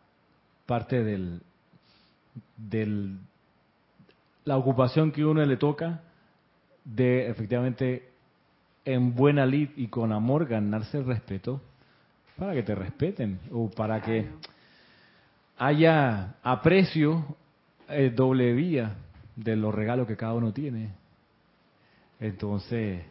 parte 0.66 1.02
del, 1.02 1.42
de 2.56 3.16
la 4.44 4.56
ocupación 4.56 5.12
que 5.12 5.24
uno 5.24 5.44
le 5.44 5.56
toca 5.56 6.02
de 6.84 7.28
efectivamente 7.28 8.08
en 8.84 9.14
buena 9.14 9.46
lid 9.46 9.70
y 9.76 9.88
con 9.88 10.12
amor 10.12 10.46
ganarse 10.46 10.98
el 10.98 11.06
respeto 11.06 11.60
para 12.36 12.52
que 12.52 12.62
te 12.62 12.74
respeten 12.74 13.40
o 13.52 13.70
para 13.70 14.02
que 14.02 14.28
haya 15.58 16.34
aprecio 16.42 17.24
eh, 17.88 18.12
doble 18.14 18.52
vía 18.52 18.96
de 19.36 19.56
los 19.56 19.74
regalos 19.74 20.06
que 20.06 20.16
cada 20.16 20.34
uno 20.34 20.52
tiene. 20.52 20.90
Entonces, 22.20 23.02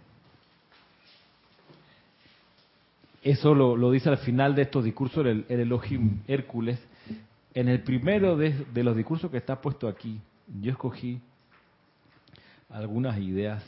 eso 3.22 3.56
lo, 3.56 3.92
dice 3.92 4.10
al 4.10 4.18
final 4.18 4.56
de 4.56 4.64
estos 4.64 4.84
discursos 4.84 5.26
el, 5.26 5.46
el 5.48 5.62
Elohim 5.62 6.22
Hércules. 6.28 6.80
En 7.54 7.68
el 7.68 7.82
primero 7.82 8.36
de, 8.36 8.66
los 8.76 8.96
discursos 8.96 9.30
que 9.30 9.38
está 9.38 9.62
puesto 9.62 9.88
aquí, 9.88 10.20
yo 10.62 10.72
escogí 10.72 11.20
algunas 12.70 13.18
ideas 13.20 13.64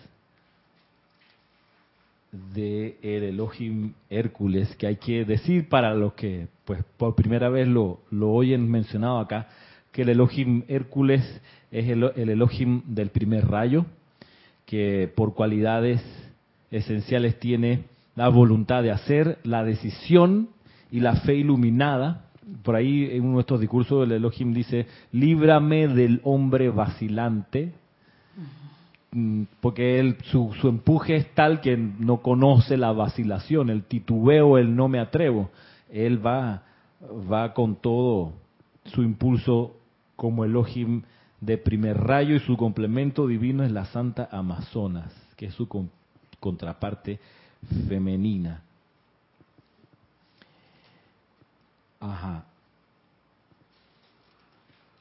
de 2.32 2.98
el 3.02 3.24
Elohim 3.24 3.94
Hércules 4.10 4.76
que 4.76 4.88
hay 4.88 4.96
que 4.98 5.24
decir 5.24 5.70
para 5.70 5.94
los 5.94 6.14
que 6.14 6.48
pues 6.66 6.84
por 6.98 7.16
primera 7.16 7.50
vez 7.50 7.68
lo, 7.68 8.02
lo 8.10 8.32
oyen 8.32 8.70
mencionado 8.70 9.20
acá, 9.20 9.48
que 9.92 10.02
el 10.02 10.10
Elohim 10.10 10.64
Hércules 10.68 11.22
es 11.72 11.88
el, 11.88 12.12
el 12.16 12.30
Elohim 12.30 12.82
del 12.88 13.10
primer 13.10 13.48
rayo, 13.48 13.86
que 14.66 15.12
por 15.16 15.36
cualidades 15.36 16.02
esenciales 16.72 17.40
tiene 17.40 17.84
la 18.16 18.30
voluntad 18.30 18.82
de 18.82 18.92
hacer, 18.92 19.38
la 19.44 19.64
decisión 19.64 20.50
y 20.92 21.02
la 21.02 21.18
fe 21.18 21.36
iluminada. 21.36 22.25
Por 22.64 22.76
ahí 22.76 23.10
en 23.12 23.26
uno 23.26 23.36
de 23.36 23.42
estos 23.42 23.60
discursos 23.60 24.06
el 24.06 24.12
Elohim 24.12 24.54
dice, 24.54 24.86
líbrame 25.12 25.88
del 25.88 26.22
hombre 26.24 26.70
vacilante, 26.70 27.74
mm, 29.12 29.44
porque 29.62 30.00
él, 30.00 30.18
su, 30.26 30.54
empuje 30.64 31.16
es 31.16 31.34
tal 31.34 31.62
que 31.62 31.76
no 31.76 32.18
conoce 32.18 32.78
la 32.78 32.92
vacilación, 32.92 33.70
el 33.70 33.84
titubeo, 33.84 34.58
el 34.58 34.76
no 34.76 34.88
me 34.88 35.00
atrevo. 35.00 35.50
Él 35.92 36.24
va, 36.24 36.64
va 37.32 37.54
con 37.54 37.78
todo 37.78 38.34
su 38.86 39.02
impulso 39.02 39.76
como 40.16 40.46
Elohim 40.46 41.02
de 41.42 41.58
primer 41.58 41.98
rayo 41.98 42.36
y 42.36 42.40
su 42.40 42.58
complemento 42.58 43.28
divino 43.28 43.64
es 43.64 43.72
la 43.72 43.86
Santa 43.86 44.30
Amazonas, 44.32 45.14
que 45.36 45.48
es 45.48 45.54
su 45.54 45.68
contraparte 46.40 47.20
femenina. 47.88 48.65
Ajá. 52.00 52.46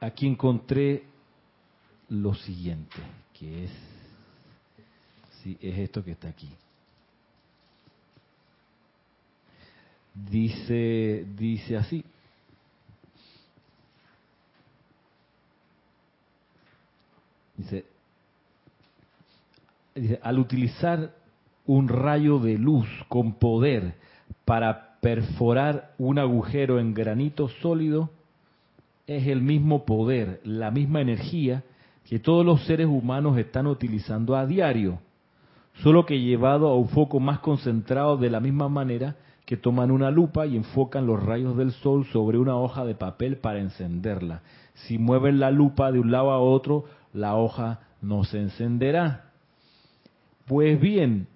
Aquí 0.01 0.27
encontré 0.27 1.05
lo 2.09 2.35
siguiente, 2.35 2.97
que 3.33 3.65
es, 3.65 3.71
sí, 5.43 5.57
es 5.61 5.79
esto 5.79 6.05
que 6.05 6.13
está 6.13 6.29
aquí. 6.29 6.51
Dice, 10.15 11.27
dice 11.37 11.77
así. 11.77 12.05
Dice, 17.57 17.85
dice, 19.95 20.21
al 20.23 20.39
utilizar 20.39 21.15
un 21.67 21.89
rayo 21.89 22.39
de 22.39 22.59
luz 22.59 22.87
con 23.09 23.35
poder 23.35 23.95
para 24.45 24.84
perforar 25.05 25.91
un 25.99 26.19
agujero 26.19 26.81
en 26.81 26.95
granito 26.95 27.49
sólido, 27.61 28.09
es 29.07 29.27
el 29.27 29.43
mismo 29.43 29.85
poder, 29.85 30.41
la 30.45 30.71
misma 30.71 31.03
energía 31.03 31.63
que 32.09 32.19
todos 32.19 32.43
los 32.43 32.65
seres 32.65 32.87
humanos 32.87 33.37
están 33.37 33.67
utilizando 33.67 34.35
a 34.35 34.47
diario, 34.47 35.01
solo 35.83 36.07
que 36.07 36.23
llevado 36.23 36.69
a 36.69 36.79
un 36.79 36.89
foco 36.89 37.21
más 37.21 37.41
concentrado 37.41 38.17
de 38.17 38.31
la 38.31 38.41
misma 38.41 38.71
manera 38.71 39.17
que 39.45 39.59
toman 39.59 39.91
una 39.91 40.11
lupa 40.11 40.47
y 40.47 40.57
enfocan 40.57 41.07
los 41.07 41.23
rayos 41.23 41.55
del 41.55 41.73
sol 41.73 42.07
sobre 42.07 42.39
una 42.39 42.57
hoja 42.57 42.87
de 42.87 42.95
papel 42.95 43.37
para 43.37 43.59
encenderla. 43.59 44.41
Si 44.73 44.97
mueven 44.97 45.39
la 45.39 45.51
lupa 45.51 45.93
de 45.93 46.01
un 46.01 46.13
lado 46.13 46.31
a 46.31 46.39
otro, 46.39 46.87
la 47.13 47.37
hoja 47.37 47.81
no 48.01 48.25
se 48.25 48.41
encenderá. 48.41 49.33
Pues 50.47 50.81
bien, 50.81 51.27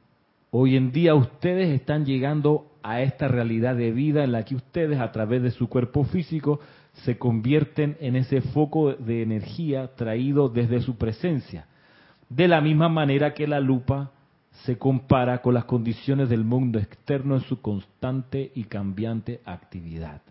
Hoy 0.50 0.76
en 0.76 0.92
día 0.92 1.14
ustedes 1.14 1.68
están 1.68 2.06
llegando 2.06 2.72
a 2.82 3.02
esta 3.02 3.28
realidad 3.28 3.76
de 3.76 3.92
vida 3.92 4.24
en 4.24 4.32
la 4.32 4.46
que 4.46 4.54
ustedes 4.54 4.98
a 4.98 5.12
través 5.12 5.42
de 5.42 5.50
su 5.50 5.68
cuerpo 5.68 6.04
físico 6.04 6.60
se 7.04 7.18
convierten 7.18 7.98
en 8.00 8.16
ese 8.16 8.40
foco 8.40 8.94
de 8.94 9.22
energía 9.22 9.94
traído 9.94 10.48
desde 10.48 10.80
su 10.80 10.96
presencia. 10.96 11.66
De 12.30 12.48
la 12.48 12.62
misma 12.62 12.88
manera 12.88 13.34
que 13.34 13.46
la 13.46 13.60
lupa 13.60 14.12
se 14.64 14.78
compara 14.78 15.42
con 15.42 15.52
las 15.52 15.66
condiciones 15.66 16.30
del 16.30 16.44
mundo 16.44 16.78
externo 16.78 17.34
en 17.34 17.42
su 17.42 17.60
constante 17.60 18.50
y 18.54 18.64
cambiante 18.64 19.42
actividad. 19.44 20.22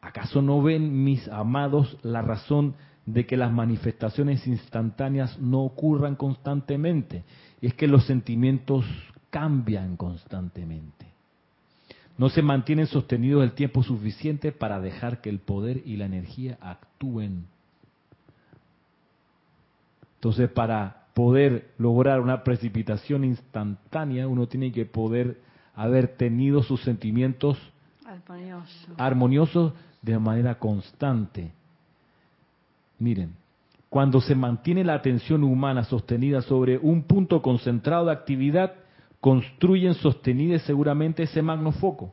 ¿Acaso 0.00 0.42
no 0.42 0.60
ven, 0.60 1.04
mis 1.04 1.26
amados, 1.28 1.96
la 2.02 2.20
razón 2.20 2.74
de 3.06 3.26
que 3.26 3.36
las 3.36 3.52
manifestaciones 3.52 4.44
instantáneas 4.48 5.38
no 5.38 5.62
ocurran 5.62 6.16
constantemente? 6.16 7.22
Y 7.60 7.68
es 7.68 7.74
que 7.74 7.86
los 7.86 8.04
sentimientos 8.06 8.84
cambian 9.30 9.96
constantemente. 9.96 11.06
No 12.18 12.30
se 12.30 12.42
mantienen 12.42 12.86
sostenidos 12.86 13.44
el 13.44 13.52
tiempo 13.52 13.82
suficiente 13.82 14.52
para 14.52 14.80
dejar 14.80 15.20
que 15.20 15.28
el 15.28 15.38
poder 15.38 15.82
y 15.84 15.96
la 15.96 16.06
energía 16.06 16.56
actúen. 16.60 17.46
Entonces, 20.14 20.50
para 20.50 21.04
poder 21.12 21.70
lograr 21.78 22.20
una 22.20 22.42
precipitación 22.42 23.24
instantánea, 23.24 24.28
uno 24.28 24.46
tiene 24.46 24.72
que 24.72 24.86
poder 24.86 25.40
haber 25.74 26.16
tenido 26.16 26.62
sus 26.62 26.82
sentimientos 26.82 27.58
armoniosos 28.96 29.74
de 30.00 30.18
manera 30.18 30.58
constante. 30.58 31.52
Miren, 32.98 33.34
cuando 33.90 34.20
se 34.20 34.34
mantiene 34.34 34.84
la 34.84 34.94
atención 34.94 35.44
humana 35.44 35.84
sostenida 35.84 36.40
sobre 36.42 36.78
un 36.78 37.02
punto 37.02 37.42
concentrado 37.42 38.06
de 38.06 38.12
actividad, 38.12 38.74
construyen 39.20 39.94
sostenido 39.94 40.54
y 40.54 40.58
seguramente 40.60 41.24
ese 41.24 41.42
magno 41.42 41.72
foco. 41.72 42.12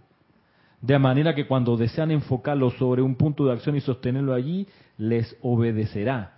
De 0.81 0.99
manera 0.99 1.33
que 1.33 1.47
cuando 1.47 1.77
desean 1.77 2.11
enfocarlo 2.11 2.69
sobre 2.71 3.01
un 3.01 3.15
punto 3.15 3.45
de 3.45 3.53
acción 3.53 3.75
y 3.75 3.81
sostenerlo 3.81 4.33
allí, 4.33 4.67
les 4.97 5.37
obedecerá. 5.41 6.33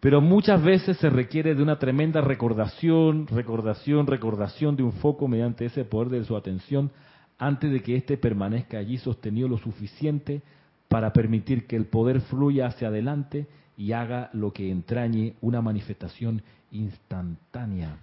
Pero 0.00 0.20
muchas 0.20 0.62
veces 0.62 0.96
se 0.98 1.10
requiere 1.10 1.56
de 1.56 1.62
una 1.62 1.80
tremenda 1.80 2.20
recordación, 2.20 3.26
recordación, 3.26 4.06
recordación 4.06 4.76
de 4.76 4.84
un 4.84 4.92
foco 4.92 5.26
mediante 5.26 5.64
ese 5.64 5.84
poder 5.84 6.10
de 6.10 6.24
su 6.24 6.36
atención 6.36 6.92
antes 7.38 7.72
de 7.72 7.82
que 7.82 7.96
éste 7.96 8.16
permanezca 8.16 8.78
allí 8.78 8.98
sostenido 8.98 9.48
lo 9.48 9.58
suficiente 9.58 10.42
para 10.88 11.12
permitir 11.12 11.66
que 11.66 11.76
el 11.76 11.86
poder 11.86 12.20
fluya 12.20 12.66
hacia 12.66 12.88
adelante 12.88 13.48
y 13.76 13.92
haga 13.92 14.30
lo 14.32 14.52
que 14.52 14.70
entrañe 14.70 15.34
una 15.40 15.60
manifestación 15.60 16.42
instantánea 16.70 17.98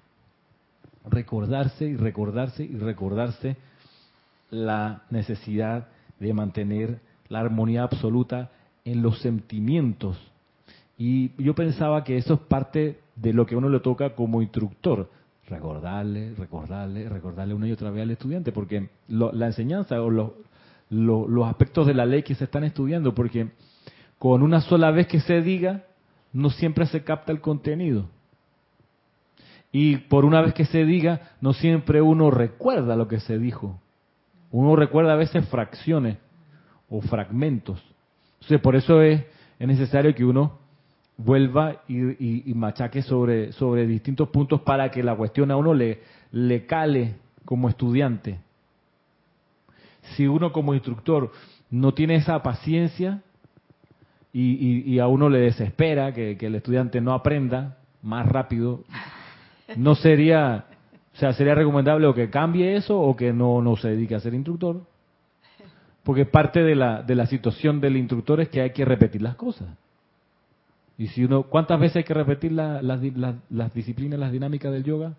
recordarse 1.09 1.85
y 1.85 1.95
recordarse 1.95 2.63
y 2.63 2.77
recordarse 2.77 3.57
la 4.49 5.03
necesidad 5.09 5.87
de 6.19 6.33
mantener 6.33 6.99
la 7.29 7.39
armonía 7.39 7.83
absoluta 7.83 8.51
en 8.85 9.01
los 9.01 9.19
sentimientos. 9.19 10.17
Y 10.97 11.31
yo 11.41 11.55
pensaba 11.55 12.03
que 12.03 12.17
eso 12.17 12.35
es 12.35 12.39
parte 12.41 12.99
de 13.15 13.33
lo 13.33 13.45
que 13.45 13.55
uno 13.55 13.69
le 13.69 13.79
toca 13.79 14.15
como 14.15 14.41
instructor, 14.41 15.09
recordarle, 15.47 16.33
recordarle, 16.35 17.09
recordarle 17.09 17.53
una 17.53 17.67
y 17.67 17.71
otra 17.71 17.91
vez 17.91 18.03
al 18.03 18.11
estudiante, 18.11 18.51
porque 18.51 18.89
la 19.07 19.45
enseñanza 19.47 20.01
o 20.01 20.09
los 20.09 21.47
aspectos 21.47 21.87
de 21.87 21.93
la 21.93 22.05
ley 22.05 22.23
que 22.23 22.35
se 22.35 22.45
están 22.45 22.63
estudiando, 22.63 23.13
porque 23.13 23.49
con 24.17 24.41
una 24.41 24.61
sola 24.61 24.91
vez 24.91 25.07
que 25.07 25.19
se 25.19 25.41
diga, 25.41 25.83
no 26.31 26.49
siempre 26.49 26.85
se 26.85 27.03
capta 27.03 27.31
el 27.31 27.41
contenido. 27.41 28.07
Y 29.78 29.97
por 29.97 30.23
una 30.23 30.39
vez 30.39 30.53
que 30.53 30.63
se 30.63 30.86
diga, 30.86 31.19
no 31.41 31.51
siempre 31.51 32.01
uno 32.01 32.32
recuerda 32.32 32.95
lo 32.95 33.09
que 33.09 33.19
se 33.19 33.38
dijo. 33.38 33.78
Uno 34.49 34.78
recuerda 34.78 35.11
a 35.11 35.17
veces 35.17 35.45
fracciones 35.49 36.17
o 36.89 37.01
fragmentos. 37.01 37.84
Entonces, 38.36 38.61
por 38.61 38.78
eso 38.78 39.01
es, 39.01 39.26
necesario 39.59 40.15
que 40.15 40.23
uno 40.23 40.59
vuelva 41.17 41.82
y, 41.89 42.53
machaque 42.55 43.01
sobre, 43.01 43.51
sobre 43.51 43.86
distintos 43.86 44.30
puntos 44.30 44.61
para 44.61 44.91
que 44.91 45.03
la 45.03 45.13
cuestión 45.13 45.51
a 45.51 45.57
uno 45.57 45.73
le, 45.73 45.99
le 46.32 46.65
cale 46.65 47.15
como 47.43 47.67
estudiante. 47.67 48.39
Si 50.15 50.26
uno 50.26 50.53
como 50.53 50.73
instructor 50.73 51.34
no 51.69 51.93
tiene 51.93 52.15
esa 52.15 52.41
paciencia 52.41 53.23
y, 54.32 54.99
a 54.99 55.07
uno 55.07 55.28
le 55.28 55.39
desespera 55.39 56.13
que 56.13 56.38
el 56.39 56.55
estudiante 56.55 57.01
no 57.01 57.13
aprenda 57.13 57.80
más 58.01 58.26
rápido, 58.26 58.86
no 59.76 59.95
sería, 59.95 60.66
o 61.13 61.18
sea, 61.18 61.34
sería 61.34 61.55
recomendable 61.55 62.07
o 62.07 62.13
que 62.13 62.30
cambie 62.30 62.76
eso 62.76 62.99
o 62.99 63.16
que 63.16 63.34
no, 63.34 63.61
no 63.61 63.76
se 63.76 63.89
dedique 63.89 64.16
a 64.16 64.20
ser 64.20 64.34
instructor. 64.34 64.82
Porque 66.03 66.26
parte 66.26 66.61
de 66.61 66.76
la, 66.76 67.01
de 67.01 67.16
la 67.16 67.26
situación 67.26 67.82
del 67.82 67.97
instructor 67.97 68.39
es 68.39 68.49
que 68.49 68.61
hay 68.61 68.72
que 68.72 68.86
repetir 68.86 69.22
las 69.22 69.36
cosas. 69.36 69.68
Y 70.97 71.07
si 71.07 71.26
uno, 71.26 71.43
¿cuántas 71.43 71.80
veces 71.80 71.97
hay 71.97 72.03
que 72.03 72.13
repetir 72.13 72.51
las, 72.51 72.84
las 72.84 73.74
disciplinas, 73.74 74.20
las 74.20 74.32
dinámicas 74.32 74.72
del 74.72 74.84
yoga? 74.84 75.13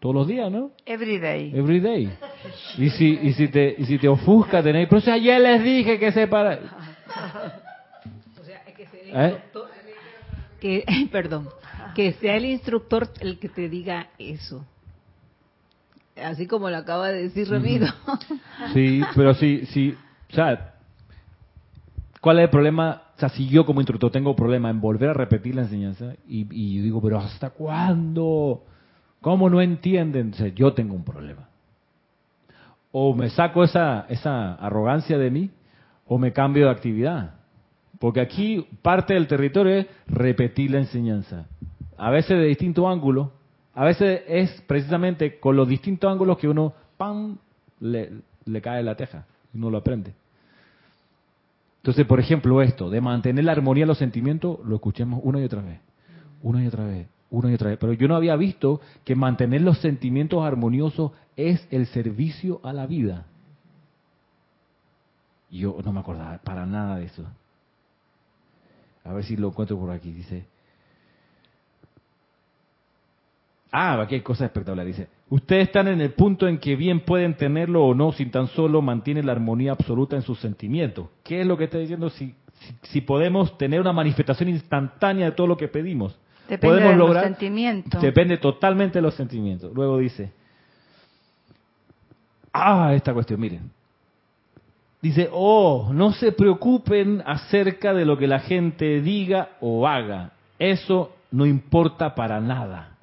Todos 0.00 0.14
los 0.14 0.26
días, 0.26 0.50
¿no? 0.50 0.70
Every 0.86 1.18
day. 1.18 1.52
Every 1.54 1.78
day. 1.78 2.10
Y 2.78 2.88
si, 2.90 3.18
y 3.22 3.32
si 3.34 3.48
te, 3.48 3.74
y 3.78 3.84
si 3.84 3.98
te 3.98 4.08
ofusca 4.08 4.62
tener, 4.62 4.88
pero 4.88 5.00
si 5.00 5.10
ayer 5.10 5.40
les 5.40 5.62
dije 5.62 5.98
que 5.98 6.10
se 6.10 6.26
para. 6.26 6.58
O 8.40 8.44
sea, 8.44 8.62
es 8.66 8.74
que 8.74 8.86
se 8.86 9.10
¿Eh? 9.12 9.38
que, 10.58 11.08
perdón, 11.12 11.48
que 11.94 12.12
sea 12.14 12.36
el 12.36 12.44
instructor 12.44 13.08
el 13.20 13.38
que 13.38 13.48
te 13.48 13.68
diga 13.68 14.08
eso. 14.18 14.64
Así 16.16 16.46
como 16.46 16.68
lo 16.68 16.76
acaba 16.76 17.08
de 17.08 17.22
decir 17.22 17.48
Ramiro. 17.48 17.86
Sí, 18.74 19.00
pero 19.16 19.32
sí, 19.34 19.64
sí, 19.66 19.96
o 20.30 20.34
sea, 20.34 20.74
¿cuál 22.20 22.38
es 22.38 22.44
el 22.44 22.50
problema? 22.50 23.02
O 23.16 23.20
sea, 23.20 23.30
si 23.30 23.48
yo 23.48 23.64
como 23.64 23.80
instructor 23.80 24.10
tengo 24.10 24.36
problema 24.36 24.70
en 24.70 24.80
volver 24.80 25.10
a 25.10 25.14
repetir 25.14 25.54
la 25.54 25.62
enseñanza 25.62 26.14
y, 26.28 26.46
y 26.50 26.76
yo 26.76 26.82
digo, 26.82 27.02
pero 27.02 27.18
¿hasta 27.18 27.50
cuándo? 27.50 28.64
¿Cómo 29.20 29.50
no 29.50 29.60
entienden? 29.60 30.32
O 30.32 30.36
sea, 30.36 30.48
yo 30.48 30.72
tengo 30.72 30.94
un 30.94 31.04
problema. 31.04 31.48
O 32.92 33.14
me 33.14 33.30
saco 33.30 33.64
esa, 33.64 34.06
esa 34.08 34.54
arrogancia 34.54 35.16
de 35.16 35.30
mí 35.30 35.50
o 36.06 36.18
me 36.18 36.32
cambio 36.32 36.66
de 36.66 36.72
actividad. 36.72 37.34
Porque 37.98 38.20
aquí 38.20 38.66
parte 38.82 39.14
del 39.14 39.26
territorio 39.26 39.80
es 39.80 39.86
repetir 40.06 40.70
la 40.70 40.78
enseñanza. 40.78 41.46
A 42.00 42.10
veces 42.10 42.38
de 42.38 42.44
distinto 42.44 42.88
ángulo. 42.88 43.32
A 43.74 43.84
veces 43.84 44.22
es 44.26 44.60
precisamente 44.62 45.38
con 45.38 45.56
los 45.56 45.68
distintos 45.68 46.10
ángulos 46.10 46.38
que 46.38 46.48
uno, 46.48 46.72
¡pam!, 46.96 47.38
le, 47.80 48.10
le 48.44 48.60
cae 48.60 48.82
la 48.82 48.96
teja. 48.96 49.26
Y 49.52 49.58
uno 49.58 49.70
lo 49.70 49.78
aprende. 49.78 50.14
Entonces, 51.78 52.06
por 52.06 52.20
ejemplo, 52.20 52.60
esto 52.62 52.90
de 52.90 53.00
mantener 53.00 53.44
la 53.44 53.52
armonía 53.52 53.84
de 53.84 53.88
los 53.88 53.98
sentimientos, 53.98 54.58
lo 54.64 54.76
escuchemos 54.76 55.20
una 55.22 55.40
y 55.40 55.44
otra 55.44 55.62
vez. 55.62 55.80
Una 56.42 56.62
y 56.62 56.66
otra 56.66 56.84
vez 56.84 57.06
una 57.30 57.50
y 57.50 57.54
otra 57.54 57.70
vez. 57.70 57.78
Pero 57.78 57.92
yo 57.92 58.08
no 58.08 58.16
había 58.16 58.36
visto 58.36 58.80
que 59.04 59.14
mantener 59.14 59.62
los 59.62 59.78
sentimientos 59.78 60.44
armoniosos 60.44 61.12
es 61.36 61.66
el 61.70 61.86
servicio 61.86 62.60
a 62.64 62.72
la 62.72 62.86
vida. 62.86 63.26
Yo 65.50 65.76
no 65.84 65.92
me 65.92 66.00
acordaba 66.00 66.38
para 66.38 66.66
nada 66.66 66.96
de 66.96 67.06
eso. 67.06 67.24
A 69.04 69.12
ver 69.12 69.24
si 69.24 69.36
lo 69.36 69.48
encuentro 69.48 69.78
por 69.78 69.90
aquí. 69.90 70.12
Dice. 70.12 70.44
Ah, 73.72 74.00
aquí 74.00 74.16
hay 74.16 74.20
cosas 74.22 74.46
espectaculares. 74.46 74.96
Dice, 74.96 75.08
ustedes 75.28 75.68
están 75.68 75.88
en 75.88 76.00
el 76.00 76.10
punto 76.12 76.48
en 76.48 76.58
que 76.58 76.74
bien 76.74 77.00
pueden 77.00 77.34
tenerlo 77.34 77.84
o 77.84 77.94
no 77.94 78.12
sin 78.12 78.30
tan 78.30 78.48
solo 78.48 78.82
mantienen 78.82 79.26
la 79.26 79.32
armonía 79.32 79.72
absoluta 79.72 80.16
en 80.16 80.22
sus 80.22 80.40
sentimientos. 80.40 81.06
¿Qué 81.22 81.42
es 81.42 81.46
lo 81.46 81.56
que 81.56 81.64
está 81.64 81.78
diciendo? 81.78 82.10
Si, 82.10 82.34
si, 82.60 82.74
si 82.82 83.00
podemos 83.00 83.56
tener 83.56 83.80
una 83.80 83.92
manifestación 83.92 84.48
instantánea 84.48 85.26
de 85.26 85.32
todo 85.32 85.46
lo 85.46 85.56
que 85.56 85.68
pedimos. 85.68 86.18
Depende 86.48 86.82
de 86.82 86.96
los 86.96 87.22
sentimientos. 87.22 88.02
Depende 88.02 88.36
totalmente 88.38 88.98
de 88.98 89.02
los 89.02 89.14
sentimientos. 89.14 89.72
Luego 89.72 89.98
dice, 89.98 90.32
ah, 92.52 92.92
esta 92.92 93.14
cuestión, 93.14 93.38
miren. 93.38 93.70
Dice, 95.00 95.30
oh, 95.32 95.90
no 95.94 96.12
se 96.12 96.32
preocupen 96.32 97.22
acerca 97.24 97.94
de 97.94 98.04
lo 98.04 98.18
que 98.18 98.26
la 98.26 98.40
gente 98.40 99.00
diga 99.00 99.50
o 99.60 99.86
haga. 99.86 100.32
Eso 100.58 101.14
no 101.30 101.46
importa 101.46 102.14
para 102.16 102.40
nada. 102.40 102.98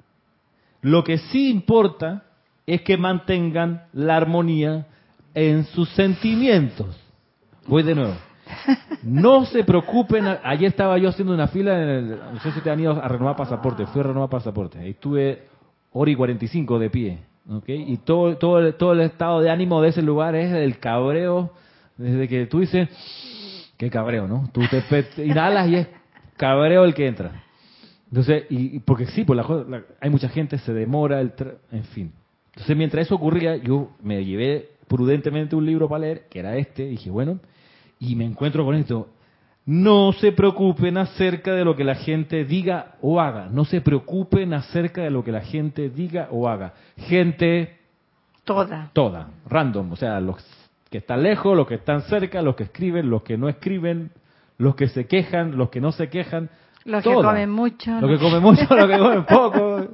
Lo 0.82 1.04
que 1.04 1.18
sí 1.18 1.50
importa 1.50 2.24
es 2.66 2.82
que 2.82 2.96
mantengan 2.96 3.84
la 3.92 4.16
armonía 4.16 4.86
en 5.34 5.64
sus 5.64 5.88
sentimientos. 5.90 6.96
Voy 7.66 7.82
de 7.82 7.94
nuevo. 7.94 8.14
No 9.02 9.44
se 9.44 9.64
preocupen. 9.64 10.26
Ayer 10.42 10.68
estaba 10.68 10.98
yo 10.98 11.08
haciendo 11.08 11.34
una 11.34 11.48
fila, 11.48 11.82
en 11.82 11.88
el, 11.88 12.08
no 12.34 12.40
sé 12.40 12.52
si 12.52 12.60
te 12.60 12.70
han 12.70 12.80
ido 12.80 12.92
a 12.92 13.08
renovar 13.08 13.36
pasaporte. 13.36 13.86
Fui 13.86 14.00
a 14.00 14.04
renovar 14.04 14.28
pasaporte. 14.28 14.84
Y 14.86 14.90
estuve 14.90 15.44
hora 15.92 16.10
y 16.10 16.14
45 16.14 16.78
de 16.78 16.90
pie. 16.90 17.18
¿okay? 17.50 17.84
Y 17.88 17.98
todo, 17.98 18.36
todo, 18.36 18.74
todo 18.74 18.92
el 18.92 19.00
estado 19.00 19.40
de 19.40 19.50
ánimo 19.50 19.80
de 19.80 19.90
ese 19.90 20.02
lugar 20.02 20.34
es 20.34 20.52
el 20.52 20.78
cabreo. 20.78 21.52
Desde 21.96 22.28
que 22.28 22.46
tú 22.46 22.60
dices, 22.60 22.88
qué 23.76 23.90
cabreo, 23.90 24.26
¿no? 24.28 24.48
Tú 24.52 24.62
te, 24.68 25.24
inhalas 25.24 25.68
y 25.68 25.76
es 25.76 25.88
cabreo 26.36 26.84
el 26.84 26.94
que 26.94 27.06
entra. 27.06 27.44
Entonces, 28.10 28.44
y, 28.50 28.78
porque 28.80 29.06
sí, 29.06 29.24
pues 29.24 29.36
la, 29.36 29.82
hay 30.00 30.10
mucha 30.10 30.28
gente, 30.28 30.58
se 30.58 30.72
demora, 30.72 31.20
el 31.20 31.32
en 31.70 31.84
fin. 31.84 32.12
Entonces, 32.52 32.76
mientras 32.76 33.06
eso 33.06 33.14
ocurría, 33.14 33.56
yo 33.56 33.90
me 34.02 34.24
llevé 34.24 34.70
prudentemente 34.88 35.54
un 35.54 35.66
libro 35.66 35.88
para 35.88 36.00
leer, 36.00 36.26
que 36.28 36.40
era 36.40 36.56
este, 36.56 36.84
y 36.84 36.90
dije, 36.90 37.10
bueno, 37.10 37.38
y 38.00 38.16
me 38.16 38.24
encuentro 38.24 38.64
con 38.64 38.74
esto. 38.74 39.08
No 39.66 40.12
se 40.12 40.32
preocupen 40.32 40.96
acerca 40.96 41.52
de 41.54 41.64
lo 41.64 41.76
que 41.76 41.84
la 41.84 41.94
gente 41.94 42.44
diga 42.44 42.96
o 43.02 43.20
haga. 43.20 43.48
No 43.50 43.66
se 43.66 43.82
preocupen 43.82 44.54
acerca 44.54 45.02
de 45.02 45.10
lo 45.10 45.22
que 45.22 45.30
la 45.30 45.42
gente 45.42 45.90
diga 45.90 46.28
o 46.30 46.48
haga. 46.48 46.72
Gente... 46.96 47.76
Toda. 48.44 48.90
Toda. 48.94 49.28
Random. 49.46 49.92
O 49.92 49.96
sea, 49.96 50.20
los 50.20 50.36
que 50.88 50.98
están 50.98 51.22
lejos, 51.22 51.54
los 51.54 51.66
que 51.66 51.74
están 51.74 52.00
cerca, 52.02 52.40
los 52.40 52.56
que 52.56 52.64
escriben, 52.64 53.10
los 53.10 53.22
que 53.22 53.36
no 53.36 53.50
escriben, 53.50 54.10
los 54.56 54.74
que 54.74 54.88
se 54.88 55.06
quejan, 55.06 55.58
los 55.58 55.68
que 55.68 55.82
no 55.82 55.92
se 55.92 56.08
quejan. 56.08 56.48
Los 56.88 57.04
que 57.04 57.12
comen 57.12 57.50
mucho. 57.50 58.00
Los 58.00 58.10
que 58.10 58.18
comen 58.18 58.42
mucho, 58.42 58.74
los 58.74 58.86
que 58.86 58.98
comen 58.98 59.24
poco. 59.26 59.88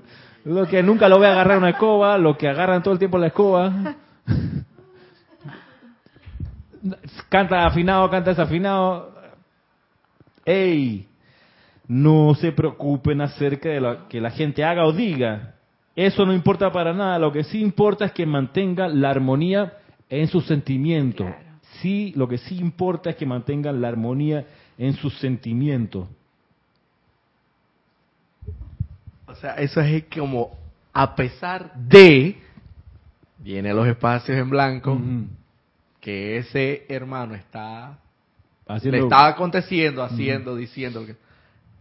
Los 0.45 0.69
que 0.69 0.81
nunca 0.81 1.09
lo 1.09 1.19
ve 1.19 1.27
agarrar 1.27 1.59
una 1.59 1.71
escoba, 1.71 2.17
los 2.19 2.37
que 2.37 2.47
agarran 2.49 2.85
todo 2.85 2.95
el 2.95 3.01
tiempo 3.01 3.19
la 3.19 3.27
escoba. 3.27 3.97
canta 7.29 7.67
afinado, 7.67 8.09
canta 8.11 8.31
desafinado. 8.31 9.13
¡Ey! 10.45 11.09
No 11.89 12.33
se 12.37 12.53
preocupen 12.53 13.21
acerca 13.23 13.71
de 13.71 13.81
lo 13.81 14.07
que 14.09 14.21
la 14.21 14.31
gente 14.31 14.63
haga 14.63 14.87
o 14.87 14.93
diga. 14.93 15.57
Eso 15.97 16.25
no 16.25 16.33
importa 16.33 16.71
para 16.71 16.93
nada. 16.93 17.19
Lo 17.19 17.33
que 17.33 17.43
sí 17.43 17.61
importa 17.61 18.05
es 18.05 18.13
que 18.13 18.25
mantengan 18.25 19.01
la 19.01 19.11
armonía 19.11 19.79
en 20.09 20.29
sus 20.29 20.47
sentimientos. 20.47 21.27
Sí, 21.81 22.13
lo 22.15 22.29
que 22.29 22.39
sí 22.39 22.57
importa 22.57 23.11
es 23.11 23.17
que 23.17 23.27
mantengan 23.27 23.81
la 23.81 23.89
armonía 23.89 24.47
en 24.79 24.93
sus 24.95 25.19
sentimientos. 25.19 26.07
O 29.35 29.37
sea, 29.37 29.55
eso 29.55 29.81
es 29.81 30.05
como 30.05 30.57
a 30.93 31.17
pesar 31.17 31.75
de 31.75 32.39
viene 33.39 33.75
los 33.75 33.85
espacios 33.89 34.39
en 34.39 34.49
blanco 34.49 34.97
que 36.01 36.39
ese 36.39 36.87
hermano 36.89 37.35
está 37.35 37.99
le 38.85 38.99
está 39.01 39.27
aconteciendo, 39.27 40.05
haciendo, 40.05 40.55
diciendo 40.55 41.05
que 41.05 41.17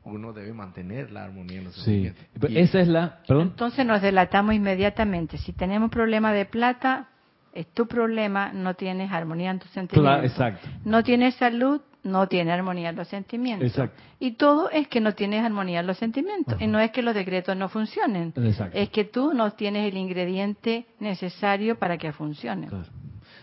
uno 0.04 0.34
debe 0.34 0.51
mantener 0.51 1.12
la 1.12 1.26
armonía 1.26 1.60
en 1.60 1.66
los 1.66 1.76
sí. 1.76 2.12
Esa 2.49 2.80
es 2.80 2.88
la. 2.88 3.20
Entonces 3.28 3.86
nos 3.86 4.01
delatamos 4.01 4.56
inmediatamente. 4.56 5.38
Si 5.38 5.54
tenemos 5.54 5.91
problema 5.91 6.34
de 6.34 6.45
plata, 6.45 7.10
es 7.54 7.68
tu 7.74 7.88
problema, 7.88 8.51
no 8.54 8.74
tienes 8.74 9.12
armonía 9.12 9.51
en 9.51 9.60
tus 9.60 9.72
sentimientos. 9.72 10.32
exacto. 10.32 10.68
No 10.86 11.04
tienes 11.04 11.36
salud, 11.36 11.82
no 12.04 12.28
tienes 12.28 12.54
armonía 12.54 12.89
en 12.89 12.95
los 12.95 13.08
sentimientos. 13.08 13.68
Exacto. 13.68 14.01
Y 14.20 14.32
todo 14.32 14.70
es 14.70 14.88
que 14.88 14.99
no 14.99 15.14
tienes 15.14 15.43
armonía 15.43 15.80
en 15.80 15.88
los 15.88 15.97
sentimientos. 15.97 16.60
Y 16.60 16.68
no 16.68 16.80
es 16.80 16.91
que 16.91 17.01
los 17.01 17.16
decretos 17.16 17.56
no 17.56 17.70
funcionen. 17.70 18.34
Exacto. 18.36 18.78
Es 18.78 18.89
que 18.89 19.06
tú 19.06 19.34
no 19.34 19.51
tienes 19.51 19.91
el 19.91 19.97
ingrediente 19.97 20.86
necesario 20.99 21.78
para 21.78 21.97
que 21.97 22.12
funcionen. 22.12 22.70
Claro. 22.70 22.86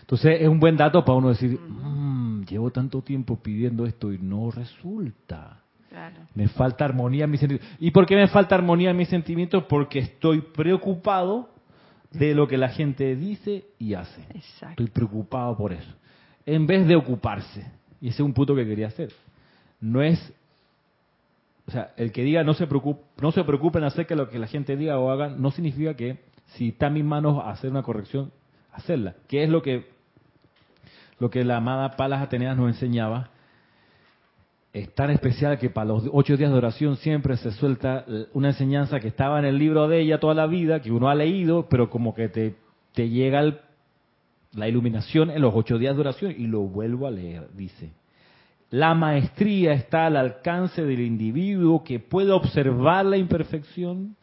Entonces 0.01 0.41
es 0.41 0.47
un 0.47 0.59
buen 0.59 0.75
dato 0.75 1.03
para 1.05 1.17
uno 1.17 1.29
decir, 1.29 1.57
mm, 1.59 2.45
llevo 2.45 2.69
tanto 2.71 3.01
tiempo 3.01 3.37
pidiendo 3.37 3.85
esto 3.85 4.11
y 4.11 4.17
no 4.17 4.51
resulta. 4.51 5.61
Me 6.35 6.47
falta 6.47 6.85
armonía 6.85 7.25
en 7.25 7.31
mis 7.31 7.39
sentimientos. 7.39 7.77
¿Y 7.79 7.91
por 7.91 8.05
qué 8.05 8.15
me 8.15 8.27
falta 8.27 8.55
armonía 8.55 8.91
en 8.91 8.97
mis 8.97 9.09
sentimientos? 9.09 9.65
Porque 9.65 9.99
estoy 9.99 10.41
preocupado 10.41 11.49
de 12.11 12.35
lo 12.35 12.47
que 12.47 12.57
la 12.57 12.69
gente 12.69 13.15
dice 13.15 13.65
y 13.79 13.93
hace. 13.93 14.25
Estoy 14.69 14.87
preocupado 14.87 15.55
por 15.57 15.73
eso. 15.73 15.91
En 16.45 16.67
vez 16.67 16.87
de 16.87 16.95
ocuparse. 16.95 17.65
Y 17.99 18.09
ese 18.09 18.15
es 18.15 18.25
un 18.25 18.33
punto 18.33 18.55
que 18.55 18.65
quería 18.65 18.87
hacer. 18.87 19.13
No 19.79 20.01
es, 20.01 20.33
o 21.67 21.71
sea, 21.71 21.93
el 21.97 22.11
que 22.11 22.23
diga 22.23 22.43
no 22.43 22.53
se 22.53 22.67
preocupe, 22.67 23.01
no 23.21 23.31
se 23.31 23.43
preocupen 23.43 23.83
acerca 23.83 24.15
de 24.15 24.21
lo 24.21 24.29
que 24.29 24.39
la 24.39 24.47
gente 24.47 24.75
diga 24.75 24.99
o 24.99 25.09
haga, 25.09 25.29
no 25.29 25.51
significa 25.51 25.95
que 25.95 26.19
si 26.47 26.69
está 26.69 26.87
en 26.87 26.93
mis 26.93 27.05
manos 27.05 27.41
hacer 27.45 27.71
una 27.71 27.83
corrección, 27.83 28.31
hacerla. 28.73 29.15
¿Qué 29.27 29.43
es 29.43 29.49
lo 29.49 29.61
que 29.61 29.89
lo 31.19 31.29
que 31.29 31.43
la 31.43 31.57
amada 31.57 31.91
Palas 31.97 32.21
Ateneas 32.21 32.57
nos 32.57 32.67
enseñaba, 32.67 33.29
es 34.73 34.93
tan 34.95 35.09
especial 35.09 35.59
que 35.59 35.69
para 35.69 35.87
los 35.87 36.09
ocho 36.11 36.37
días 36.37 36.51
de 36.51 36.57
oración 36.57 36.95
siempre 36.97 37.35
se 37.37 37.51
suelta 37.51 38.05
una 38.33 38.49
enseñanza 38.49 38.99
que 38.99 39.09
estaba 39.09 39.39
en 39.39 39.45
el 39.45 39.57
libro 39.57 39.87
de 39.87 39.99
ella 39.99 40.19
toda 40.19 40.33
la 40.33 40.47
vida, 40.47 40.81
que 40.81 40.91
uno 40.91 41.09
ha 41.09 41.15
leído, 41.15 41.67
pero 41.69 41.89
como 41.89 42.13
que 42.13 42.29
te, 42.29 42.55
te 42.93 43.09
llega 43.09 43.59
la 44.53 44.67
iluminación 44.67 45.29
en 45.29 45.41
los 45.41 45.53
ocho 45.55 45.77
días 45.77 45.95
de 45.95 46.01
oración 46.01 46.35
y 46.37 46.47
lo 46.47 46.61
vuelvo 46.61 47.07
a 47.07 47.11
leer, 47.11 47.49
dice. 47.53 47.91
La 48.69 48.93
maestría 48.93 49.73
está 49.73 50.05
al 50.05 50.15
alcance 50.15 50.83
del 50.83 51.01
individuo 51.01 51.83
que 51.83 51.99
puede 51.99 52.31
observar 52.31 53.05
la 53.05 53.17
imperfección 53.17 54.15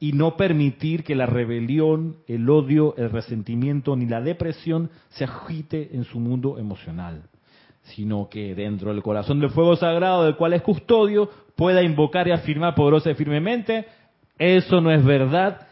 y 0.00 0.12
no 0.12 0.36
permitir 0.38 1.04
que 1.04 1.14
la 1.14 1.26
rebelión, 1.26 2.16
el 2.26 2.48
odio, 2.48 2.96
el 2.96 3.10
resentimiento 3.10 3.94
ni 3.94 4.06
la 4.06 4.22
depresión 4.22 4.90
se 5.10 5.24
agite 5.24 5.94
en 5.94 6.04
su 6.04 6.18
mundo 6.18 6.58
emocional, 6.58 7.24
sino 7.82 8.28
que 8.28 8.54
dentro 8.54 8.92
del 8.92 9.02
corazón 9.02 9.40
del 9.40 9.50
fuego 9.50 9.76
sagrado 9.76 10.24
del 10.24 10.36
cual 10.36 10.52
es 10.52 10.62
custodio 10.62 11.28
pueda 11.56 11.82
invocar 11.82 12.28
y 12.28 12.32
afirmar 12.32 12.74
poderosa 12.74 13.10
y 13.10 13.14
firmemente, 13.14 13.86
eso 14.38 14.80
no 14.80 14.90
es 14.90 15.04
verdad, 15.04 15.66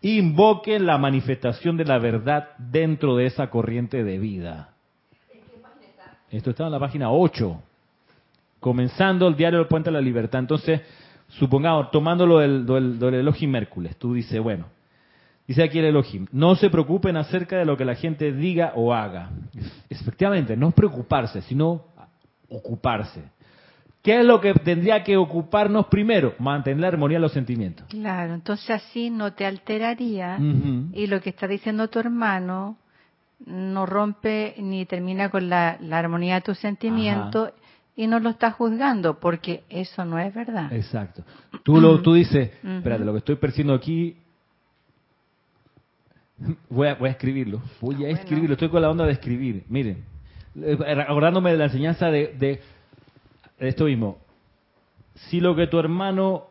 invoque 0.00 0.78
la 0.78 0.98
manifestación 0.98 1.76
de 1.76 1.84
la 1.84 1.98
verdad 1.98 2.50
dentro 2.58 3.16
de 3.16 3.26
esa 3.26 3.48
corriente 3.50 4.02
de 4.02 4.18
vida. 4.18 4.70
Esto 6.30 6.50
está 6.50 6.64
en 6.64 6.72
la 6.72 6.80
página 6.80 7.12
8, 7.12 7.62
comenzando 8.58 9.28
el 9.28 9.36
diario 9.36 9.58
del 9.58 9.68
Puente 9.68 9.90
de 9.90 9.94
la 9.94 10.00
Libertad. 10.00 10.40
Entonces, 10.40 10.80
supongamos, 11.28 11.90
tomándolo 11.90 12.38
del, 12.38 12.64
del, 12.64 12.98
del 12.98 13.14
Elohim 13.14 13.54
Hércules, 13.54 13.96
tú 13.96 14.14
dices, 14.14 14.40
bueno, 14.40 14.64
Dice 15.46 15.62
aquí 15.62 15.78
el 15.78 15.86
Elohim, 15.86 16.26
no 16.32 16.54
se 16.54 16.70
preocupen 16.70 17.16
acerca 17.16 17.56
de 17.56 17.64
lo 17.64 17.76
que 17.76 17.84
la 17.84 17.94
gente 17.94 18.32
diga 18.32 18.72
o 18.76 18.94
haga. 18.94 19.30
Efectivamente, 19.90 20.56
no 20.56 20.68
es 20.68 20.74
preocuparse, 20.74 21.42
sino 21.42 21.84
ocuparse. 22.48 23.22
¿Qué 24.02 24.20
es 24.20 24.26
lo 24.26 24.40
que 24.40 24.52
tendría 24.54 25.04
que 25.04 25.16
ocuparnos 25.16 25.86
primero? 25.86 26.34
Mantener 26.38 26.80
la 26.80 26.88
armonía 26.88 27.18
de 27.18 27.22
los 27.22 27.32
sentimientos. 27.32 27.86
Claro, 27.88 28.34
entonces 28.34 28.70
así 28.70 29.10
no 29.10 29.32
te 29.32 29.46
alteraría 29.46 30.38
y 30.92 31.06
lo 31.06 31.20
que 31.20 31.30
está 31.30 31.46
diciendo 31.46 31.88
tu 31.88 32.00
hermano 32.00 32.76
no 33.46 33.86
rompe 33.86 34.54
ni 34.58 34.86
termina 34.86 35.28
con 35.30 35.48
la, 35.48 35.78
armonía 35.90 36.36
de 36.36 36.40
tus 36.40 36.58
sentimientos 36.58 37.52
y 37.94 38.06
no 38.06 38.18
lo 38.18 38.30
estás 38.30 38.54
juzgando 38.54 39.20
porque 39.20 39.62
eso 39.68 40.04
no 40.04 40.18
es 40.18 40.34
verdad. 40.34 40.72
Exacto. 40.72 41.22
Tú, 41.62 41.80
lo, 41.80 42.00
tú 42.02 42.14
dices, 42.14 42.50
espérate, 42.64 43.04
lo 43.04 43.12
que 43.12 43.18
estoy 43.18 43.36
percibiendo 43.36 43.74
aquí, 43.74 44.16
voy 46.68 46.88
a, 46.88 46.94
voy 46.94 47.08
a 47.08 47.12
escribirlo, 47.12 47.62
voy 47.80 48.04
a 48.04 48.10
escribirlo, 48.10 48.54
estoy 48.54 48.68
con 48.68 48.82
la 48.82 48.90
onda 48.90 49.06
de 49.06 49.12
escribir. 49.12 49.64
Miren, 49.68 50.04
eh, 50.56 50.76
acordándome 51.06 51.52
de 51.52 51.58
la 51.58 51.64
enseñanza 51.64 52.10
de 52.10 52.60
esto 53.58 53.84
mismo. 53.84 54.18
Si 55.14 55.40
lo 55.40 55.54
que 55.54 55.66
tu 55.66 55.78
hermano 55.78 56.46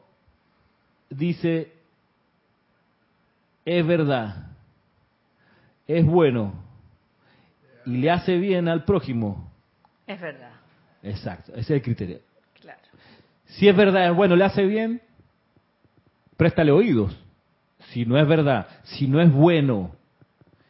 dice 1.10 1.72
es 3.66 3.86
verdad, 3.86 4.48
es 5.88 6.06
bueno 6.06 6.54
y 7.86 7.98
le 7.98 8.12
hace 8.12 8.38
bien 8.38 8.68
al 8.68 8.86
prójimo. 8.86 9.52
Es 10.08 10.20
verdad. 10.20 10.52
Exacto, 11.04 11.52
ese 11.54 11.62
es 11.62 11.70
el 11.72 11.82
criterio. 11.82 12.20
Claro. 12.60 12.80
Si 13.46 13.68
es 13.68 13.76
verdad, 13.76 14.10
es 14.10 14.16
bueno, 14.16 14.36
le 14.36 14.44
hace 14.44 14.66
bien, 14.66 15.02
préstale 16.38 16.72
oídos. 16.72 17.18
Si 17.92 18.06
no 18.06 18.18
es 18.18 18.28
verdad, 18.28 18.68
si 18.84 19.08
no 19.08 19.22
es 19.22 19.32
bueno, 19.32 19.92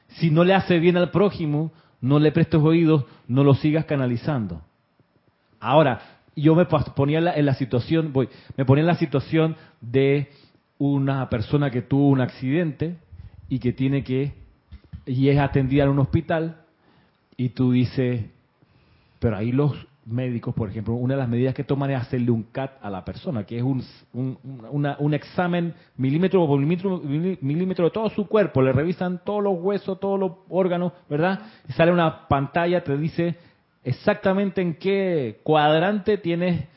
si 0.07 0.29
no 0.29 0.43
le 0.43 0.53
hace 0.53 0.79
bien 0.79 0.97
al 0.97 1.11
prójimo, 1.11 1.71
no 2.01 2.19
le 2.19 2.31
prestes 2.31 2.59
oídos, 2.59 3.05
no 3.27 3.43
lo 3.43 3.53
sigas 3.53 3.85
canalizando. 3.85 4.61
Ahora, 5.59 6.01
yo 6.35 6.55
me 6.55 6.65
ponía 6.65 7.19
en 7.19 7.45
la, 7.45 7.53
situación, 7.53 8.11
voy, 8.11 8.29
me 8.57 8.65
ponía 8.65 8.81
en 8.81 8.87
la 8.87 8.95
situación 8.95 9.55
de 9.79 10.29
una 10.79 11.29
persona 11.29 11.69
que 11.69 11.83
tuvo 11.83 12.07
un 12.07 12.21
accidente 12.21 12.97
y 13.47 13.59
que 13.59 13.71
tiene 13.71 14.03
que, 14.03 14.33
y 15.05 15.29
es 15.29 15.39
atendida 15.39 15.83
en 15.83 15.91
un 15.91 15.99
hospital, 15.99 16.57
y 17.37 17.49
tú 17.49 17.71
dices, 17.71 18.25
pero 19.19 19.37
ahí 19.37 19.51
los 19.51 19.75
médicos, 20.05 20.53
por 20.55 20.69
ejemplo, 20.69 20.95
una 20.95 21.13
de 21.13 21.19
las 21.19 21.29
medidas 21.29 21.53
que 21.53 21.63
toman 21.63 21.91
es 21.91 22.01
hacerle 22.01 22.31
un 22.31 22.43
CAT 22.43 22.73
a 22.81 22.89
la 22.89 23.05
persona, 23.05 23.43
que 23.45 23.57
es 23.57 23.63
un, 23.63 23.83
un, 24.13 25.13
examen 25.13 25.73
milímetro 25.97 26.45
por 26.47 26.59
milímetro, 26.59 26.99
milímetro 26.99 27.85
de 27.85 27.91
todo 27.91 28.09
su 28.09 28.27
cuerpo, 28.27 28.61
le 28.61 28.73
revisan 28.73 29.21
todos 29.23 29.43
los 29.43 29.59
huesos, 29.59 29.99
todos 29.99 30.19
los 30.19 30.31
órganos, 30.49 30.93
¿verdad? 31.09 31.41
Y 31.69 31.73
sale 31.73 31.91
una 31.91 32.27
pantalla, 32.27 32.83
te 32.83 32.97
dice 32.97 33.35
exactamente 33.83 34.61
en 34.61 34.75
qué 34.75 35.39
cuadrante 35.43 36.17
tienes 36.17 36.67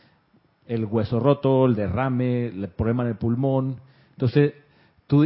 el 0.67 0.85
hueso 0.85 1.19
roto, 1.21 1.67
el 1.67 1.75
derrame, 1.75 2.47
el 2.47 2.69
problema 2.69 3.05
en 3.05 3.11
el 3.11 3.17
pulmón. 3.17 3.81
Entonces, 4.13 4.55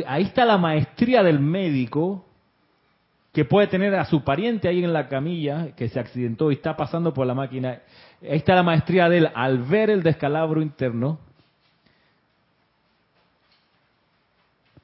ahí 0.06 0.24
está 0.24 0.44
la 0.44 0.58
maestría 0.58 1.22
del 1.22 1.40
médico 1.40 2.27
que 3.38 3.44
puede 3.44 3.68
tener 3.68 3.94
a 3.94 4.04
su 4.04 4.24
pariente 4.24 4.66
ahí 4.66 4.82
en 4.82 4.92
la 4.92 5.06
camilla 5.06 5.68
que 5.76 5.88
se 5.88 6.00
accidentó 6.00 6.50
y 6.50 6.54
está 6.54 6.76
pasando 6.76 7.14
por 7.14 7.24
la 7.24 7.34
máquina. 7.34 7.82
Ahí 8.20 8.38
está 8.38 8.56
la 8.56 8.64
maestría 8.64 9.08
de 9.08 9.18
él 9.18 9.30
al 9.32 9.58
ver 9.58 9.90
el 9.90 10.02
descalabro 10.02 10.60
interno, 10.60 11.20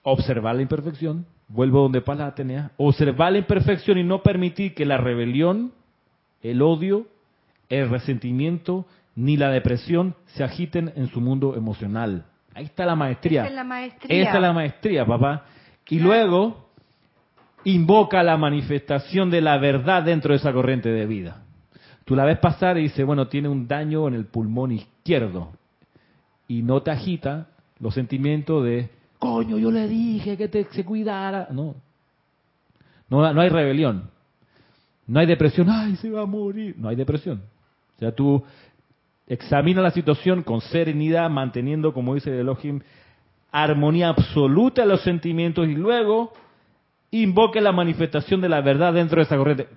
observar 0.04 0.54
la 0.54 0.62
imperfección, 0.62 1.26
vuelvo 1.48 1.82
donde 1.82 2.00
Paz 2.00 2.20
Atenea, 2.20 2.70
observar 2.76 3.32
la 3.32 3.38
imperfección 3.38 3.98
y 3.98 4.04
no 4.04 4.22
permitir 4.22 4.72
que 4.72 4.86
la 4.86 4.98
rebelión 4.98 5.72
el 6.40 6.62
odio, 6.62 7.08
el 7.68 7.90
resentimiento 7.90 8.86
ni 9.16 9.36
la 9.36 9.50
depresión 9.50 10.14
se 10.26 10.44
agiten 10.44 10.92
en 10.94 11.08
su 11.08 11.20
mundo 11.20 11.56
emocional. 11.56 12.26
Ahí 12.54 12.66
está 12.66 12.86
la 12.86 12.94
maestría. 12.94 13.40
Esa 13.40 13.50
es 13.50 13.56
la 13.56 13.64
maestría. 13.64 14.22
Esa 14.22 14.34
es 14.36 14.40
la 14.40 14.52
maestría, 14.52 15.04
papá. 15.04 15.44
Y 15.88 15.98
luego 15.98 16.63
invoca 17.64 18.22
la 18.22 18.36
manifestación 18.36 19.30
de 19.30 19.40
la 19.40 19.58
verdad 19.58 20.02
dentro 20.02 20.32
de 20.32 20.38
esa 20.38 20.52
corriente 20.52 20.90
de 20.90 21.06
vida. 21.06 21.42
Tú 22.04 22.14
la 22.14 22.24
ves 22.24 22.38
pasar 22.38 22.78
y 22.78 22.82
dices, 22.82 23.04
bueno, 23.04 23.28
tiene 23.28 23.48
un 23.48 23.66
daño 23.66 24.06
en 24.08 24.14
el 24.14 24.26
pulmón 24.26 24.72
izquierdo. 24.72 25.52
Y 26.46 26.62
no 26.62 26.82
te 26.82 26.90
agita 26.90 27.48
los 27.80 27.94
sentimientos 27.94 28.64
de, 28.64 28.90
coño, 29.18 29.58
yo 29.58 29.70
le 29.70 29.88
dije 29.88 30.36
que 30.36 30.48
te, 30.48 30.64
se 30.64 30.84
cuidara. 30.84 31.48
No. 31.50 31.74
No, 33.08 33.32
no 33.32 33.40
hay 33.40 33.48
rebelión. 33.48 34.10
No 35.06 35.20
hay 35.20 35.26
depresión, 35.26 35.68
ay, 35.70 35.96
se 35.96 36.10
va 36.10 36.22
a 36.22 36.26
morir. 36.26 36.74
No 36.78 36.88
hay 36.88 36.96
depresión. 36.96 37.42
O 37.96 37.98
sea, 37.98 38.12
tú 38.12 38.42
examina 39.26 39.80
la 39.80 39.90
situación 39.90 40.42
con 40.42 40.60
serenidad, 40.60 41.30
manteniendo, 41.30 41.94
como 41.94 42.14
dice 42.14 42.30
el 42.30 42.40
Elohim, 42.40 42.80
armonía 43.50 44.08
absoluta 44.08 44.82
de 44.82 44.88
los 44.88 45.02
sentimientos 45.02 45.68
y 45.68 45.74
luego 45.74 46.32
invoque 47.22 47.60
la 47.60 47.72
manifestación 47.72 48.40
de 48.40 48.48
la 48.48 48.60
verdad 48.60 48.92
dentro 48.92 49.18
de 49.18 49.24
esa 49.24 49.36
corriente. 49.36 49.68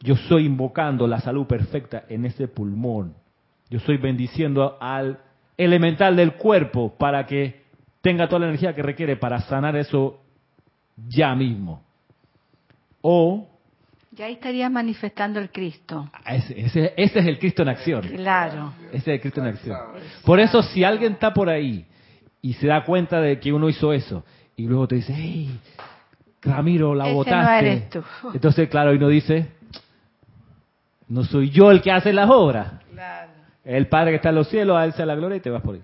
yo 0.00 0.14
estoy 0.14 0.46
invocando 0.46 1.06
la 1.06 1.20
salud 1.20 1.46
perfecta 1.46 2.04
en 2.08 2.24
ese 2.24 2.48
pulmón. 2.48 3.14
Yo 3.70 3.78
estoy 3.78 3.96
bendiciendo 3.96 4.76
al 4.80 5.18
elemental 5.56 6.16
del 6.16 6.34
cuerpo 6.34 6.94
para 6.96 7.26
que 7.26 7.62
tenga 8.00 8.28
toda 8.28 8.40
la 8.40 8.46
energía 8.46 8.74
que 8.74 8.82
requiere 8.82 9.16
para 9.16 9.40
sanar 9.40 9.76
eso 9.76 10.20
ya 11.08 11.34
mismo. 11.34 11.82
O 13.00 13.48
ya 14.12 14.26
ahí 14.26 14.32
estarías 14.32 14.70
manifestando 14.70 15.38
el 15.38 15.50
Cristo. 15.50 16.10
Ah, 16.24 16.34
ese, 16.34 16.92
es 16.96 17.14
el 17.14 17.38
Cristo 17.38 17.62
en 17.62 17.68
acción. 17.68 18.02
Claro. 18.02 18.72
Ese 18.88 18.96
es 18.96 19.08
el 19.08 19.20
Cristo 19.20 19.40
en 19.40 19.46
acción. 19.46 19.78
Por 20.24 20.40
eso, 20.40 20.62
si 20.62 20.82
alguien 20.82 21.12
está 21.12 21.32
por 21.32 21.48
ahí 21.48 21.86
y 22.42 22.54
se 22.54 22.66
da 22.66 22.84
cuenta 22.84 23.20
de 23.20 23.38
que 23.38 23.52
uno 23.52 23.68
hizo 23.68 23.92
eso, 23.92 24.24
y 24.56 24.66
luego 24.66 24.88
te 24.88 24.96
dice, 24.96 25.14
hey, 25.16 25.60
Ramiro, 26.42 26.94
la 26.94 27.12
botaste. 27.12 27.88
Entonces, 28.34 28.68
claro, 28.68 28.92
y 28.92 28.96
uno 28.96 29.08
dice, 29.08 29.52
no 31.08 31.24
soy 31.24 31.50
yo 31.50 31.70
el 31.70 31.82
que 31.82 31.90
hace 31.90 32.12
las 32.12 32.30
obras. 32.30 32.74
Claro. 32.92 33.32
El 33.64 33.88
Padre 33.88 34.12
que 34.12 34.16
está 34.16 34.30
en 34.30 34.36
los 34.36 34.48
cielos, 34.48 34.76
a 34.76 34.84
él 34.84 34.92
sea 34.92 35.06
la 35.06 35.14
gloria 35.14 35.36
y 35.36 35.40
te 35.40 35.50
vas 35.50 35.62
por 35.62 35.74
ahí. 35.74 35.82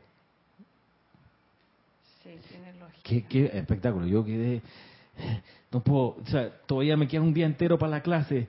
Sí, 2.22 2.38
tiene 2.48 2.72
lógica. 2.78 3.02
Qué, 3.02 3.24
qué 3.26 3.58
espectáculo. 3.58 4.06
Yo 4.06 4.24
quedé 4.24 4.62
no 5.74 5.80
puedo, 5.80 6.16
o 6.22 6.26
sea, 6.26 6.50
todavía 6.66 6.96
me 6.96 7.08
queda 7.08 7.22
un 7.22 7.34
día 7.34 7.46
entero 7.46 7.78
para 7.78 7.90
la 7.90 8.00
clase. 8.00 8.48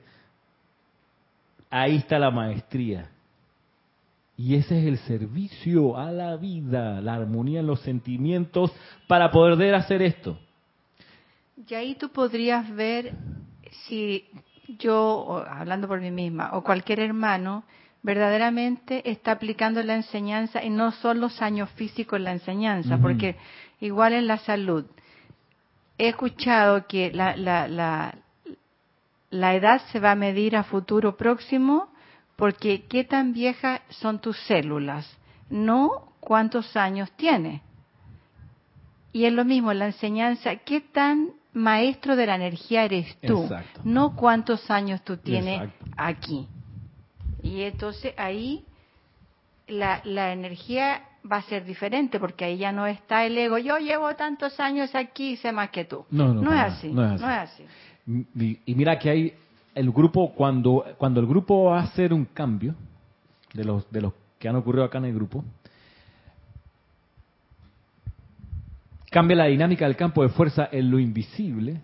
Ahí 1.69 1.97
está 1.97 2.19
la 2.19 2.31
maestría. 2.31 3.09
Y 4.37 4.55
ese 4.55 4.79
es 4.79 4.85
el 4.85 4.97
servicio 4.99 5.97
a 5.97 6.11
la 6.11 6.35
vida, 6.35 7.01
la 7.01 7.15
armonía 7.15 7.61
en 7.61 7.67
los 7.67 7.79
sentimientos 7.81 8.71
para 9.07 9.31
poder 9.31 9.73
hacer 9.73 10.01
esto. 10.01 10.37
Y 11.67 11.73
ahí 11.73 11.95
tú 11.95 12.09
podrías 12.09 12.69
ver 12.75 13.13
si 13.87 14.29
yo, 14.67 15.43
hablando 15.49 15.87
por 15.87 15.99
mí 15.99 16.11
misma, 16.11 16.51
o 16.53 16.63
cualquier 16.63 16.99
hermano, 16.99 17.63
verdaderamente 18.03 19.09
está 19.09 19.31
aplicando 19.31 19.81
la 19.81 19.95
enseñanza 19.95 20.63
y 20.63 20.69
no 20.69 20.91
son 20.91 21.19
los 21.19 21.41
años 21.41 21.71
físicos 21.71 22.17
en 22.17 22.25
la 22.25 22.33
enseñanza, 22.33 22.99
porque 22.99 23.35
igual 23.79 24.13
en 24.13 24.27
la 24.27 24.37
salud, 24.37 24.85
he 25.97 26.09
escuchado 26.09 26.85
que 26.85 27.11
la, 27.11 27.35
la, 27.35 27.67
la, 27.67 28.15
la 29.31 29.55
edad 29.55 29.81
se 29.91 29.99
va 29.99 30.11
a 30.11 30.15
medir 30.15 30.55
a 30.55 30.63
futuro 30.63 31.17
próximo 31.17 31.89
porque 32.35 32.83
qué 32.83 33.05
tan 33.05 33.33
viejas 33.33 33.81
son 33.89 34.19
tus 34.19 34.37
células, 34.45 35.17
no 35.49 36.11
cuántos 36.19 36.77
años 36.77 37.11
tienes. 37.13 37.61
Y 39.13 39.25
es 39.25 39.33
lo 39.33 39.45
mismo, 39.45 39.73
la 39.73 39.87
enseñanza, 39.87 40.57
qué 40.57 40.81
tan 40.81 41.31
maestro 41.55 42.15
de 42.15 42.27
la 42.27 42.35
energía 42.35 42.83
eres 42.83 43.17
tú, 43.21 43.49
no 43.83 44.15
cuántos 44.15 44.69
años 44.69 45.01
tú 45.03 45.17
tienes 45.17 45.69
aquí. 45.97 46.47
Y 47.41 47.61
entonces 47.61 48.13
ahí 48.17 48.63
la, 49.67 50.01
la 50.03 50.33
energía 50.33 51.01
va 51.31 51.37
a 51.37 51.41
ser 51.43 51.65
diferente 51.65 52.19
porque 52.19 52.45
ahí 52.45 52.57
ya 52.57 52.71
no 52.71 52.85
está 52.85 53.25
el 53.25 53.37
ego, 53.37 53.57
yo 53.57 53.77
llevo 53.77 54.15
tantos 54.15 54.59
años 54.59 54.93
aquí 54.93 55.31
y 55.31 55.37
sé 55.37 55.51
más 55.51 55.69
que 55.69 55.85
tú. 55.85 56.05
No, 56.11 56.33
no, 56.33 56.41
no, 56.41 56.53
es, 56.53 56.59
así, 56.59 56.91
no 56.91 57.15
es 57.15 57.21
así. 57.23 57.63
Y, 58.05 58.75
mira 58.75 58.99
que 58.99 59.09
hay 59.09 59.33
el 59.73 59.91
grupo, 59.91 60.33
cuando, 60.33 60.85
cuando 60.97 61.19
el 61.19 61.25
grupo 61.25 61.65
va 61.65 61.79
a 61.79 61.83
hacer 61.83 62.13
un 62.13 62.25
cambio, 62.25 62.75
de 63.53 63.63
los, 63.63 63.89
de 63.89 64.01
los 64.01 64.13
que 64.37 64.49
han 64.49 64.57
ocurrido 64.57 64.83
acá 64.83 64.97
en 64.97 65.05
el 65.05 65.13
grupo, 65.15 65.43
cambia 69.15 69.37
la 69.37 69.45
dinámica 69.45 69.85
del 69.85 69.95
campo 69.95 70.23
de 70.23 70.27
fuerza 70.27 70.67
en 70.73 70.91
lo 70.91 70.99
invisible, 70.99 71.79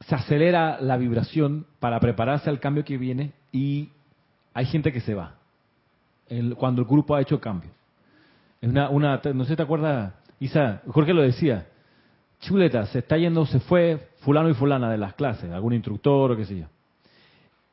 se 0.00 0.14
acelera 0.14 0.80
la 0.80 0.96
vibración 0.96 1.66
para 1.80 2.00
prepararse 2.00 2.48
al 2.48 2.60
cambio 2.60 2.82
que 2.82 2.96
viene 2.96 3.32
y 3.52 3.90
hay 4.54 4.64
gente 4.64 4.90
que 4.90 5.02
se 5.02 5.12
va 5.12 5.34
cuando 6.56 6.80
el 6.80 6.88
grupo 6.88 7.14
ha 7.14 7.20
hecho 7.20 7.42
cambio. 7.42 7.68
Es 8.62 8.70
una, 8.70 8.88
una, 8.88 9.20
no 9.34 9.44
sé 9.44 9.54
te 9.54 9.62
acuerdas, 9.62 10.14
Isa, 10.38 10.80
Jorge 10.86 11.12
lo 11.12 11.20
decía, 11.20 11.66
chuleta, 12.40 12.86
se 12.86 13.00
está 13.00 13.18
yendo, 13.18 13.44
se 13.44 13.60
fue 13.60 14.08
fulano 14.20 14.48
y 14.48 14.54
fulana 14.54 14.90
de 14.90 14.96
las 14.96 15.12
clases, 15.12 15.52
algún 15.52 15.74
instructor 15.74 16.32
o 16.32 16.36
qué 16.38 16.46
sé 16.46 16.56
yo. 16.60 16.66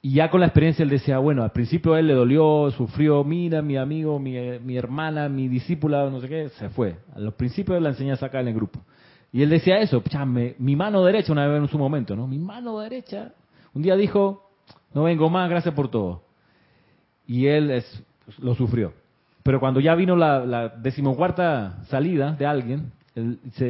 Y 0.08 0.14
ya 0.14 0.30
con 0.30 0.40
la 0.40 0.46
experiencia 0.46 0.84
él 0.84 0.90
decía, 0.90 1.18
bueno, 1.18 1.44
al 1.44 1.52
principio 1.52 1.98
él 1.98 2.08
le 2.08 2.14
dolió, 2.14 2.72
sufrió, 2.72 3.26
mira, 3.26 3.62
mi 3.62 3.76
amigo, 3.76 4.18
mi, 4.20 4.38
mi 4.60 4.78
hermana, 4.78 5.28
mi 5.28 5.50
discípula, 5.50 6.10
no 6.10 6.22
sé 6.22 6.30
qué, 6.30 6.48
se 6.48 6.70
fue. 6.70 6.96
A 7.14 7.20
los 7.20 7.34
principios 7.34 7.76
de 7.76 7.82
la 7.82 7.90
enseñanza 7.90 8.28
acá 8.28 8.40
en 8.40 8.48
el 8.48 8.54
grupo. 8.54 8.80
Y 9.34 9.44
él 9.44 9.50
decía 9.50 9.80
eso, 9.80 10.02
mi 10.60 10.78
mano 10.78 11.04
derecha, 11.04 11.34
una 11.34 11.46
vez 11.46 11.62
en 11.62 11.68
su 11.68 11.78
momento, 11.78 12.16
¿no? 12.16 12.26
Mi 12.26 12.40
mano 12.40 12.80
derecha. 12.80 13.34
Un 13.74 13.82
día 13.82 13.98
dijo, 13.98 14.50
no 14.94 15.04
vengo 15.04 15.30
más, 15.30 15.50
gracias 15.50 15.76
por 15.76 15.92
todo. 15.92 16.22
Y 17.26 17.48
él 17.48 17.70
es, 17.70 18.04
lo 18.40 18.56
sufrió. 18.56 18.94
Pero 19.44 19.60
cuando 19.60 19.82
ya 19.82 19.94
vino 19.94 20.16
la, 20.16 20.46
la 20.46 20.70
decimocuarta 20.70 21.84
salida 21.90 22.32
de 22.32 22.46
alguien, 22.46 22.94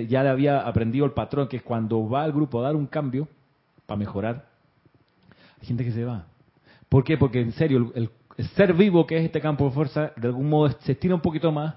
ya 0.07 0.21
le 0.21 0.29
había 0.29 0.59
aprendido 0.59 1.03
el 1.07 1.13
patrón, 1.13 1.47
que 1.47 1.57
es 1.57 1.63
cuando 1.63 2.07
va 2.07 2.23
al 2.23 2.31
grupo 2.31 2.59
a 2.59 2.63
dar 2.65 2.75
un 2.75 2.85
cambio 2.85 3.27
para 3.87 3.97
mejorar, 3.97 4.45
gente 5.61 5.83
que 5.83 5.91
se 5.91 6.05
va. 6.05 6.25
¿Por 6.89 7.03
qué? 7.03 7.17
Porque 7.17 7.41
en 7.41 7.51
serio, 7.53 7.91
el, 7.95 8.09
ser 8.55 8.73
vivo 8.73 9.05
que 9.05 9.17
es 9.17 9.25
este 9.25 9.41
campo 9.41 9.65
de 9.65 9.71
fuerza, 9.71 10.11
de 10.15 10.27
algún 10.27 10.49
modo 10.49 10.69
se 10.79 10.93
estira 10.93 11.15
un 11.15 11.21
poquito 11.21 11.51
más. 11.51 11.75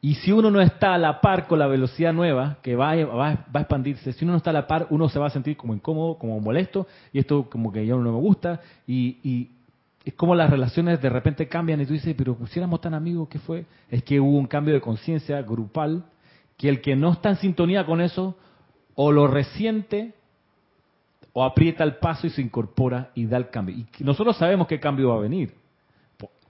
Y 0.00 0.16
si 0.16 0.32
uno 0.32 0.50
no 0.50 0.60
está 0.60 0.94
a 0.94 0.98
la 0.98 1.22
par 1.22 1.46
con 1.46 1.58
la 1.58 1.66
velocidad 1.66 2.12
nueva, 2.12 2.58
que 2.62 2.76
va, 2.76 2.94
va, 3.06 3.28
a 3.30 3.58
expandirse, 3.60 4.12
si 4.12 4.24
uno 4.24 4.32
no 4.32 4.36
está 4.36 4.50
a 4.50 4.52
la 4.52 4.66
par, 4.66 4.86
uno 4.90 5.08
se 5.08 5.18
va 5.18 5.28
a 5.28 5.30
sentir 5.30 5.56
como 5.56 5.74
incómodo, 5.74 6.18
como 6.18 6.38
molesto, 6.40 6.86
y 7.10 7.20
esto 7.20 7.48
como 7.48 7.72
que 7.72 7.86
ya 7.86 7.94
no 7.94 8.02
me 8.02 8.10
gusta, 8.10 8.60
y, 8.86 9.16
y 9.22 9.50
es 10.04 10.12
como 10.12 10.34
las 10.34 10.50
relaciones 10.50 11.00
de 11.00 11.08
repente 11.08 11.48
cambian 11.48 11.80
y 11.80 11.86
tú 11.86 11.94
dices, 11.94 12.14
pero 12.18 12.36
si 12.48 12.58
éramos 12.58 12.82
tan 12.82 12.92
amigos, 12.92 13.28
¿qué 13.30 13.38
fue? 13.38 13.64
Es 13.88 14.02
que 14.02 14.20
hubo 14.20 14.36
un 14.36 14.46
cambio 14.46 14.74
de 14.74 14.82
conciencia 14.82 15.40
grupal, 15.40 16.04
que 16.58 16.68
el 16.68 16.82
que 16.82 16.94
no 16.94 17.12
está 17.12 17.30
en 17.30 17.36
sintonía 17.36 17.86
con 17.86 18.02
eso, 18.02 18.36
o 18.94 19.10
lo 19.10 19.26
resiente 19.26 20.12
o 21.34 21.44
aprieta 21.44 21.84
el 21.84 21.96
paso 21.96 22.26
y 22.26 22.30
se 22.30 22.40
incorpora 22.40 23.10
y 23.14 23.26
da 23.26 23.36
el 23.36 23.50
cambio. 23.50 23.76
Y 23.98 24.04
nosotros 24.04 24.36
sabemos 24.36 24.68
qué 24.68 24.80
cambio 24.80 25.10
va 25.10 25.16
a 25.16 25.20
venir. 25.20 25.52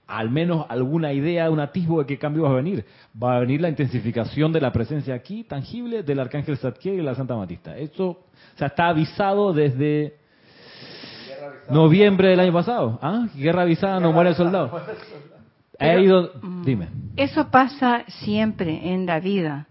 Al 0.07 0.29
menos 0.29 0.67
alguna 0.69 1.11
idea, 1.11 1.49
un 1.49 1.59
atisbo 1.59 1.99
de 1.99 2.05
qué 2.05 2.19
cambio 2.19 2.43
va 2.43 2.51
a 2.51 2.53
venir. 2.53 2.85
Va 3.21 3.35
a 3.35 3.39
venir 3.39 3.59
la 3.59 3.69
intensificación 3.69 4.53
de 4.53 4.61
la 4.61 4.71
presencia 4.71 5.15
aquí, 5.15 5.43
tangible, 5.43 6.03
del 6.03 6.19
Arcángel 6.19 6.57
Satkiel 6.57 6.99
y 6.99 7.01
la 7.01 7.15
Santa 7.15 7.35
Matista. 7.35 7.75
Esto 7.75 8.09
o 8.09 8.57
sea, 8.57 8.67
está 8.67 8.89
avisado 8.89 9.51
desde 9.51 10.17
noviembre 11.67 12.29
del 12.29 12.39
año 12.39 12.53
pasado. 12.53 12.99
¿Ah? 13.01 13.25
Guerra 13.35 13.63
avisada, 13.63 13.99
no 13.99 14.13
muere 14.13 14.29
el 14.29 14.35
soldado. 14.35 14.79
ido, 15.79 16.31
dime. 16.63 16.89
Eso 17.17 17.49
pasa 17.49 18.03
siempre 18.07 18.93
en 18.93 19.07
la 19.07 19.19
vida. 19.19 19.67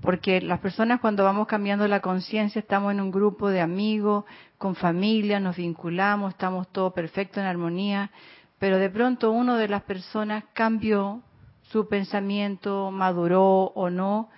Porque 0.00 0.40
las 0.40 0.60
personas 0.60 1.00
cuando 1.00 1.24
vamos 1.24 1.46
cambiando 1.46 1.86
la 1.86 2.00
conciencia 2.00 2.58
estamos 2.58 2.92
en 2.92 3.00
un 3.00 3.10
grupo 3.10 3.50
de 3.50 3.60
amigos, 3.60 4.24
con 4.56 4.74
familia, 4.74 5.40
nos 5.40 5.56
vinculamos, 5.56 6.32
estamos 6.32 6.68
todo 6.68 6.92
perfecto 6.92 7.38
en 7.38 7.46
armonía, 7.46 8.10
pero 8.58 8.78
de 8.78 8.88
pronto 8.88 9.30
uno 9.30 9.56
de 9.56 9.68
las 9.68 9.82
personas 9.82 10.44
cambió 10.54 11.22
su 11.62 11.88
pensamiento, 11.88 12.90
maduró 12.90 13.72
o 13.74 13.90
no, 13.90 14.30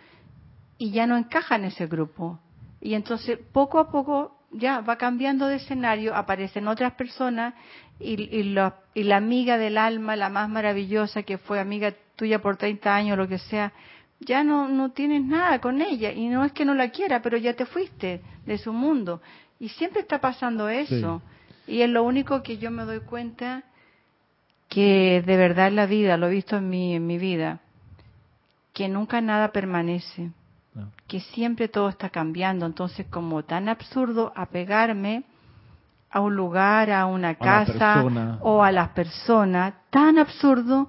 y 0.79 0.91
ya 0.91 1.07
no 1.07 1.17
encaja 1.17 1.57
en 1.57 1.67
ese 1.67 1.87
grupo. 1.87 2.41
Y 2.81 2.95
entonces 2.95 3.39
poco 3.53 3.79
a 3.79 3.91
poco 3.91 4.37
ya 4.51 4.81
va 4.81 4.97
cambiando 4.97 5.47
de 5.47 5.57
escenario, 5.57 6.15
aparecen 6.15 6.67
otras 6.67 6.95
personas 6.95 7.55
y, 8.01 8.21
y, 8.21 8.55
y 8.95 9.03
la 9.05 9.17
amiga 9.17 9.59
del 9.59 9.79
alma, 9.79 10.17
la 10.17 10.29
más 10.29 10.49
maravillosa 10.49 11.23
que 11.23 11.39
fue 11.39 11.61
amiga 11.61 11.95
tuya 12.17 12.43
por 12.43 12.57
30 12.57 12.95
años, 12.95 13.17
lo 13.17 13.29
que 13.29 13.39
sea, 13.39 13.73
ya 14.25 14.45
no, 14.45 14.69
no 14.69 14.91
tienes 14.91 15.25
nada 15.25 15.61
con 15.61 15.81
ella 15.81 16.13
y 16.13 16.29
no 16.29 16.45
es 16.45 16.53
que 16.53 16.65
no 16.65 16.75
la 16.75 16.91
quiera, 16.91 17.23
pero 17.23 17.37
ya 17.37 17.55
te 17.55 17.67
fuiste 17.67 18.23
de 18.47 18.59
su 18.59 18.73
mundo. 18.73 19.21
Y 19.59 19.69
siempre 19.69 20.01
está 20.01 20.21
pasando 20.21 20.69
eso. 20.69 21.23
Y 21.67 21.83
es 21.83 21.91
lo 21.91 22.03
único 22.03 22.43
que 22.43 22.59
yo 22.59 22.71
me 22.71 22.85
doy 22.85 23.01
cuenta 23.01 23.63
que 24.69 25.23
de 25.25 25.37
verdad 25.37 25.69
en 25.69 25.77
la 25.77 25.87
vida, 25.87 26.17
lo 26.17 26.27
he 26.27 26.31
visto 26.31 26.57
en 26.57 26.69
mi, 26.69 26.95
en 26.95 27.07
mi 27.07 27.19
vida, 27.19 27.61
que 28.73 28.89
nunca 28.89 29.21
nada 29.21 29.53
permanece, 29.53 30.31
que 31.07 31.21
siempre 31.21 31.69
todo 31.69 31.89
está 31.89 32.11
cambiando. 32.11 32.67
Entonces, 32.67 33.07
como 33.07 33.45
tan 33.45 33.69
absurdo 33.69 34.33
apegarme 34.35 35.25
a 36.11 36.21
un 36.21 36.35
lugar, 36.35 36.91
a 36.91 37.07
una 37.07 37.35
casa 37.37 38.39
o 38.41 38.63
a 38.63 38.73
las 38.73 38.89
personas, 38.91 39.75
tan 39.91 40.19
absurdo 40.19 40.89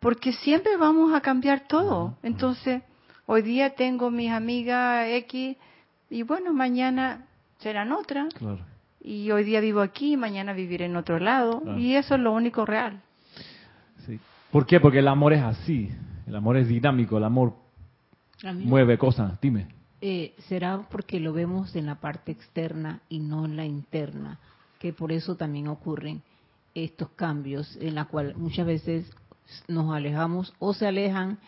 porque 0.00 0.32
siempre 0.32 0.76
vamos 0.76 1.14
a 1.14 1.20
cambiar 1.20 1.66
todo. 1.68 2.16
Entonces, 2.22 2.82
hoy 3.26 3.42
día 3.42 3.74
tengo 3.74 4.10
mis 4.10 4.30
amigas 4.30 5.08
X 5.08 5.56
y 6.10 6.22
bueno, 6.22 6.52
mañana 6.52 7.26
serán 7.58 7.92
otras. 7.92 8.34
Y 9.00 9.30
hoy 9.30 9.44
día 9.44 9.60
vivo 9.60 9.80
aquí, 9.80 10.16
mañana 10.16 10.52
viviré 10.52 10.86
en 10.86 10.96
otro 10.96 11.18
lado. 11.18 11.62
Y 11.78 11.94
eso 11.94 12.14
es 12.14 12.20
lo 12.20 12.32
único 12.32 12.64
real. 12.66 13.00
Sí. 14.06 14.18
¿Por 14.50 14.66
qué? 14.66 14.80
Porque 14.80 14.98
el 14.98 15.08
amor 15.08 15.32
es 15.32 15.42
así. 15.42 15.90
El 16.26 16.34
amor 16.34 16.56
es 16.56 16.68
dinámico, 16.68 17.18
el 17.18 17.24
amor 17.24 17.54
mueve 18.52 18.98
cosas. 18.98 19.40
Dime. 19.40 19.68
Eh, 20.00 20.34
será 20.48 20.86
porque 20.90 21.20
lo 21.20 21.32
vemos 21.32 21.74
en 21.74 21.86
la 21.86 21.96
parte 21.96 22.32
externa 22.32 23.00
y 23.08 23.20
no 23.20 23.44
en 23.44 23.56
la 23.56 23.64
interna, 23.64 24.38
que 24.78 24.92
por 24.92 25.10
eso 25.10 25.36
también 25.36 25.68
ocurren 25.68 26.22
estos 26.74 27.08
cambios, 27.10 27.76
en 27.80 27.94
la 27.94 28.04
cual 28.04 28.34
muchas 28.36 28.66
veces 28.66 29.10
nos 29.68 29.94
alejamos 29.94 30.52
o 30.58 30.74
se 30.74 30.86
alejan 30.86 31.38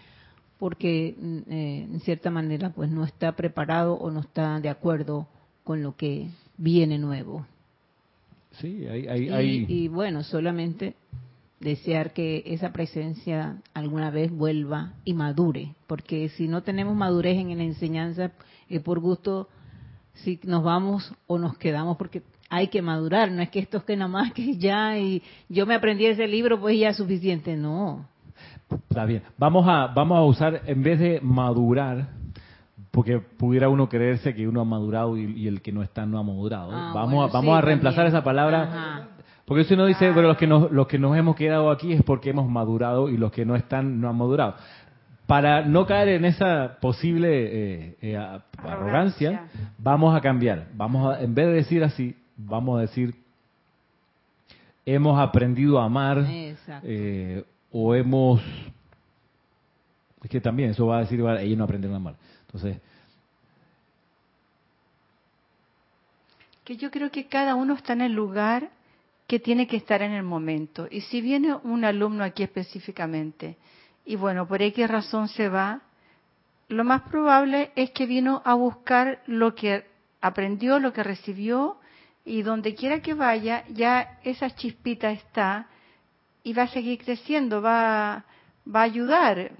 porque 0.58 1.14
eh, 1.48 1.88
en 1.90 2.00
cierta 2.00 2.30
manera 2.30 2.70
pues 2.70 2.90
no 2.90 3.04
está 3.04 3.32
preparado 3.32 3.94
o 3.94 4.10
no 4.10 4.20
está 4.20 4.60
de 4.60 4.68
acuerdo 4.68 5.28
con 5.64 5.82
lo 5.82 5.96
que 5.96 6.30
viene 6.56 6.98
nuevo. 6.98 7.46
Sí, 8.60 8.86
hay, 8.88 9.66
Y, 9.68 9.88
bueno, 9.88 10.24
solamente 10.24 10.94
desear 11.60 12.12
que 12.12 12.42
esa 12.46 12.72
presencia 12.72 13.58
alguna 13.74 14.10
vez 14.10 14.32
vuelva 14.32 14.94
y 15.04 15.14
madure, 15.14 15.74
porque 15.86 16.28
si 16.30 16.48
no 16.48 16.62
tenemos 16.62 16.96
madurez 16.96 17.38
en 17.38 17.56
la 17.56 17.64
enseñanza, 17.64 18.32
eh, 18.68 18.80
por 18.80 18.98
gusto, 18.98 19.48
si 20.14 20.40
nos 20.42 20.64
vamos 20.64 21.12
o 21.26 21.38
nos 21.38 21.56
quedamos, 21.56 21.96
porque 21.96 22.22
hay 22.48 22.68
que 22.68 22.82
madurar, 22.82 23.30
no 23.30 23.42
es 23.42 23.50
que 23.50 23.58
esto 23.58 23.78
es 23.78 23.84
que 23.84 23.96
nada 23.96 24.08
más 24.08 24.32
que 24.32 24.56
ya 24.56 24.98
y 24.98 25.22
yo 25.48 25.66
me 25.66 25.74
aprendí 25.74 26.06
ese 26.06 26.26
libro, 26.26 26.58
pues 26.60 26.78
ya 26.78 26.90
es 26.90 26.96
suficiente, 26.96 27.56
no. 27.56 28.06
Está 28.88 29.04
bien. 29.04 29.22
Vamos 29.38 29.66
a 29.66 29.86
vamos 29.88 30.18
a 30.18 30.22
usar 30.22 30.62
en 30.66 30.82
vez 30.82 30.98
de 30.98 31.20
madurar 31.22 32.08
porque 32.90 33.18
pudiera 33.18 33.68
uno 33.68 33.88
creerse 33.88 34.34
que 34.34 34.48
uno 34.48 34.60
ha 34.60 34.64
madurado 34.64 35.16
y, 35.16 35.46
el 35.46 35.62
que 35.62 35.72
no 35.72 35.82
está 35.82 36.06
no 36.06 36.18
ha 36.18 36.22
madurado. 36.22 36.70
Ah, 36.72 36.92
vamos 36.94 37.28
a, 37.28 37.32
vamos 37.32 37.56
a 37.56 37.60
reemplazar 37.60 38.06
esa 38.06 38.22
palabra 38.22 39.08
porque 39.44 39.64
si 39.64 39.74
uno 39.74 39.86
dice, 39.86 40.10
pero 40.14 40.28
los 40.28 40.36
que 40.36 40.46
nos 40.46 40.70
los 40.70 40.86
que 40.86 40.98
nos 40.98 41.16
hemos 41.16 41.34
quedado 41.34 41.70
aquí 41.70 41.92
es 41.92 42.02
porque 42.02 42.30
hemos 42.30 42.48
madurado 42.48 43.08
y 43.08 43.16
los 43.16 43.32
que 43.32 43.46
no 43.46 43.56
están 43.56 44.00
no 44.00 44.10
han 44.10 44.16
madurado. 44.16 44.56
Para 45.26 45.62
no 45.62 45.86
caer 45.86 46.08
en 46.08 46.24
esa 46.24 46.78
posible 46.80 47.28
eh, 47.30 47.96
eh, 48.00 48.38
arrogancia, 48.56 49.46
vamos 49.78 50.16
a 50.16 50.20
cambiar. 50.20 50.68
Vamos 50.74 51.14
a, 51.14 51.22
en 51.22 51.34
vez 51.34 51.46
de 51.46 51.52
decir 51.52 51.84
así, 51.84 52.16
vamos 52.38 52.78
a 52.78 52.82
decir, 52.82 53.14
hemos 54.86 55.18
aprendido 55.18 55.78
a 55.78 55.84
amar 55.84 56.24
eh, 56.28 57.44
o 57.70 57.94
hemos... 57.94 58.40
Es 60.22 60.30
que 60.30 60.40
también 60.40 60.70
eso 60.70 60.86
va 60.86 60.98
a 60.98 61.00
decir, 61.00 61.20
ellos 61.20 61.58
no 61.58 61.64
aprendieron 61.64 61.94
a 61.94 61.96
amar. 61.96 62.14
Entonces... 62.46 62.80
Que 66.64 66.76
yo 66.76 66.90
creo 66.90 67.10
que 67.10 67.26
cada 67.26 67.54
uno 67.54 67.74
está 67.74 67.94
en 67.94 68.02
el 68.02 68.12
lugar 68.12 68.70
que 69.26 69.38
tiene 69.38 69.66
que 69.66 69.76
estar 69.76 70.02
en 70.02 70.12
el 70.12 70.22
momento. 70.22 70.86
Y 70.90 71.02
si 71.02 71.20
viene 71.20 71.54
un 71.54 71.84
alumno 71.84 72.24
aquí 72.24 72.42
específicamente, 72.42 73.56
y 74.04 74.16
bueno, 74.16 74.46
por 74.46 74.62
X 74.62 74.88
razón 74.88 75.28
se 75.28 75.48
va, 75.48 75.82
lo 76.68 76.84
más 76.84 77.02
probable 77.02 77.72
es 77.74 77.90
que 77.90 78.06
vino 78.06 78.42
a 78.44 78.54
buscar 78.54 79.22
lo 79.26 79.54
que 79.54 79.86
aprendió, 80.20 80.78
lo 80.78 80.92
que 80.92 81.02
recibió, 81.02 81.77
y 82.28 82.42
donde 82.42 82.74
quiera 82.74 83.00
que 83.00 83.14
vaya, 83.14 83.64
ya 83.70 84.18
esa 84.22 84.50
chispita 84.54 85.10
está 85.10 85.66
y 86.44 86.52
va 86.52 86.64
a 86.64 86.68
seguir 86.68 87.02
creciendo, 87.02 87.62
va, 87.62 88.24
va 88.64 88.80
a 88.80 88.84
ayudar. 88.84 89.52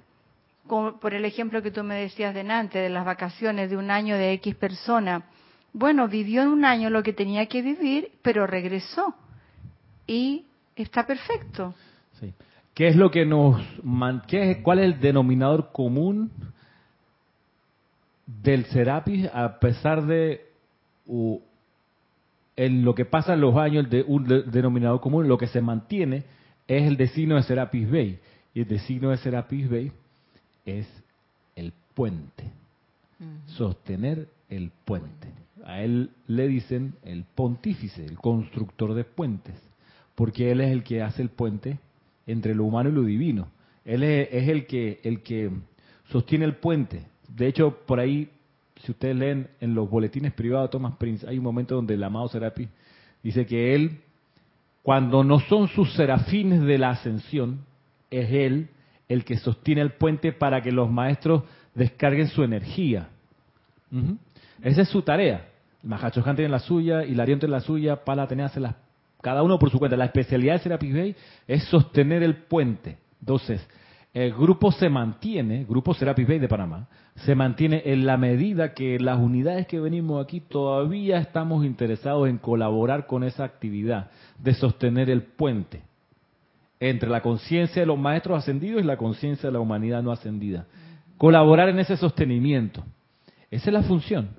Como 0.67 1.01
por 1.01 1.15
el 1.15 1.25
ejemplo 1.25 1.63
que 1.63 1.71
tú 1.71 1.83
me 1.83 1.95
decías 1.95 2.35
de 2.35 2.45
Nantes, 2.45 2.83
de 2.83 2.91
las 2.91 3.07
vacaciones 3.07 3.71
de 3.71 3.79
un 3.79 3.91
año 3.91 4.17
de 4.17 4.33
X 4.35 4.55
persona. 4.55 5.25
Bueno, 5.73 6.09
vivió 6.09 6.43
en 6.43 6.49
un 6.49 6.65
año 6.67 6.91
lo 6.91 7.03
que 7.03 7.15
tenía 7.15 7.47
que 7.47 7.63
vivir, 7.63 8.13
pero 8.21 8.47
regresó. 8.47 9.15
Y 10.07 10.45
está 10.77 11.07
perfecto. 11.07 11.75
Sí. 12.21 12.35
¿Qué 12.75 12.89
es 12.89 12.97
lo 12.97 13.11
que 13.11 13.25
nos... 13.25 13.63
Qué 14.27 14.61
¿Cuál 14.63 14.81
es 14.81 14.85
el 14.85 15.01
denominador 15.01 15.73
común 15.73 16.31
del 18.27 18.67
Serapis 18.67 19.27
a 19.33 19.59
pesar 19.59 20.05
de 20.05 20.47
en 22.59 22.85
lo 22.85 22.93
que 22.97 23.05
pasa 23.05 23.35
en 23.35 23.41
los 23.41 23.57
años, 23.57 23.89
de 23.89 24.03
un 24.03 24.27
denominador 24.51 25.01
común, 25.01 25.29
lo 25.29 25.39
que 25.39 25.47
se 25.47 25.61
mantiene 25.61 26.25
es 26.67 26.89
el 26.89 26.97
destino 26.97 27.37
de 27.37 27.45
Serapis 27.45 27.89
Bay. 27.89 28.19
Y 28.53 28.63
el 28.63 28.69
destino 28.69 29.11
de 29.11 29.17
Serapis 29.19 29.71
Bay 29.71 29.93
es 30.67 30.89
el 31.55 31.73
puente. 31.95 32.51
sostener 33.47 34.27
el 34.51 34.73
puente. 34.85 35.29
A 35.65 35.83
él 35.83 36.11
le 36.27 36.49
dicen 36.49 36.95
el 37.05 37.25
pontífice, 37.33 38.05
el 38.05 38.17
constructor 38.17 38.95
de 38.95 39.05
puentes, 39.05 39.55
porque 40.17 40.51
él 40.51 40.61
es 40.61 40.73
el 40.73 40.83
que 40.83 41.03
hace 41.03 41.23
el 41.23 41.29
puente 41.29 41.79
entre 42.27 42.57
lo 42.57 42.65
humano 42.65 42.91
y 42.91 42.93
lo 42.93 43.05
divino. 43.05 43.49
Él 43.85 44.03
es, 44.03 44.49
el 44.49 44.67
que 44.67 44.99
el 45.05 45.23
que 45.23 45.51
sostiene 46.11 46.45
el 46.45 46.57
puente. 46.57 47.03
De 47.29 47.47
hecho, 47.47 47.79
por 47.87 48.01
ahí, 48.01 48.31
si 48.83 48.93
ustedes 48.93 49.17
leen 49.17 49.49
en 49.61 49.75
los 49.75 49.89
boletines 49.91 50.33
privados 50.33 50.69
de 50.69 50.73
Thomas 50.73 50.95
Prince, 50.99 51.27
hay 51.29 51.39
un 51.39 51.45
momento 51.45 51.75
donde 51.75 51.95
el 51.95 52.05
amado 52.05 52.29
Serapi 52.29 52.69
dice 53.23 53.47
que 53.47 53.75
él, 53.75 54.01
cuando 54.83 55.25
no 55.25 55.41
son 55.41 55.69
sus 55.69 55.93
serafines 55.95 56.63
de 56.63 56.79
la 56.79 56.91
ascensión, 56.91 57.61
es 58.11 58.31
él 58.31 58.69
el 59.09 59.25
que 59.25 59.37
sostiene 59.39 59.81
el 59.81 59.93
puente 59.93 60.33
para 60.33 60.61
que 60.61 60.73
los 60.73 60.91
maestros 60.91 61.43
descarguen 61.75 62.29
su 62.29 62.43
energía. 62.43 63.09
Esa 64.63 64.83
es 64.83 64.89
su 64.89 65.03
tarea. 65.03 65.49
Mahachohan 65.83 66.37
tiene 66.37 66.51
la 66.51 66.59
suya, 66.59 67.05
Hilarión 67.05 67.39
tiene 67.39 67.53
la 67.53 67.61
suya, 67.61 68.05
Pala 68.05 68.25
hace 68.25 68.61
las, 68.61 68.75
cada 69.23 69.43
uno 69.43 69.59
por 69.59 69.71
su 69.71 69.79
cuenta. 69.79 69.97
La 69.97 70.07
especialidad 70.07 70.55
de 70.55 70.59
Serapis 70.61 70.95
Bay 70.95 71.17
es 71.47 71.65
sostener 71.65 72.23
el 72.23 72.37
puente. 72.37 72.99
Entonces, 73.21 73.67
el 74.15 74.33
grupo 74.33 74.73
se 74.73 74.89
mantiene, 74.89 75.65
Grupo 75.65 75.95
Serapis 75.95 76.27
Bay 76.27 76.39
de 76.39 76.49
Panamá, 76.49 76.89
se 77.17 77.35
mantiene 77.35 77.83
en 77.85 78.07
la 78.07 78.17
medida 78.17 78.73
que 78.73 78.99
las 78.99 79.19
unidades 79.19 79.67
que 79.67 79.81
venimos 79.81 80.25
aquí 80.25 80.41
todavía 80.41 81.19
estamos 81.19 81.65
interesados 81.65 82.29
en 82.29 82.39
colaborar 82.39 83.07
con 83.07 83.23
esa 83.23 83.45
actividad 83.45 84.11
de 84.39 84.55
sostener 84.55 85.11
el 85.11 85.23
puente 85.23 85.83
entre 86.81 87.11
la 87.11 87.23
conciencia 87.23 87.83
de 87.83 87.87
los 87.87 87.99
maestros 87.99 88.39
ascendidos 88.39 88.83
y 88.83 88.87
la 88.87 88.97
conciencia 88.97 89.49
de 89.49 89.53
la 89.53 89.61
humanidad 89.61 90.03
no 90.03 90.13
ascendida. 90.13 90.67
Colaborar 91.17 91.69
en 91.69 91.81
ese 91.81 91.97
sostenimiento. 91.97 92.85
Esa 93.51 93.71
es 93.71 93.73
la 93.73 93.83
función. 93.83 94.31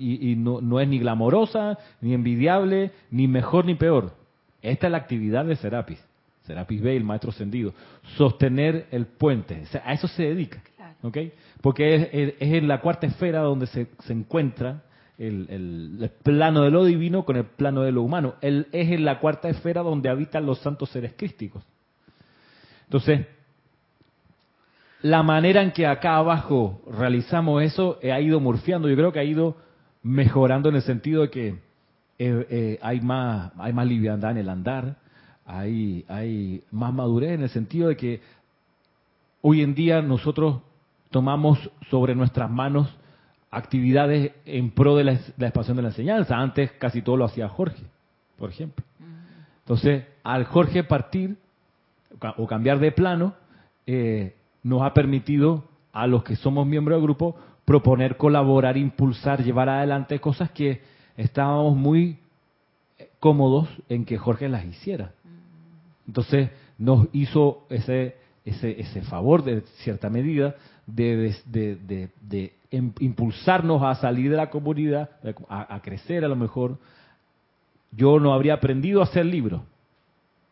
y, 0.00 0.34
no, 0.36 0.60
no, 0.60 0.80
es 0.80 0.88
ni 0.88 0.98
glamorosa, 0.98 1.78
ni 2.00 2.14
envidiable, 2.14 2.92
ni 3.10 3.28
mejor 3.28 3.66
ni 3.66 3.74
peor. 3.74 4.14
Esta 4.62 4.86
es 4.86 4.90
la 4.90 4.98
actividad 4.98 5.44
de 5.44 5.56
Serapis. 5.56 6.02
Serapis 6.48 6.82
B, 6.82 6.96
el 6.96 7.04
maestro 7.04 7.30
ascendido. 7.30 7.72
Sostener 8.16 8.86
el 8.90 9.06
puente. 9.06 9.62
a 9.84 9.92
eso 9.92 10.08
se 10.08 10.24
dedica. 10.24 10.60
Porque 11.60 11.94
es, 11.94 12.34
en 12.40 12.66
la 12.66 12.80
cuarta 12.80 13.06
esfera 13.06 13.40
donde 13.40 13.66
se, 13.66 13.86
se 14.00 14.12
encuentra 14.12 14.82
el, 15.18 16.10
plano 16.22 16.62
de 16.62 16.70
lo 16.70 16.84
divino 16.84 17.24
con 17.24 17.36
el 17.36 17.44
plano 17.44 17.82
de 17.82 17.92
lo 17.92 18.02
humano. 18.02 18.34
Él 18.40 18.66
es 18.72 18.90
en 18.90 19.04
la 19.04 19.20
cuarta 19.20 19.48
esfera 19.48 19.82
donde 19.82 20.08
habitan 20.08 20.46
los 20.46 20.58
santos 20.60 20.90
seres 20.90 21.12
crísticos. 21.16 21.62
Entonces, 22.84 23.26
la 25.02 25.22
manera 25.22 25.62
en 25.62 25.72
que 25.72 25.86
acá 25.86 26.16
abajo 26.16 26.82
realizamos 26.90 27.62
eso 27.62 27.98
ha 28.02 28.20
ido 28.20 28.40
morfiando, 28.40 28.88
yo 28.88 28.96
creo 28.96 29.12
que 29.12 29.20
ha 29.20 29.24
ido 29.24 29.56
mejorando 30.02 30.68
en 30.68 30.76
el 30.76 30.82
sentido 30.82 31.22
de 31.22 31.30
que 31.30 31.48
eh, 32.20 32.46
eh, 32.50 32.78
hay 32.82 33.00
más 33.00 33.52
hay 33.58 33.72
más 33.72 33.86
liviandad 33.86 34.32
en 34.32 34.38
el 34.38 34.48
andar, 34.48 34.96
hay, 35.48 36.04
hay 36.08 36.62
más 36.70 36.92
madurez 36.92 37.32
en 37.32 37.42
el 37.42 37.48
sentido 37.48 37.88
de 37.88 37.96
que 37.96 38.20
hoy 39.40 39.62
en 39.62 39.74
día 39.74 40.02
nosotros 40.02 40.60
tomamos 41.10 41.70
sobre 41.90 42.14
nuestras 42.14 42.50
manos 42.50 42.94
actividades 43.50 44.32
en 44.44 44.70
pro 44.70 44.94
de 44.94 45.04
la, 45.04 45.12
expansión 45.12 45.78
de 45.78 45.82
la 45.82 45.88
enseñanza. 45.88 46.36
Antes 46.36 46.72
casi 46.72 47.00
todo 47.00 47.16
lo 47.16 47.24
hacía 47.24 47.48
Jorge, 47.48 47.82
por 48.36 48.50
ejemplo. 48.50 48.84
Entonces, 49.60 50.04
al 50.22 50.44
Jorge 50.44 50.84
partir 50.84 51.38
o 52.36 52.46
cambiar 52.46 52.78
de 52.78 52.92
plano, 52.92 53.32
eh, 53.86 54.34
nos 54.62 54.82
ha 54.82 54.92
permitido 54.92 55.64
a 55.92 56.06
los 56.06 56.24
que 56.24 56.36
somos 56.36 56.66
miembros 56.66 56.96
del 56.96 57.04
grupo 57.04 57.36
proponer, 57.64 58.18
colaborar, 58.18 58.76
impulsar, 58.76 59.42
llevar 59.42 59.70
adelante 59.70 60.20
cosas 60.20 60.50
que 60.50 60.82
estábamos 61.16 61.74
muy 61.74 62.18
cómodos 63.18 63.68
en 63.88 64.04
que 64.04 64.18
Jorge 64.18 64.48
las 64.48 64.64
hiciera. 64.64 65.12
Entonces 66.08 66.50
nos 66.78 67.06
hizo 67.12 67.66
ese, 67.68 68.16
ese, 68.44 68.80
ese 68.80 69.02
favor 69.02 69.44
de 69.44 69.60
cierta 69.82 70.08
medida 70.08 70.56
de, 70.86 71.36
de, 71.46 72.08
de, 72.20 72.52
impulsarnos 72.70 73.82
a 73.82 73.94
salir 73.96 74.30
de 74.30 74.36
la 74.36 74.50
comunidad, 74.50 75.10
a, 75.48 75.80
crecer 75.80 76.24
a 76.24 76.28
lo 76.28 76.36
mejor. 76.36 76.78
Yo 77.92 78.18
no 78.18 78.32
habría 78.32 78.54
aprendido 78.54 79.00
a 79.00 79.04
hacer 79.04 79.26
libros. 79.26 79.62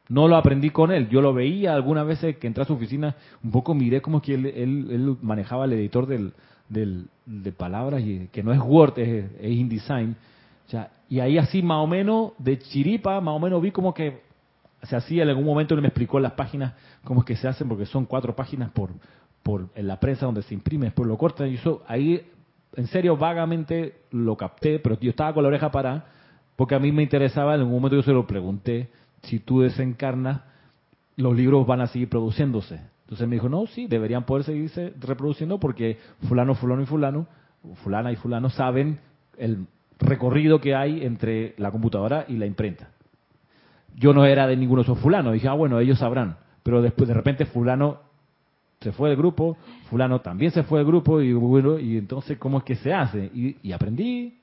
No 0.09 0.29
lo 0.29 0.37
aprendí 0.37 0.71
con 0.71 0.93
él. 0.93 1.09
Yo 1.09 1.21
lo 1.21 1.35
veía 1.35 1.75
algunas 1.75 2.07
veces 2.07 2.37
que 2.37 2.47
entré 2.47 2.63
a 2.63 2.67
su 2.67 2.75
oficina, 2.75 3.17
un 3.43 3.51
poco 3.51 3.75
miré 3.75 4.01
como 4.01 4.23
que 4.23 4.35
él, 4.35 4.47
él, 4.47 5.17
manejaba 5.23 5.65
el 5.65 5.73
editor 5.73 6.07
del, 6.07 6.33
del, 6.69 7.07
de 7.25 7.53
palabras, 7.53 8.03
y, 8.03 8.29
que 8.31 8.43
no 8.43 8.53
es 8.53 8.61
Word, 8.61 8.99
es, 8.99 9.31
es 9.41 9.51
InDesign. 9.51 10.17
O 10.73 10.87
y 11.09 11.21
ahí 11.21 11.39
así 11.39 11.63
más 11.63 11.79
o 11.79 11.87
menos, 11.87 12.33
de 12.39 12.59
chiripa, 12.59 13.21
más 13.21 13.35
o 13.35 13.39
menos 13.39 13.63
vi 13.63 13.71
como 13.71 13.95
que 13.95 14.26
se 14.83 14.97
hacía 14.97 15.23
en 15.23 15.29
algún 15.29 15.45
momento, 15.45 15.75
él 15.75 15.81
me 15.81 15.89
explicó 15.89 16.21
las 16.21 16.33
páginas, 16.33 16.75
cómo 17.05 17.21
es 17.21 17.27
que 17.27 17.37
se 17.37 17.49
hacen, 17.49 17.69
porque 17.69 17.87
son 17.87 18.05
cuatro 18.05 18.37
páginas 18.37 18.71
por, 18.71 18.91
por 19.43 19.69
en 19.75 19.87
la 19.87 19.99
prensa 19.99 20.27
donde 20.27 20.43
se 20.43 20.55
imprime, 20.55 20.87
después 20.87 21.09
lo 21.09 21.17
cortan. 21.17 21.49
Y 21.49 21.55
eso 21.55 21.83
ahí, 21.89 22.27
en 22.75 22.87
serio, 22.87 23.17
vagamente 23.17 24.03
lo 24.11 24.37
capté, 24.37 24.79
pero 24.79 24.99
yo 25.01 25.11
estaba 25.11 25.33
con 25.33 25.43
la 25.43 25.49
oreja 25.49 25.71
para 25.71 26.05
porque 26.57 26.75
a 26.75 26.79
mí 26.79 26.91
me 26.91 27.03
interesaba, 27.03 27.55
en 27.55 27.61
algún 27.61 27.75
momento 27.75 27.97
yo 27.97 28.03
se 28.03 28.13
lo 28.13 28.27
pregunté, 28.27 28.89
si 29.23 29.39
tú 29.39 29.61
desencarnas, 29.61 30.41
los 31.17 31.37
libros 31.37 31.67
van 31.67 31.83
a 31.83 31.87
seguir 31.87 32.09
produciéndose. 32.09 32.81
Entonces 33.03 33.29
me 33.29 33.37
dijo, 33.37 33.49
no, 33.49 33.67
sí, 33.67 33.87
deberían 33.87 34.25
poder 34.25 34.45
seguirse 34.45 34.93
reproduciendo 34.99 35.61
porque 35.61 35.99
fulano, 36.29 36.55
fulano 36.55 36.83
y 36.83 36.87
fulano, 36.87 37.27
fulana 37.85 38.11
y 38.11 38.17
fulano 38.17 38.51
saben 38.51 38.99
el 39.39 39.67
recorrido 39.99 40.61
que 40.61 40.75
hay 40.75 41.05
entre 41.05 41.55
la 41.59 41.71
computadora 41.71 42.25
y 42.27 42.37
la 42.37 42.47
imprenta. 42.47 42.89
Yo 43.97 44.13
no 44.13 44.25
era 44.25 44.47
de 44.47 44.57
ninguno 44.57 44.83
de 44.83 44.85
esos 44.85 44.99
fulanos, 44.99 45.33
dije, 45.33 45.49
ah, 45.49 45.55
bueno, 45.55 45.81
ellos 45.81 45.99
sabrán. 45.99 46.37
Pero 46.63 46.83
después 46.83 47.09
de 47.09 47.15
repente 47.15 47.47
fulano 47.47 47.99
se 48.81 48.93
fue 48.93 49.09
del 49.09 49.19
grupo, 49.19 49.57
fulano 49.89 50.21
también 50.21 50.53
se 50.53 50.63
fue 50.63 50.81
del 50.81 50.87
grupo 50.87 51.21
y 51.21 51.33
bueno, 51.33 51.79
y 51.79 51.97
entonces 51.97 52.39
cómo 52.39 52.59
es 52.59 52.65
que 52.65 52.77
se 52.77 52.93
hace 52.93 53.31
y, 53.35 53.73
aprendí, 53.73 54.35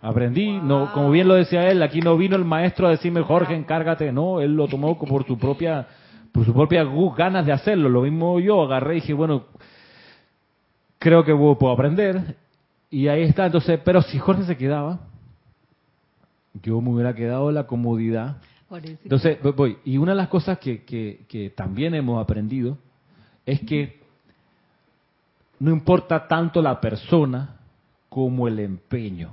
aprendí, 0.00 0.52
no, 0.52 0.92
como 0.92 1.10
bien 1.10 1.26
lo 1.26 1.34
decía 1.34 1.68
él, 1.70 1.82
aquí 1.82 2.00
no 2.00 2.16
vino 2.16 2.36
el 2.36 2.44
maestro 2.44 2.86
a 2.86 2.90
decirme 2.90 3.22
Jorge 3.22 3.54
encárgate, 3.54 4.12
no, 4.12 4.40
él 4.40 4.54
lo 4.54 4.68
tomó 4.68 4.96
por 4.98 5.26
su 5.26 5.36
propia, 5.36 5.88
por 6.32 6.44
su 6.44 6.54
propia 6.54 6.84
ganas 7.16 7.46
de 7.46 7.52
hacerlo, 7.52 7.88
lo 7.88 8.02
mismo 8.02 8.38
yo 8.38 8.62
agarré 8.62 8.98
y 8.98 9.00
dije 9.00 9.12
bueno, 9.12 9.44
creo 10.98 11.24
que 11.24 11.34
puedo 11.34 11.70
aprender 11.70 12.36
y 12.90 13.08
ahí 13.08 13.22
está, 13.22 13.46
entonces, 13.46 13.80
pero 13.84 14.02
si 14.02 14.18
Jorge 14.18 14.44
se 14.44 14.56
quedaba, 14.56 15.00
yo 16.62 16.80
me 16.80 16.90
hubiera 16.90 17.14
quedado 17.14 17.50
la 17.50 17.66
comodidad. 17.66 18.38
Entonces, 18.70 19.38
voy, 19.54 19.78
y 19.84 19.98
una 19.98 20.12
de 20.12 20.16
las 20.16 20.28
cosas 20.28 20.58
que, 20.58 20.84
que, 20.84 21.26
que 21.28 21.50
también 21.50 21.94
hemos 21.94 22.22
aprendido 22.22 22.78
es 23.46 23.60
que 23.60 24.00
no 25.60 25.70
importa 25.70 26.26
tanto 26.26 26.60
la 26.60 26.80
persona 26.80 27.56
como 28.08 28.48
el 28.48 28.58
empeño. 28.58 29.32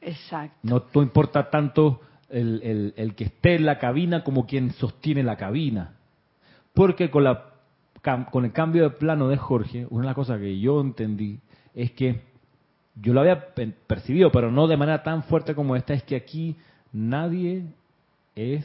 Exacto. 0.00 0.56
No, 0.62 1.02
importa 1.02 1.50
tanto 1.50 2.00
el, 2.28 2.92
el, 2.96 3.14
que 3.14 3.24
esté 3.24 3.56
en 3.56 3.66
la 3.66 3.78
cabina 3.78 4.24
como 4.24 4.46
quien 4.46 4.72
sostiene 4.72 5.22
la 5.22 5.36
cabina. 5.36 5.94
Porque 6.74 7.10
con, 7.10 7.24
la, 7.24 7.46
con 8.30 8.44
el 8.44 8.52
cambio 8.52 8.84
de 8.84 8.90
plano 8.90 9.28
de 9.28 9.36
Jorge, 9.36 9.86
una 9.90 10.02
de 10.02 10.06
las 10.06 10.14
cosas 10.14 10.38
que 10.38 10.58
yo 10.58 10.80
entendí 10.80 11.40
es 11.74 11.92
que 11.92 12.22
yo 13.00 13.12
lo 13.12 13.20
había 13.20 13.54
percibido, 13.86 14.30
pero 14.32 14.50
no 14.50 14.66
de 14.66 14.76
manera 14.76 15.02
tan 15.02 15.22
fuerte 15.24 15.54
como 15.54 15.76
esta, 15.76 15.94
es 15.94 16.02
que 16.02 16.16
aquí 16.16 16.56
nadie 16.92 17.64
es 18.34 18.64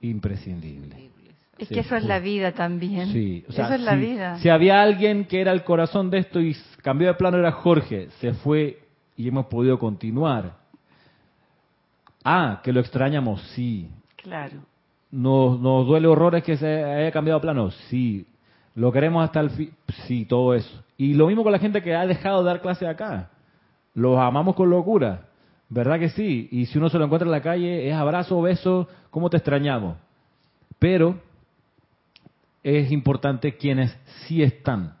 imprescindible. 0.00 1.10
Es 1.58 1.68
que 1.68 1.80
eso 1.80 1.96
es 1.96 2.04
la 2.04 2.18
vida 2.18 2.52
también. 2.52 3.12
Sí, 3.12 3.44
eso 3.48 3.62
es 3.72 3.80
la 3.80 3.94
vida. 3.94 4.38
Si 4.38 4.48
había 4.48 4.82
alguien 4.82 5.24
que 5.26 5.40
era 5.40 5.52
el 5.52 5.62
corazón 5.62 6.10
de 6.10 6.18
esto 6.18 6.40
y 6.40 6.56
cambió 6.82 7.08
de 7.08 7.14
plano 7.14 7.38
era 7.38 7.52
Jorge, 7.52 8.08
se 8.20 8.34
fue 8.34 8.78
y 9.16 9.28
hemos 9.28 9.46
podido 9.46 9.78
continuar. 9.78 10.56
Ah, 12.24 12.60
que 12.64 12.72
lo 12.72 12.80
extrañamos, 12.80 13.40
sí. 13.54 13.88
Claro. 14.16 14.58
Nos, 15.12 15.60
nos 15.60 15.86
duele 15.86 16.08
horrores 16.08 16.42
que 16.42 16.56
se 16.56 16.82
haya 16.82 17.12
cambiado 17.12 17.38
de 17.38 17.42
plano, 17.42 17.70
sí. 17.88 18.26
Lo 18.74 18.90
queremos 18.90 19.24
hasta 19.24 19.38
el 19.38 19.50
fin, 19.50 19.70
sí, 20.08 20.24
todo 20.24 20.54
eso. 20.54 20.82
Y 20.96 21.14
lo 21.14 21.28
mismo 21.28 21.44
con 21.44 21.52
la 21.52 21.60
gente 21.60 21.82
que 21.82 21.94
ha 21.94 22.04
dejado 22.04 22.42
de 22.42 22.46
dar 22.46 22.60
clase 22.60 22.86
acá. 22.88 23.30
Los 23.94 24.18
amamos 24.18 24.56
con 24.56 24.70
locura, 24.70 25.28
¿verdad 25.68 25.98
que 25.98 26.10
sí? 26.10 26.48
Y 26.50 26.66
si 26.66 26.78
uno 26.78 26.88
se 26.88 26.98
lo 26.98 27.04
encuentra 27.04 27.26
en 27.26 27.32
la 27.32 27.42
calle, 27.42 27.88
es 27.88 27.94
abrazo, 27.94 28.42
beso, 28.42 28.88
¿cómo 29.10 29.30
te 29.30 29.36
extrañamos? 29.36 29.96
Pero 30.78 31.16
es 32.62 32.90
importante 32.90 33.56
quienes 33.56 33.96
sí 34.26 34.42
están. 34.42 34.96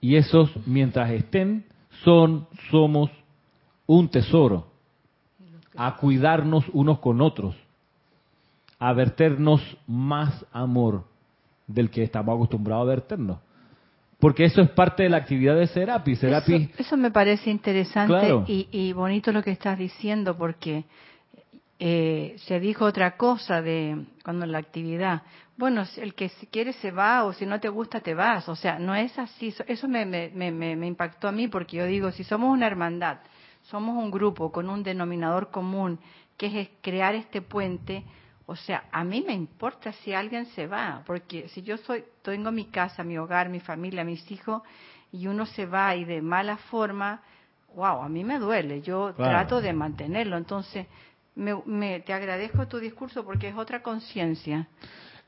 Y 0.00 0.16
esos, 0.16 0.50
mientras 0.66 1.10
estén, 1.10 1.64
son, 2.04 2.46
somos 2.70 3.10
un 3.86 4.08
tesoro. 4.08 4.68
A 5.76 5.96
cuidarnos 5.96 6.64
unos 6.72 6.98
con 7.00 7.20
otros. 7.20 7.56
A 8.78 8.92
verternos 8.92 9.60
más 9.86 10.46
amor 10.52 11.04
del 11.66 11.90
que 11.90 12.02
estamos 12.02 12.34
acostumbrados 12.34 12.84
a 12.84 12.88
verternos. 12.88 13.38
Porque 14.20 14.44
eso 14.44 14.60
es 14.60 14.70
parte 14.70 15.02
de 15.02 15.08
la 15.08 15.16
actividad 15.16 15.56
de 15.56 15.66
Serapi. 15.66 16.14
Serapi 16.14 16.70
eso, 16.76 16.96
me 16.96 17.10
parece 17.10 17.50
interesante 17.50 18.44
y, 18.46 18.92
bonito 18.92 19.32
lo 19.32 19.42
que 19.42 19.50
estás 19.50 19.78
diciendo, 19.78 20.36
porque 20.36 20.84
eh, 21.78 22.36
se 22.46 22.60
dijo 22.60 22.84
otra 22.84 23.16
cosa 23.16 23.62
de 23.62 24.04
cuando 24.22 24.44
la 24.46 24.58
actividad. 24.58 25.22
Bueno, 25.56 25.84
el 25.96 26.14
que 26.14 26.28
si 26.28 26.46
quiere 26.46 26.72
se 26.74 26.90
va 26.90 27.24
o 27.24 27.32
si 27.32 27.46
no 27.46 27.60
te 27.60 27.68
gusta 27.68 28.00
te 28.00 28.14
vas. 28.14 28.48
O 28.48 28.56
sea, 28.56 28.78
no 28.78 28.94
es 28.94 29.18
así. 29.18 29.54
Eso 29.66 29.88
me, 29.88 30.06
me, 30.06 30.30
me, 30.30 30.76
me 30.76 30.86
impactó 30.86 31.28
a 31.28 31.32
mí 31.32 31.48
porque 31.48 31.78
yo 31.78 31.86
digo, 31.86 32.10
si 32.12 32.24
somos 32.24 32.50
una 32.50 32.66
hermandad, 32.66 33.18
somos 33.62 33.96
un 33.96 34.10
grupo 34.10 34.52
con 34.52 34.68
un 34.68 34.82
denominador 34.82 35.50
común, 35.50 35.98
que 36.36 36.60
es 36.60 36.68
crear 36.80 37.14
este 37.14 37.42
puente, 37.42 38.04
o 38.50 38.56
sea, 38.56 38.82
a 38.90 39.04
mí 39.04 39.22
me 39.24 39.32
importa 39.32 39.92
si 39.92 40.12
alguien 40.12 40.44
se 40.46 40.66
va, 40.66 41.04
porque 41.06 41.46
si 41.50 41.62
yo 41.62 41.76
soy, 41.76 42.02
tengo 42.22 42.50
mi 42.50 42.64
casa, 42.64 43.04
mi 43.04 43.16
hogar, 43.16 43.48
mi 43.48 43.60
familia, 43.60 44.02
mis 44.02 44.28
hijos, 44.28 44.62
y 45.12 45.28
uno 45.28 45.46
se 45.46 45.66
va 45.66 45.94
y 45.94 46.04
de 46.04 46.20
mala 46.20 46.56
forma, 46.56 47.22
wow, 47.76 48.02
a 48.02 48.08
mí 48.08 48.24
me 48.24 48.40
duele. 48.40 48.82
Yo 48.82 49.14
trato 49.14 49.60
de 49.60 49.72
mantenerlo. 49.72 50.36
Entonces, 50.36 50.88
me, 51.36 52.00
te 52.00 52.12
agradezco 52.12 52.66
tu 52.66 52.80
discurso 52.80 53.24
porque 53.24 53.46
es 53.46 53.54
otra 53.54 53.84
conciencia. 53.84 54.66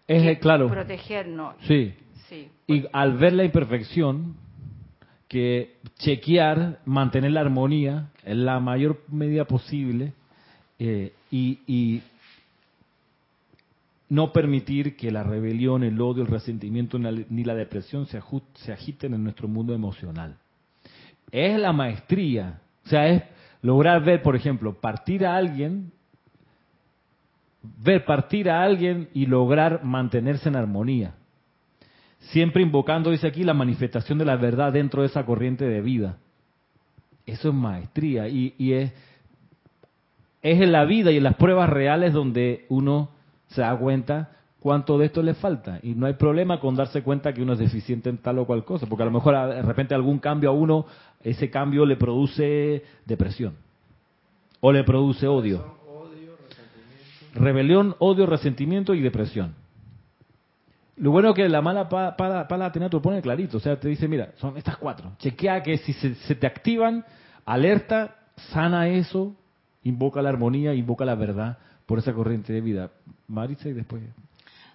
Es 0.09 0.41
claro. 0.41 0.69
Protegernos. 0.69 1.55
Sí. 1.69 1.95
sí. 2.29 2.51
Y 2.67 2.87
al 2.93 3.19
ver 3.19 3.35
la 3.35 3.45
imperfección, 3.45 4.35
que 5.29 5.77
chequear, 5.99 6.81
mantener 6.87 7.31
la 7.31 7.43
armonía 7.43 8.09
en 8.25 8.45
la 8.45 8.59
mayor 8.59 9.01
medida 9.07 9.45
posible 9.45 10.13
eh, 10.81 11.13
y 11.31 12.03
no 14.13 14.31
permitir 14.31 14.95
que 14.95 15.11
la 15.11 15.23
rebelión, 15.23 15.83
el 15.85 15.99
odio, 15.99 16.23
el 16.23 16.29
resentimiento 16.29 16.99
ni 16.99 17.45
la 17.45 17.55
depresión 17.55 18.05
se, 18.05 18.21
se 18.57 18.71
agiten 18.71 19.15
en 19.15 19.25
nuestro 19.25 19.49
mundo 19.49 19.73
emocional. 19.73 20.37
Es 21.31 21.59
la 21.59 21.73
maestría, 21.73 22.61
o 22.85 22.89
sea, 22.91 23.09
es 23.09 23.23
lograr 23.63 24.05
ver, 24.05 24.21
por 24.21 24.37
ejemplo, 24.37 24.79
partir 24.79 25.25
a 25.25 25.35
alguien, 25.35 25.93
ver 27.63 28.05
partir 28.05 28.51
a 28.51 28.63
alguien 28.63 29.09
y 29.15 29.25
lograr 29.25 29.83
mantenerse 29.83 30.51
en 30.51 30.57
armonía. 30.57 31.15
Siempre 32.19 32.61
invocando, 32.61 33.11
dice 33.11 33.29
aquí, 33.29 33.45
la 33.45 33.55
manifestación 33.55 34.19
de 34.19 34.27
la 34.27 34.37
verdad 34.37 34.75
dentro 34.75 35.01
de 35.01 35.09
esa 35.09 35.25
corriente 35.25 35.65
de 35.65 35.81
vida. 35.81 36.19
Eso 37.25 37.49
es 37.49 37.55
maestría 37.55 38.29
y, 38.29 38.55
y 38.59 38.75
es, 38.75 38.93
es 40.43 40.61
en 40.61 40.71
la 40.71 40.85
vida 40.85 41.11
y 41.11 41.17
en 41.17 41.25
las 41.25 41.37
pruebas 41.37 41.71
reales 41.71 42.13
donde 42.13 42.67
uno 42.69 43.22
se 43.53 43.61
da 43.63 43.77
cuenta 43.77 44.31
cuánto 44.63 44.97
de 44.97 45.07
esto 45.07 45.23
le 45.23 45.35
falta. 45.35 45.81
Y 45.83 45.95
no 45.95 46.07
hay 46.07 46.15
problema 46.15 46.61
con 46.61 46.75
darse 46.75 47.03
cuenta 47.03 47.33
que 47.33 47.43
uno 47.43 47.55
es 47.55 47.59
deficiente 47.59 48.09
en 48.09 48.19
tal 48.19 48.39
o 48.39 48.47
cual 48.47 48.65
cosa, 48.65 48.87
porque 48.87 49.03
a 49.03 49.07
lo 49.07 49.13
mejor 49.13 49.35
de 49.49 49.63
repente 49.63 49.95
algún 49.95 50.19
cambio 50.19 50.51
a 50.51 50.53
uno, 50.53 50.87
ese 51.23 51.51
cambio 51.51 51.85
le 51.85 51.97
produce 51.97 52.85
depresión 53.05 53.55
o 54.61 54.73
le 54.73 54.85
produce 54.85 55.27
odio. 55.27 55.83
Rebelión, 57.35 57.97
odio, 57.99 58.27
resentimiento 58.27 58.95
y 58.95 59.01
depresión. 59.01 59.55
Lo 60.97 61.11
bueno 61.11 61.31
es 61.31 61.35
que 61.35 61.49
la 61.49 61.63
mala 61.63 61.89
pala, 61.89 62.47
pala, 62.47 62.71
te 62.71 62.79
lo 62.79 63.03
pone 63.03 63.23
clarito, 63.23 63.57
o 63.57 63.61
sea, 63.61 63.81
te 63.81 63.89
dice, 63.89 64.07
mira, 64.07 64.33
son 64.37 64.57
estas 64.57 64.77
cuatro. 64.77 65.13
Chequea 65.19 65.63
que 65.63 65.79
si 65.79 65.95
se 65.95 66.35
te 66.35 66.47
activan, 66.47 67.05
alerta, 67.47 68.17
sana 68.53 68.89
eso, 68.89 69.35
invoca 69.83 70.21
la 70.21 70.29
armonía, 70.29 70.75
invoca 70.75 71.05
la 71.05 71.15
verdad 71.15 71.59
por 71.87 71.99
esa 71.99 72.13
corriente 72.13 72.53
de 72.53 72.61
vida. 72.61 72.91
Marisa 73.29 73.69
y 73.69 73.73
después. 73.73 74.03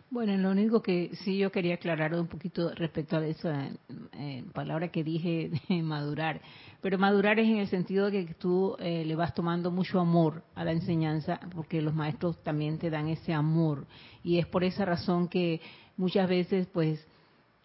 Bueno, 0.09 0.37
lo 0.37 0.51
único 0.51 0.81
que 0.81 1.11
sí 1.23 1.37
yo 1.37 1.51
quería 1.51 1.75
aclarar 1.75 2.13
un 2.13 2.27
poquito 2.27 2.73
respecto 2.73 3.17
a 3.17 3.27
esa 3.27 3.69
palabra 4.53 4.87
que 4.87 5.03
dije 5.03 5.51
de 5.67 5.83
madurar. 5.83 6.39
Pero 6.81 6.97
madurar 6.97 7.39
es 7.39 7.47
en 7.47 7.57
el 7.57 7.67
sentido 7.67 8.09
de 8.09 8.25
que 8.25 8.33
tú 8.33 8.77
eh, 8.79 9.03
le 9.03 9.15
vas 9.15 9.33
tomando 9.33 9.69
mucho 9.69 9.99
amor 9.99 10.43
a 10.55 10.63
la 10.63 10.71
enseñanza, 10.71 11.41
porque 11.53 11.81
los 11.81 11.93
maestros 11.93 12.41
también 12.41 12.77
te 12.77 12.89
dan 12.89 13.09
ese 13.09 13.33
amor. 13.33 13.85
Y 14.23 14.39
es 14.39 14.45
por 14.45 14.63
esa 14.63 14.85
razón 14.85 15.27
que 15.27 15.59
muchas 15.97 16.29
veces, 16.29 16.67
pues, 16.67 17.05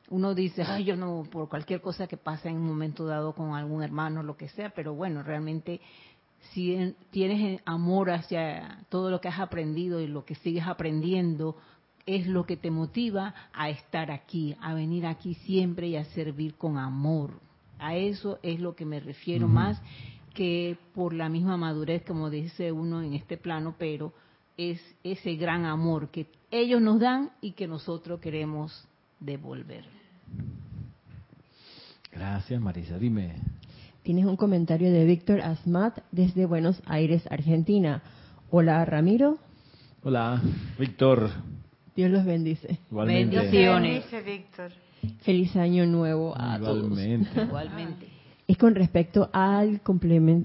uno 0.09 0.35
dice, 0.35 0.63
ay, 0.63 0.85
yo 0.85 0.97
no, 0.97 1.23
por 1.31 1.49
cualquier 1.49 1.81
cosa 1.81 2.09
que 2.09 2.17
pase 2.17 2.49
en 2.49 2.57
un 2.57 2.67
momento 2.67 3.07
dado 3.07 3.35
con 3.35 3.55
algún 3.55 3.83
hermano, 3.83 4.23
lo 4.23 4.37
que 4.37 4.49
sea, 4.49 4.71
pero 4.71 4.95
bueno, 4.95 5.23
realmente 5.23 5.81
si 6.51 6.95
tienes 7.11 7.61
amor 7.65 8.11
hacia 8.11 8.85
todo 8.89 9.11
lo 9.11 9.21
que 9.21 9.29
has 9.29 9.41
aprendido 9.41 10.01
y 10.01 10.07
lo 10.07 10.25
que 10.25 10.35
sigues 10.37 10.67
aprendiendo, 10.67 11.57
es 12.05 12.27
lo 12.27 12.45
que 12.45 12.57
te 12.57 12.71
motiva 12.71 13.35
a 13.53 13.71
estar 13.71 14.11
aquí, 14.11 14.57
a 14.61 14.75
venir 14.75 15.07
aquí 15.07 15.35
siempre 15.35 15.89
y 15.89 15.97
a 15.97 16.05
servir 16.07 16.55
con 16.55 16.79
amor. 16.79 17.41
A 17.79 17.97
eso 17.97 18.39
es 18.43 18.61
lo 18.61 18.75
que 18.75 18.85
me 18.85 19.01
refiero 19.01 19.49
más 19.49 19.81
que 20.35 20.77
por 20.95 21.13
la 21.13 21.29
misma 21.29 21.57
madurez, 21.57 22.03
como 22.05 22.31
dice 22.31 22.73
uno 22.73 23.03
en 23.03 23.15
este 23.15 23.37
plano, 23.37 23.75
pero 23.79 24.13
es 24.57 24.81
ese 25.03 25.37
gran 25.37 25.65
amor 25.65 26.11
que 26.11 26.27
ellos 26.51 26.81
nos 26.81 27.01
dan 27.01 27.31
y 27.41 27.53
que 27.53 27.67
nosotros 27.67 28.21
queremos 28.21 28.87
devolver. 29.21 29.85
Gracias, 32.13 32.61
Marisa. 32.61 32.99
Dime. 32.99 33.37
Tienes 34.03 34.25
un 34.25 34.37
comentario 34.37 34.91
de 34.91 35.05
Víctor 35.05 35.41
Asmat 35.43 35.99
desde 36.11 36.45
Buenos 36.45 36.83
Aires, 36.87 37.23
Argentina. 37.31 38.03
Hola, 38.51 38.85
Ramiro. 38.85 39.39
Hola, 40.03 40.43
Víctor. 40.77 41.31
Dios 41.95 42.11
los 42.11 42.25
bendice. 42.25 42.81
Igualmente. 42.91 43.37
Bendiciones, 43.37 44.05
Víctor. 44.27 44.73
Feliz 45.21 45.55
año 45.55 45.87
nuevo 45.87 46.35
a 46.37 46.59
Igualmente. 46.59 47.31
todos. 47.33 47.47
Igualmente. 47.47 48.07
Es 48.49 48.59
con 48.59 48.75
respecto 48.75 49.31
al, 49.33 49.81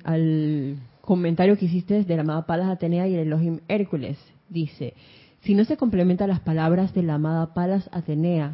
al 0.03 0.78
comentario 1.01 1.58
que 1.58 1.66
hiciste 1.66 2.03
de 2.03 2.16
la 2.16 2.22
amada 2.22 2.45
Palas 2.45 2.70
Atenea 2.70 3.08
y 3.08 3.16
el 3.16 3.22
Elohim 3.22 3.62
Hércules. 3.68 4.20
Dice, 4.49 4.93
si 5.41 5.55
no 5.55 5.66
se 5.66 5.78
complementan 5.78 6.30
las 6.30 6.41
palabras 6.41 6.93
de 6.93 7.01
la 7.01 7.16
amada 7.16 7.55
Palas 7.55 7.89
Atenea 7.91 8.53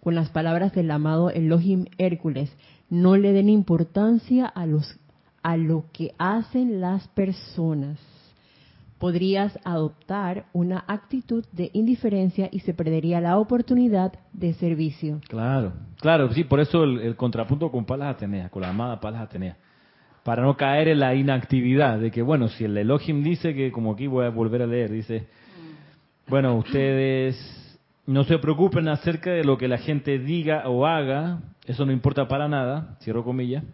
con 0.00 0.14
las 0.14 0.28
palabras 0.28 0.74
del 0.74 0.90
amado 0.90 1.30
Elohim 1.30 1.86
Hércules, 1.96 2.54
no 2.94 3.16
le 3.16 3.32
den 3.32 3.48
importancia 3.48 4.46
a 4.46 4.66
los 4.66 4.98
a 5.42 5.58
lo 5.58 5.84
que 5.92 6.14
hacen 6.16 6.80
las 6.80 7.06
personas. 7.08 7.98
Podrías 8.98 9.58
adoptar 9.62 10.46
una 10.54 10.84
actitud 10.88 11.44
de 11.52 11.70
indiferencia 11.74 12.48
y 12.50 12.60
se 12.60 12.72
perdería 12.72 13.20
la 13.20 13.36
oportunidad 13.38 14.14
de 14.32 14.54
servicio. 14.54 15.20
Claro, 15.28 15.74
claro, 16.00 16.32
sí, 16.32 16.44
por 16.44 16.60
eso 16.60 16.84
el, 16.84 17.14
contrapunto 17.14 17.70
con 17.70 17.84
Palas 17.84 18.14
Atenea, 18.14 18.48
con 18.48 18.62
la 18.62 18.70
amada 18.70 19.00
Palas 19.00 19.22
Atenea. 19.22 19.58
Para 20.22 20.42
no 20.42 20.56
caer 20.56 20.88
en 20.88 21.00
la 21.00 21.14
inactividad 21.14 21.98
de 21.98 22.10
que, 22.10 22.22
bueno, 22.22 22.48
si 22.48 22.64
el 22.64 22.78
Elohim 22.78 23.22
dice 23.22 23.54
que, 23.54 23.70
como 23.70 23.92
aquí 23.92 24.06
voy 24.06 24.24
a 24.24 24.30
volver 24.30 24.62
a 24.62 24.66
leer, 24.66 24.90
dice, 24.90 25.26
bueno, 26.26 26.56
ustedes 26.56 27.36
no 28.06 28.24
se 28.24 28.38
preocupen 28.38 28.88
acerca 28.88 29.30
de 29.30 29.44
lo 29.44 29.58
que 29.58 29.68
la 29.68 29.76
gente 29.78 30.18
diga 30.18 30.68
o 30.68 30.86
haga, 30.86 31.40
eso 31.64 31.86
no 31.86 31.92
importa 31.92 32.28
para 32.28 32.46
nada, 32.48 32.96
cierro 33.00 33.24
comillas. 33.24 33.64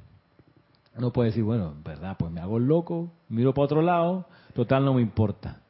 No 0.99 1.13
puede 1.13 1.31
decir, 1.31 1.43
bueno, 1.43 1.75
verdad, 1.85 2.17
pues 2.19 2.31
me 2.31 2.41
hago 2.41 2.59
loco, 2.59 3.13
miro 3.29 3.55
para 3.55 3.65
otro 3.65 3.83
lado, 3.83 4.27
total 4.55 4.85
no 4.85 4.95
me 4.95 5.03
importa. 5.03 5.61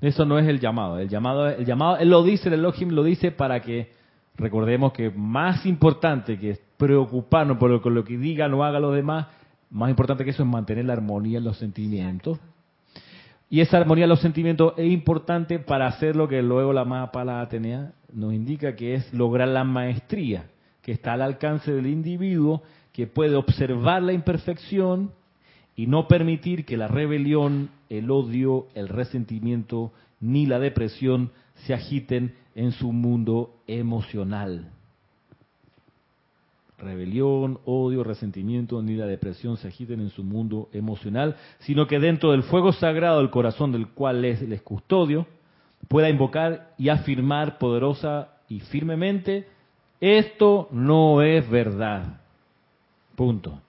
Eso 0.00 0.24
no 0.24 0.38
es 0.38 0.46
el 0.46 0.60
llamado. 0.60 0.98
El 0.98 1.08
llamado, 1.08 1.48
el 1.48 1.64
llamado, 1.64 1.96
él 1.96 2.10
lo 2.10 2.22
dice, 2.22 2.48
el 2.48 2.54
Elohim 2.54 2.90
lo 2.90 3.02
dice 3.02 3.30
para 3.30 3.60
que 3.60 3.92
recordemos 4.36 4.92
que 4.92 5.10
más 5.10 5.64
importante 5.66 6.38
que 6.38 6.58
preocuparnos 6.76 7.56
por 7.56 7.70
lo, 7.70 7.90
lo 7.90 8.04
que 8.04 8.18
digan 8.18 8.52
o 8.54 8.64
hagan 8.64 8.82
los 8.82 8.94
demás, 8.94 9.26
más 9.70 9.90
importante 9.90 10.24
que 10.24 10.30
eso 10.30 10.42
es 10.42 10.48
mantener 10.48 10.84
la 10.84 10.92
armonía 10.92 11.38
en 11.38 11.44
los 11.44 11.58
sentimientos. 11.58 12.38
Y 13.48 13.60
esa 13.60 13.78
armonía 13.78 14.04
en 14.04 14.10
los 14.10 14.20
sentimientos 14.20 14.74
es 14.76 14.90
importante 14.90 15.58
para 15.58 15.86
hacer 15.86 16.16
lo 16.16 16.28
que 16.28 16.42
luego 16.42 16.72
la 16.72 16.84
más 16.84 17.10
pala 17.10 17.40
Atenea 17.40 17.92
nos 18.12 18.32
indica 18.32 18.76
que 18.76 18.94
es 18.94 19.12
lograr 19.14 19.48
la 19.48 19.64
maestría 19.64 20.46
que 20.86 20.92
está 20.92 21.14
al 21.14 21.22
alcance 21.22 21.72
del 21.72 21.88
individuo, 21.88 22.62
que 22.92 23.08
puede 23.08 23.34
observar 23.34 24.04
la 24.04 24.12
imperfección 24.12 25.10
y 25.74 25.88
no 25.88 26.06
permitir 26.06 26.64
que 26.64 26.76
la 26.76 26.86
rebelión, 26.86 27.70
el 27.88 28.08
odio, 28.08 28.68
el 28.76 28.86
resentimiento 28.86 29.90
ni 30.20 30.46
la 30.46 30.60
depresión 30.60 31.32
se 31.66 31.74
agiten 31.74 32.36
en 32.54 32.70
su 32.70 32.92
mundo 32.92 33.56
emocional. 33.66 34.70
Rebelión, 36.78 37.58
odio, 37.64 38.04
resentimiento 38.04 38.80
ni 38.80 38.94
la 38.94 39.06
depresión 39.06 39.56
se 39.56 39.66
agiten 39.66 39.98
en 39.98 40.10
su 40.10 40.22
mundo 40.22 40.68
emocional, 40.72 41.34
sino 41.58 41.88
que 41.88 41.98
dentro 41.98 42.30
del 42.30 42.44
fuego 42.44 42.72
sagrado 42.72 43.18
del 43.18 43.30
corazón 43.30 43.72
del 43.72 43.88
cual 43.88 44.24
es 44.24 44.62
custodio, 44.62 45.26
pueda 45.88 46.08
invocar 46.08 46.74
y 46.78 46.90
afirmar 46.90 47.58
poderosa 47.58 48.28
y 48.48 48.60
firmemente 48.60 49.55
esto 50.00 50.68
no 50.70 51.22
es 51.22 51.48
verdad. 51.48 52.20
Punto. 53.14 53.60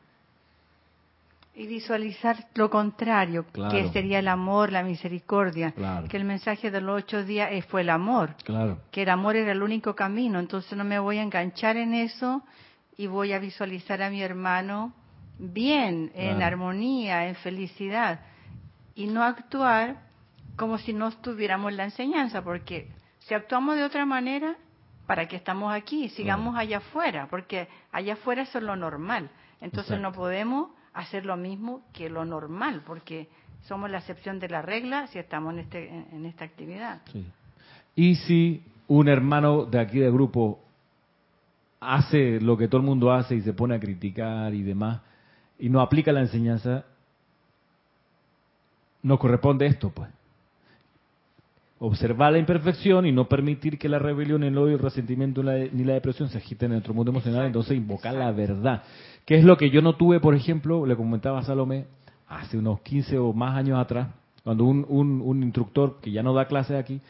Y 1.56 1.66
visualizar 1.66 2.48
lo 2.54 2.70
contrario, 2.70 3.46
que 3.72 3.90
sería 3.90 4.20
el 4.20 4.28
amor, 4.28 4.72
la 4.72 4.84
misericordia. 4.84 5.74
Que 6.08 6.18
el 6.18 6.24
mensaje 6.24 6.70
de 6.70 6.82
los 6.82 7.04
ocho 7.04 7.24
días 7.24 7.50
fue 7.66 7.82
el 7.82 7.90
amor. 7.90 8.36
Claro. 8.44 8.78
Que 8.92 9.04
el 9.04 9.10
amor 9.10 9.36
era 9.36 9.54
el 9.54 9.64
único 9.64 9.96
camino. 9.96 10.40
Entonces 10.40 10.78
no 10.78 10.84
me 10.84 11.00
voy 11.00 11.18
a 11.18 11.24
enganchar 11.24 11.78
en 11.78 11.96
eso 11.96 12.44
y 12.96 13.08
voy 13.08 13.34
a 13.34 13.40
visualizar 13.40 14.04
a 14.04 14.10
mi 14.10 14.22
hermano 14.22 14.94
bien, 15.40 16.12
en 16.16 16.42
armonía, 16.42 17.28
en 17.28 17.36
felicidad, 17.36 18.22
y 18.96 19.06
no 19.06 19.24
actuar 19.24 20.02
como 20.56 20.80
si 20.80 20.94
no 20.94 21.10
estuviéramos 21.10 21.72
en 21.72 21.78
la 21.78 21.84
enseñanza, 21.86 22.44
porque 22.44 22.90
si 23.20 23.36
actuamos 23.36 23.76
de 23.76 23.84
otra 23.84 24.06
manera, 24.06 24.56
¿para 25.08 25.28
qué 25.28 25.38
estamos 25.38 25.74
aquí? 25.74 26.10
Sigamos 26.10 26.56
allá 26.56 26.78
afuera, 26.78 27.28
porque 27.30 27.68
allá 27.92 28.14
afuera 28.14 28.44
eso 28.44 28.60
es 28.60 28.64
lo 28.64 28.76
normal. 28.76 29.32
Entonces 29.62 30.00
no 30.00 30.12
podemos 30.12 30.70
hacer 30.94 31.26
lo 31.26 31.38
mismo 31.38 31.82
que 31.94 32.10
lo 32.10 32.26
normal, 32.26 32.84
porque 32.86 33.28
somos 33.64 33.90
la 33.90 34.00
excepción 34.00 34.40
de 34.40 34.50
la 34.50 34.62
regla 34.62 35.08
si 35.08 35.18
estamos 35.18 35.54
en, 35.54 35.60
este, 35.60 35.90
en 35.90 36.26
esta 36.26 36.46
actividad. 36.46 37.02
Y 37.96 38.16
si 38.16 38.62
un 38.88 39.08
hermano 39.08 39.66
de 39.66 39.80
aquí 39.80 39.98
del 40.00 40.12
grupo 40.12 40.60
hace 41.80 42.40
lo 42.42 42.58
que 42.58 42.68
todo 42.68 42.82
el 42.82 42.88
mundo 42.88 43.12
hace 43.12 43.36
y 43.36 43.42
se 43.42 43.54
pone 43.54 43.76
a 43.76 43.80
criticar 43.80 44.54
y 44.54 44.62
demás, 44.62 45.02
y 45.58 45.70
no 45.70 45.82
aplica 45.82 46.12
la 46.12 46.20
enseñanza, 46.20 46.86
nos 49.02 49.20
corresponde 49.20 49.66
esto, 49.66 49.90
pues. 49.90 50.10
Observar 51.80 52.32
la 52.32 52.40
imperfección 52.40 53.06
y 53.06 53.12
no 53.12 53.30
permitir 53.30 53.78
que 53.78 53.88
la 53.88 54.00
rebelión, 54.00 54.44
el 54.44 54.58
odio, 54.58 54.76
el 54.76 54.82
resentimiento 54.82 55.44
ni 55.44 55.84
la 55.84 55.94
depresión 55.94 56.28
se 56.30 56.40
agiten 56.40 56.68
en 56.68 56.74
nuestro 56.74 56.94
mundo 56.94 57.12
emocional, 57.12 57.46
entonces 57.46 57.78
invocar 57.78 58.16
la 58.16 58.32
verdad. 58.32 58.84
Que 59.26 59.36
es 59.36 59.44
lo 59.44 59.58
que 59.58 59.70
yo 59.70 59.82
no 59.82 59.96
tuve, 59.96 60.20
por 60.20 60.34
ejemplo, 60.34 60.86
le 60.86 60.96
comentaba 60.96 61.40
a 61.40 61.44
Salomé, 61.44 61.86
hace 62.28 62.58
unos 62.58 62.82
15 62.82 63.20
o 63.20 63.32
más 63.34 63.56
años 63.56 63.80
atrás, 63.80 64.08
cuando 64.44 64.64
un, 64.64 64.86
un, 64.90 65.44
instructor 65.44 65.98
que 66.02 66.12
ya 66.12 66.24
no 66.24 66.34
da 66.34 66.46
clase 66.46 66.78
aquí, 66.78 67.02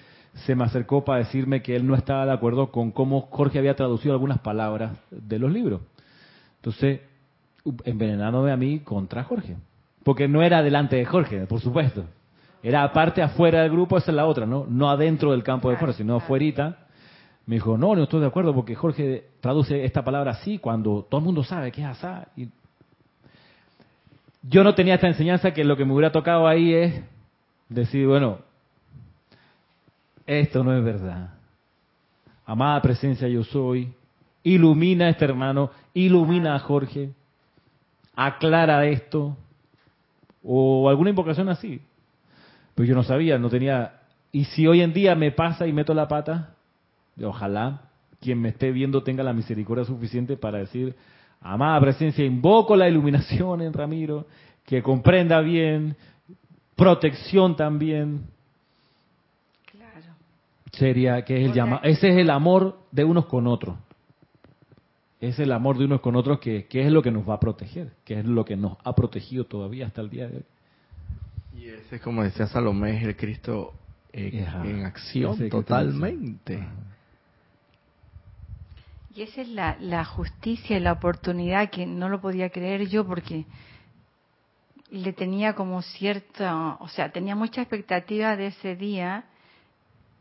se 0.45 0.55
me 0.55 0.63
acercó 0.63 1.05
para 1.05 1.19
decirme 1.19 1.61
que 1.61 1.75
él 1.75 1.87
no 1.87 1.95
estaba 1.95 2.25
de 2.25 2.33
acuerdo 2.33 2.71
con 2.71 2.91
cómo 2.91 3.21
Jorge 3.31 3.59
había 3.59 3.75
traducido 3.75 4.13
algunas 4.13 4.39
palabras 4.39 4.97
de 5.11 5.39
los 5.39 5.51
libros. 5.51 5.81
Entonces, 6.57 7.01
envenenándome 7.85 8.51
a 8.51 8.57
mí 8.57 8.79
contra 8.79 9.23
Jorge. 9.23 9.55
Porque 10.03 10.27
no 10.27 10.41
era 10.41 10.63
delante 10.63 10.95
de 10.95 11.05
Jorge, 11.05 11.45
por 11.47 11.61
supuesto. 11.61 12.05
Era 12.67 12.83
aparte 12.83 13.21
afuera 13.21 13.61
del 13.61 13.71
grupo, 13.71 13.97
esa 13.97 14.11
es 14.11 14.15
la 14.17 14.25
otra, 14.25 14.45
¿no? 14.45 14.65
No 14.67 14.89
adentro 14.89 15.31
del 15.31 15.41
campo 15.41 15.69
de 15.69 15.77
fuerza, 15.77 15.99
sino 15.99 16.17
afuera. 16.17 16.75
Me 17.45 17.55
dijo, 17.55 17.77
no, 17.77 17.95
no 17.95 18.03
estoy 18.03 18.19
de 18.19 18.25
acuerdo 18.27 18.53
porque 18.53 18.75
Jorge 18.75 19.29
traduce 19.39 19.85
esta 19.85 20.03
palabra 20.03 20.31
así 20.31 20.57
cuando 20.57 21.07
todo 21.09 21.19
el 21.19 21.23
mundo 21.23 21.45
sabe 21.45 21.71
que 21.71 21.79
es 21.79 21.87
asá. 21.87 22.27
Y 22.35 22.49
yo 24.41 24.65
no 24.65 24.75
tenía 24.75 24.95
esta 24.95 25.07
enseñanza 25.07 25.53
que 25.53 25.63
lo 25.63 25.77
que 25.77 25.85
me 25.85 25.93
hubiera 25.93 26.11
tocado 26.11 26.45
ahí 26.45 26.73
es 26.73 27.01
decir, 27.69 28.05
bueno, 28.05 28.39
esto 30.25 30.61
no 30.61 30.77
es 30.77 30.83
verdad. 30.83 31.35
Amada 32.45 32.81
presencia 32.81 33.29
yo 33.29 33.45
soy, 33.45 33.93
ilumina 34.43 35.05
a 35.05 35.09
este 35.11 35.23
hermano, 35.23 35.71
ilumina 35.93 36.53
a 36.53 36.59
Jorge, 36.59 37.11
aclara 38.13 38.85
esto, 38.87 39.37
o 40.43 40.89
alguna 40.89 41.11
invocación 41.11 41.47
así. 41.47 41.79
Pero 42.77 42.89
yo 42.89 42.93
no 42.93 43.01
sabía, 43.01 43.39
no 43.39 43.49
tenía... 43.49 44.01
Y 44.31 44.43
si 44.45 44.67
hoy 44.67 44.81
en 44.81 44.93
día 44.93 45.15
me 45.15 45.31
pasa 45.31 45.65
y 45.65 45.73
meto 45.73 45.95
la 45.95 46.07
pata, 46.07 46.53
ojalá 47.23 47.81
quien 48.21 48.39
me 48.39 48.49
esté 48.49 48.71
viendo 48.71 49.01
tenga 49.01 49.23
la 49.23 49.33
misericordia 49.33 49.83
suficiente 49.83 50.37
para 50.37 50.59
decir, 50.59 50.95
amada 51.41 51.81
presencia, 51.81 52.23
invoco 52.23 52.75
la 52.75 52.87
iluminación 52.87 53.63
en 53.63 53.73
Ramiro, 53.73 54.27
que 54.63 54.83
comprenda 54.83 55.41
bien, 55.41 55.95
protección 56.75 57.55
también. 57.55 58.27
Claro. 59.71 60.13
Sería 60.71 61.25
que 61.25 61.41
es 61.41 61.49
el 61.49 61.53
llama, 61.53 61.81
ese 61.81 62.09
es 62.09 62.17
el 62.17 62.29
amor 62.29 62.77
de 62.91 63.03
unos 63.03 63.25
con 63.25 63.47
otros 63.47 63.75
es 65.19 65.39
el 65.39 65.51
amor 65.51 65.79
de 65.79 65.85
unos 65.85 66.01
con 66.01 66.15
otros 66.15 66.39
que, 66.39 66.67
es 66.69 66.91
lo 66.91 67.01
que 67.01 67.09
nos 67.09 67.27
va 67.27 67.33
a 67.33 67.39
proteger, 67.39 67.93
que 68.05 68.19
es 68.19 68.25
lo 68.25 68.45
que 68.45 68.55
nos 68.55 68.77
ha 68.83 68.93
protegido 68.93 69.45
todavía 69.45 69.87
hasta 69.87 70.01
el 70.01 70.11
día 70.11 70.27
de 70.27 70.37
hoy. 70.37 70.43
Y 71.57 71.69
ese, 71.69 71.95
es 71.95 72.01
como 72.01 72.23
decía 72.23 72.47
Salomé, 72.47 72.97
es 72.97 73.03
el 73.03 73.15
Cristo 73.15 73.73
en, 74.13 74.85
acción 74.85 75.49
totalmente. 75.49 76.63
Y 79.15 79.23
esa 79.23 79.41
es 79.41 79.49
la, 79.49 79.77
la 79.79 80.05
justicia 80.05 80.77
y 80.77 80.79
la 80.79 80.93
oportunidad 80.93 81.69
que 81.71 81.85
no 81.85 82.07
lo 82.09 82.21
podía 82.21 82.49
creer 82.49 82.87
yo 82.87 83.05
porque 83.05 83.45
le 84.91 85.11
tenía 85.13 85.53
como 85.55 85.81
cierta, 85.81 86.77
o 86.79 86.87
sea, 86.87 87.11
tenía 87.11 87.35
mucha 87.35 87.61
expectativa 87.61 88.35
de 88.35 88.47
ese 88.47 88.75
día 88.75 89.25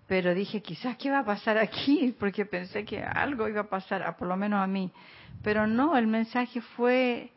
pero 0.06 0.34
dije, 0.34 0.62
quizás 0.62 0.96
qué 0.96 1.10
va 1.10 1.20
a 1.20 1.24
pasar 1.24 1.58
aquí, 1.58 2.14
porque 2.20 2.46
pensé 2.46 2.84
que 2.84 3.02
algo 3.02 3.48
iba 3.48 3.62
a 3.62 3.68
pasar, 3.68 4.16
por 4.16 4.28
lo 4.28 4.36
menos 4.36 4.62
a 4.62 4.66
mí. 4.66 4.90
Pero 5.42 5.66
no, 5.66 5.96
el 5.96 6.06
mensaje 6.06 6.60
fue 6.60 7.30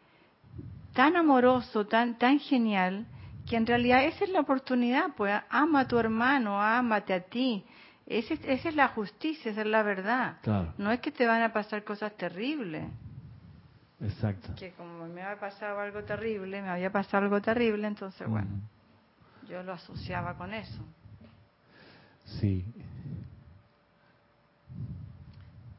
tan 0.93 1.15
amoroso, 1.15 1.85
tan, 1.85 2.17
tan 2.17 2.39
genial, 2.39 3.05
que 3.49 3.57
en 3.57 3.65
realidad 3.65 4.05
esa 4.05 4.25
es 4.25 4.29
la 4.29 4.41
oportunidad, 4.41 5.15
pues 5.17 5.33
ama 5.49 5.81
a 5.81 5.87
tu 5.87 5.97
hermano, 5.97 6.61
ámate 6.61 7.13
a 7.15 7.21
ti. 7.21 7.65
Esa 8.05 8.35
es, 8.35 8.39
esa 8.45 8.69
es 8.69 8.75
la 8.75 8.89
justicia, 8.89 9.51
esa 9.51 9.61
es 9.61 9.67
la 9.67 9.81
verdad. 9.81 10.37
No 10.77 10.91
es 10.91 10.99
que 10.99 11.11
te 11.11 11.25
van 11.25 11.41
a 11.41 11.51
pasar 11.51 11.83
cosas 11.83 12.15
terribles. 12.15 12.85
Exacto. 14.01 14.53
Que 14.55 14.71
como 14.73 15.07
me 15.07 15.23
había 15.23 15.39
pasado 15.39 15.79
algo 15.79 16.03
terrible, 16.03 16.61
me 16.61 16.69
había 16.69 16.91
pasado 16.91 17.23
algo 17.23 17.41
terrible, 17.41 17.87
entonces 17.87 18.27
bueno, 18.27 18.49
yo 19.49 19.63
lo 19.63 19.73
asociaba 19.73 20.35
con 20.35 20.53
eso. 20.53 20.83
Sí. 22.25 22.63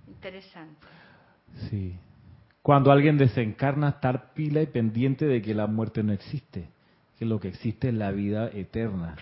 Interesante. 0.08 0.86
Sí. 1.70 1.96
Cuando 2.62 2.90
alguien 2.90 3.16
desencarna, 3.16 3.90
estar 3.90 4.34
pila 4.34 4.60
y 4.60 4.66
pendiente 4.66 5.24
de 5.24 5.40
que 5.40 5.54
la 5.54 5.68
muerte 5.68 6.02
no 6.02 6.12
existe, 6.12 6.68
que 7.20 7.26
lo 7.26 7.38
que 7.38 7.48
existe 7.48 7.90
es 7.90 7.94
la 7.94 8.12
vida 8.12 8.48
eterna. 8.48 9.14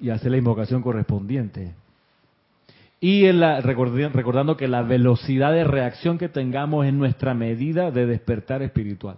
Y 0.00 0.10
hacer 0.10 0.30
la 0.30 0.36
invocación, 0.36 0.82
correspondiente. 0.82 1.74
Y 3.00 3.24
en 3.24 3.40
la, 3.40 3.60
recordando 3.60 4.56
que 4.56 4.68
la 4.68 4.82
velocidad 4.82 5.52
de 5.52 5.64
reacción 5.64 6.16
que 6.16 6.28
tengamos 6.28 6.86
es 6.86 6.94
nuestra 6.94 7.34
medida 7.34 7.90
de 7.90 8.06
despertar 8.06 8.62
espiritual. 8.62 9.16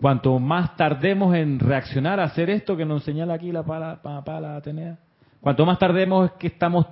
Cuanto 0.00 0.38
más 0.38 0.74
tardemos 0.78 1.34
en 1.34 1.58
reaccionar 1.58 2.18
a 2.18 2.24
hacer 2.24 2.48
esto 2.48 2.78
que 2.78 2.86
nos 2.86 3.04
señala 3.04 3.34
aquí 3.34 3.52
la 3.52 3.62
pala, 3.62 4.00
pala 4.02 4.56
Atenea, 4.56 4.96
Cuanto 5.42 5.66
más 5.66 5.78
tardemos 5.78 6.30
es 6.30 6.32
que 6.38 6.46
estamos 6.46 6.86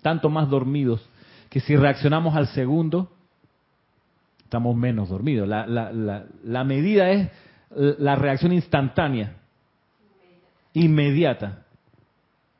tanto 0.00 0.30
más 0.30 0.48
dormidos, 0.48 1.04
que 1.50 1.58
si 1.58 1.74
reaccionamos 1.74 2.36
al 2.36 2.46
segundo, 2.46 3.10
estamos 4.44 4.76
menos 4.76 5.08
dormidos. 5.08 5.48
La, 5.48 5.66
la, 5.66 6.24
la, 6.44 6.64
medida 6.64 7.10
es 7.10 7.28
la 7.70 8.16
reacción 8.16 8.52
instantánea, 8.52 9.34
inmediata, 10.72 11.64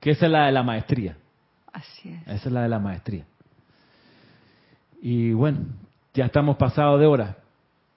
que 0.01 0.11
esa 0.11 0.27
es 0.27 0.33
la 0.33 0.47
de 0.47 0.53
la 0.53 0.63
maestría. 0.63 1.17
Así 1.73 2.11
es. 2.11 2.23
Esa 2.23 2.49
es 2.49 2.53
la 2.53 2.63
de 2.63 2.69
la 2.69 2.79
maestría. 2.79 3.25
Y 5.01 5.33
bueno, 5.33 5.61
ya 6.15 6.27
estamos 6.27 6.57
pasados 6.57 7.01
de 7.01 7.07
hora. 7.07 7.37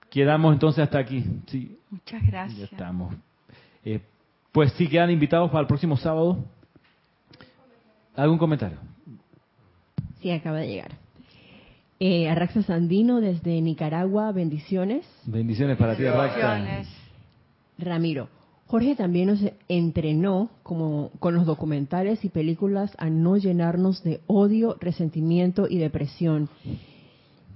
Quedamos 0.10 0.54
entonces 0.54 0.84
hasta 0.84 1.00
aquí. 1.00 1.26
Sí. 1.48 1.78
Muchas 1.90 2.26
gracias. 2.26 2.60
Ya 2.60 2.66
estamos. 2.66 3.16
Eh, 3.84 4.02
pues 4.52 4.72
sí, 4.74 4.88
quedan 4.88 5.10
invitados 5.10 5.50
para 5.50 5.62
el 5.62 5.68
próximo 5.68 5.98
sábado. 5.98 6.44
¿Algún 8.16 8.38
comentario? 8.38 8.78
Sí, 10.22 10.30
acaba 10.32 10.60
de 10.60 10.68
llegar. 10.68 10.92
Eh, 12.00 12.30
Arraxa 12.30 12.62
Sandino 12.64 13.22
desde 13.22 13.62
Nicaragua, 13.62 14.32
bendiciones. 14.32 15.06
Bendiciones 15.26 15.78
para 15.78 15.96
ti, 15.96 16.06
Arraxa. 16.06 16.84
Ramiro, 17.82 18.30
Jorge 18.68 18.96
también 18.96 19.28
nos 19.28 19.40
entrenó 19.68 20.50
como 20.64 21.12
con 21.20 21.36
los 21.36 21.46
documentales 21.46 22.24
y 22.24 22.30
películas 22.30 22.94
a 22.98 23.10
no 23.10 23.36
llenarnos 23.36 24.02
de 24.02 24.22
odio, 24.28 24.78
resentimiento 24.80 25.68
y 25.70 25.78
depresión. 25.78 26.48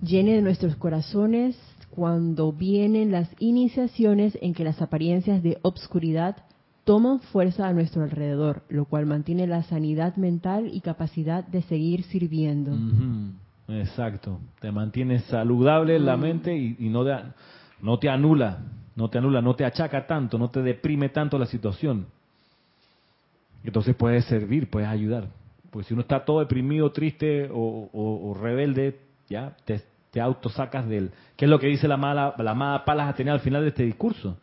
Llene 0.01 0.33
de 0.33 0.41
nuestros 0.41 0.75
corazones 0.75 1.57
cuando 1.89 2.51
vienen 2.51 3.13
las 3.13 3.29
iniciaciones 3.39 4.37
en 4.41 4.53
que 4.53 4.65
las 4.65 4.81
apariencias 4.81 5.41
de 5.41 5.57
obscuridad 5.61 6.35
toman 6.83 7.19
fuerza 7.19 7.67
a 7.67 7.73
nuestro 7.73 8.03
alrededor, 8.03 8.63
lo 8.67 8.83
cual 8.83 9.05
mantiene 9.05 9.47
la 9.47 9.63
sanidad 9.63 10.17
mental 10.17 10.69
y 10.71 10.81
capacidad 10.81 11.45
de 11.45 11.61
seguir 11.61 12.03
sirviendo. 12.03 12.75
Exacto, 13.69 14.41
te 14.59 14.71
mantiene 14.71 15.19
saludable 15.19 15.95
en 15.95 16.05
la 16.05 16.17
mm. 16.17 16.21
mente 16.21 16.57
y, 16.57 16.89
no, 16.89 17.03
no 17.81 17.99
te 17.99 18.09
anula, 18.09 18.59
no 18.95 19.09
te 19.09 19.17
anula, 19.17 19.41
no 19.41 19.55
te 19.55 19.65
achaca 19.65 20.07
tanto, 20.07 20.37
no 20.37 20.49
te 20.49 20.61
deprime 20.61 21.09
tanto 21.09 21.37
la 21.37 21.45
situación. 21.45 22.07
Entonces 23.63 23.95
puedes 23.95 24.25
servir, 24.25 24.69
puedes 24.69 24.87
ayudar. 24.87 25.27
Porque 25.71 25.87
si 25.87 25.93
uno 25.93 26.01
está 26.01 26.23
todo 26.23 26.39
deprimido, 26.39 26.91
triste 26.91 27.49
o, 27.51 28.37
rebelde, 28.39 28.99
ya 29.27 29.55
te, 29.65 29.81
te 30.11 30.21
autosacas 30.21 30.87
del... 30.87 31.11
¿Qué 31.35 31.45
es 31.45 31.51
lo 31.51 31.59
que 31.59 31.67
dice 31.67 31.87
la 31.87 31.97
mala, 31.97 32.35
la 32.37 32.51
amada 32.51 32.85
Palas 32.85 33.09
Atenea 33.09 33.33
al 33.33 33.39
final 33.41 33.63
de 33.63 33.69
este 33.69 33.83
discurso? 33.83 34.37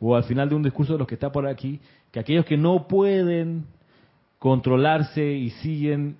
o 0.00 0.16
al 0.16 0.24
final 0.24 0.48
de 0.48 0.54
un 0.54 0.62
discurso 0.62 0.92
de 0.92 0.98
los 0.98 1.08
que 1.08 1.14
está 1.14 1.32
por 1.32 1.46
aquí, 1.46 1.80
que 2.10 2.20
aquellos 2.20 2.44
que 2.44 2.56
no 2.56 2.86
pueden 2.86 3.66
controlarse 4.38 5.24
y 5.24 5.50
siguen 5.50 6.16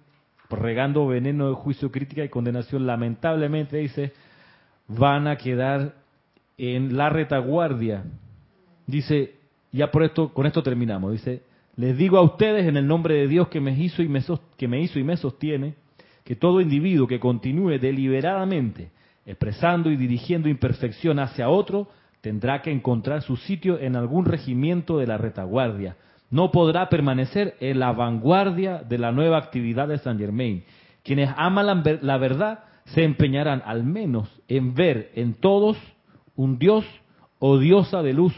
regando 0.51 1.07
veneno 1.07 1.49
de 1.49 1.55
juicio, 1.55 1.93
crítica 1.93 2.25
y 2.25 2.29
condenación, 2.29 2.87
lamentablemente 2.87 3.77
dice, 3.77 4.13
van 4.89 5.29
a 5.29 5.37
quedar 5.37 5.95
en 6.59 6.97
la 6.97 7.09
retaguardia. 7.09 8.05
Dice, 8.87 9.35
ya 9.73 9.91
por 9.91 10.03
esto, 10.03 10.35
con 10.35 10.47
esto 10.47 10.63
terminamos. 10.63 11.13
Dice, 11.13 11.43
les 11.77 11.97
digo 11.97 12.19
a 12.19 12.23
ustedes 12.23 12.67
en 12.67 12.77
el 12.77 12.87
nombre 12.87 13.15
de 13.15 13.29
Dios 13.29 13.49
que 13.49 13.61
me 13.61 13.73
hizo 13.73 14.03
y 14.03 14.09
me, 14.09 14.23
que 14.57 14.69
me, 14.69 14.81
hizo 14.81 14.99
y 14.99 15.05
me 15.05 15.17
sostiene, 15.17 15.75
que 16.25 16.37
todo 16.37 16.61
individuo 16.61 17.07
que 17.07 17.21
continúe 17.21 17.79
deliberadamente 17.79 18.91
expresando 19.29 19.91
y 19.91 19.97
dirigiendo 19.97 20.49
imperfección 20.49 21.19
hacia 21.19 21.51
otro, 21.51 21.89
tendrá 22.23 22.63
que 22.63 22.73
encontrar 22.73 23.21
su 23.21 23.37
sitio 23.37 23.79
en 23.79 23.95
algún 23.95 24.25
regimiento 24.25 24.97
de 24.97 25.07
la 25.07 25.19
retaguardia. 25.19 25.97
No 26.31 26.51
podrá 26.51 26.89
permanecer 26.89 27.55
en 27.61 27.79
la 27.79 27.93
vanguardia 27.93 28.83
de 28.83 28.97
la 28.97 29.13
nueva 29.13 29.37
actividad 29.37 29.87
de 29.87 29.99
Saint 29.99 30.19
Germain. 30.19 30.65
Quienes 31.05 31.29
aman 31.37 31.83
la 32.01 32.17
verdad 32.17 32.61
se 32.87 33.05
empeñarán 33.05 33.63
al 33.67 33.85
menos 33.85 34.31
en 34.49 34.75
ver 34.75 35.13
en 35.15 35.35
todos 35.35 35.77
un 36.39 36.57
Dios 36.57 36.85
o 37.41 37.59
diosa 37.59 38.01
de 38.01 38.13
luz 38.13 38.33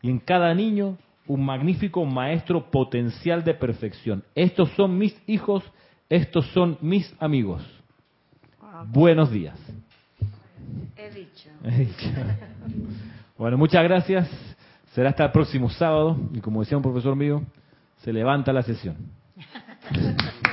y 0.00 0.08
en 0.08 0.18
cada 0.18 0.52
niño 0.54 0.96
un 1.26 1.44
magnífico 1.44 2.04
maestro 2.04 2.70
potencial 2.70 3.44
de 3.44 3.52
perfección. 3.52 4.24
Estos 4.34 4.70
son 4.70 4.96
mis 4.96 5.14
hijos, 5.26 5.62
estos 6.08 6.46
son 6.48 6.78
mis 6.80 7.14
amigos. 7.20 7.62
Buenos 8.86 9.30
días. 9.30 9.58
He 10.96 11.10
dicho. 11.10 12.10
Bueno, 13.36 13.58
muchas 13.58 13.82
gracias. 13.84 14.30
Será 14.94 15.10
hasta 15.10 15.26
el 15.26 15.32
próximo 15.32 15.68
sábado 15.68 16.16
y 16.32 16.40
como 16.40 16.60
decía 16.60 16.78
un 16.78 16.82
profesor 16.82 17.14
mío, 17.16 17.42
se 17.98 18.14
levanta 18.14 18.50
la 18.50 18.62
sesión. 18.62 18.96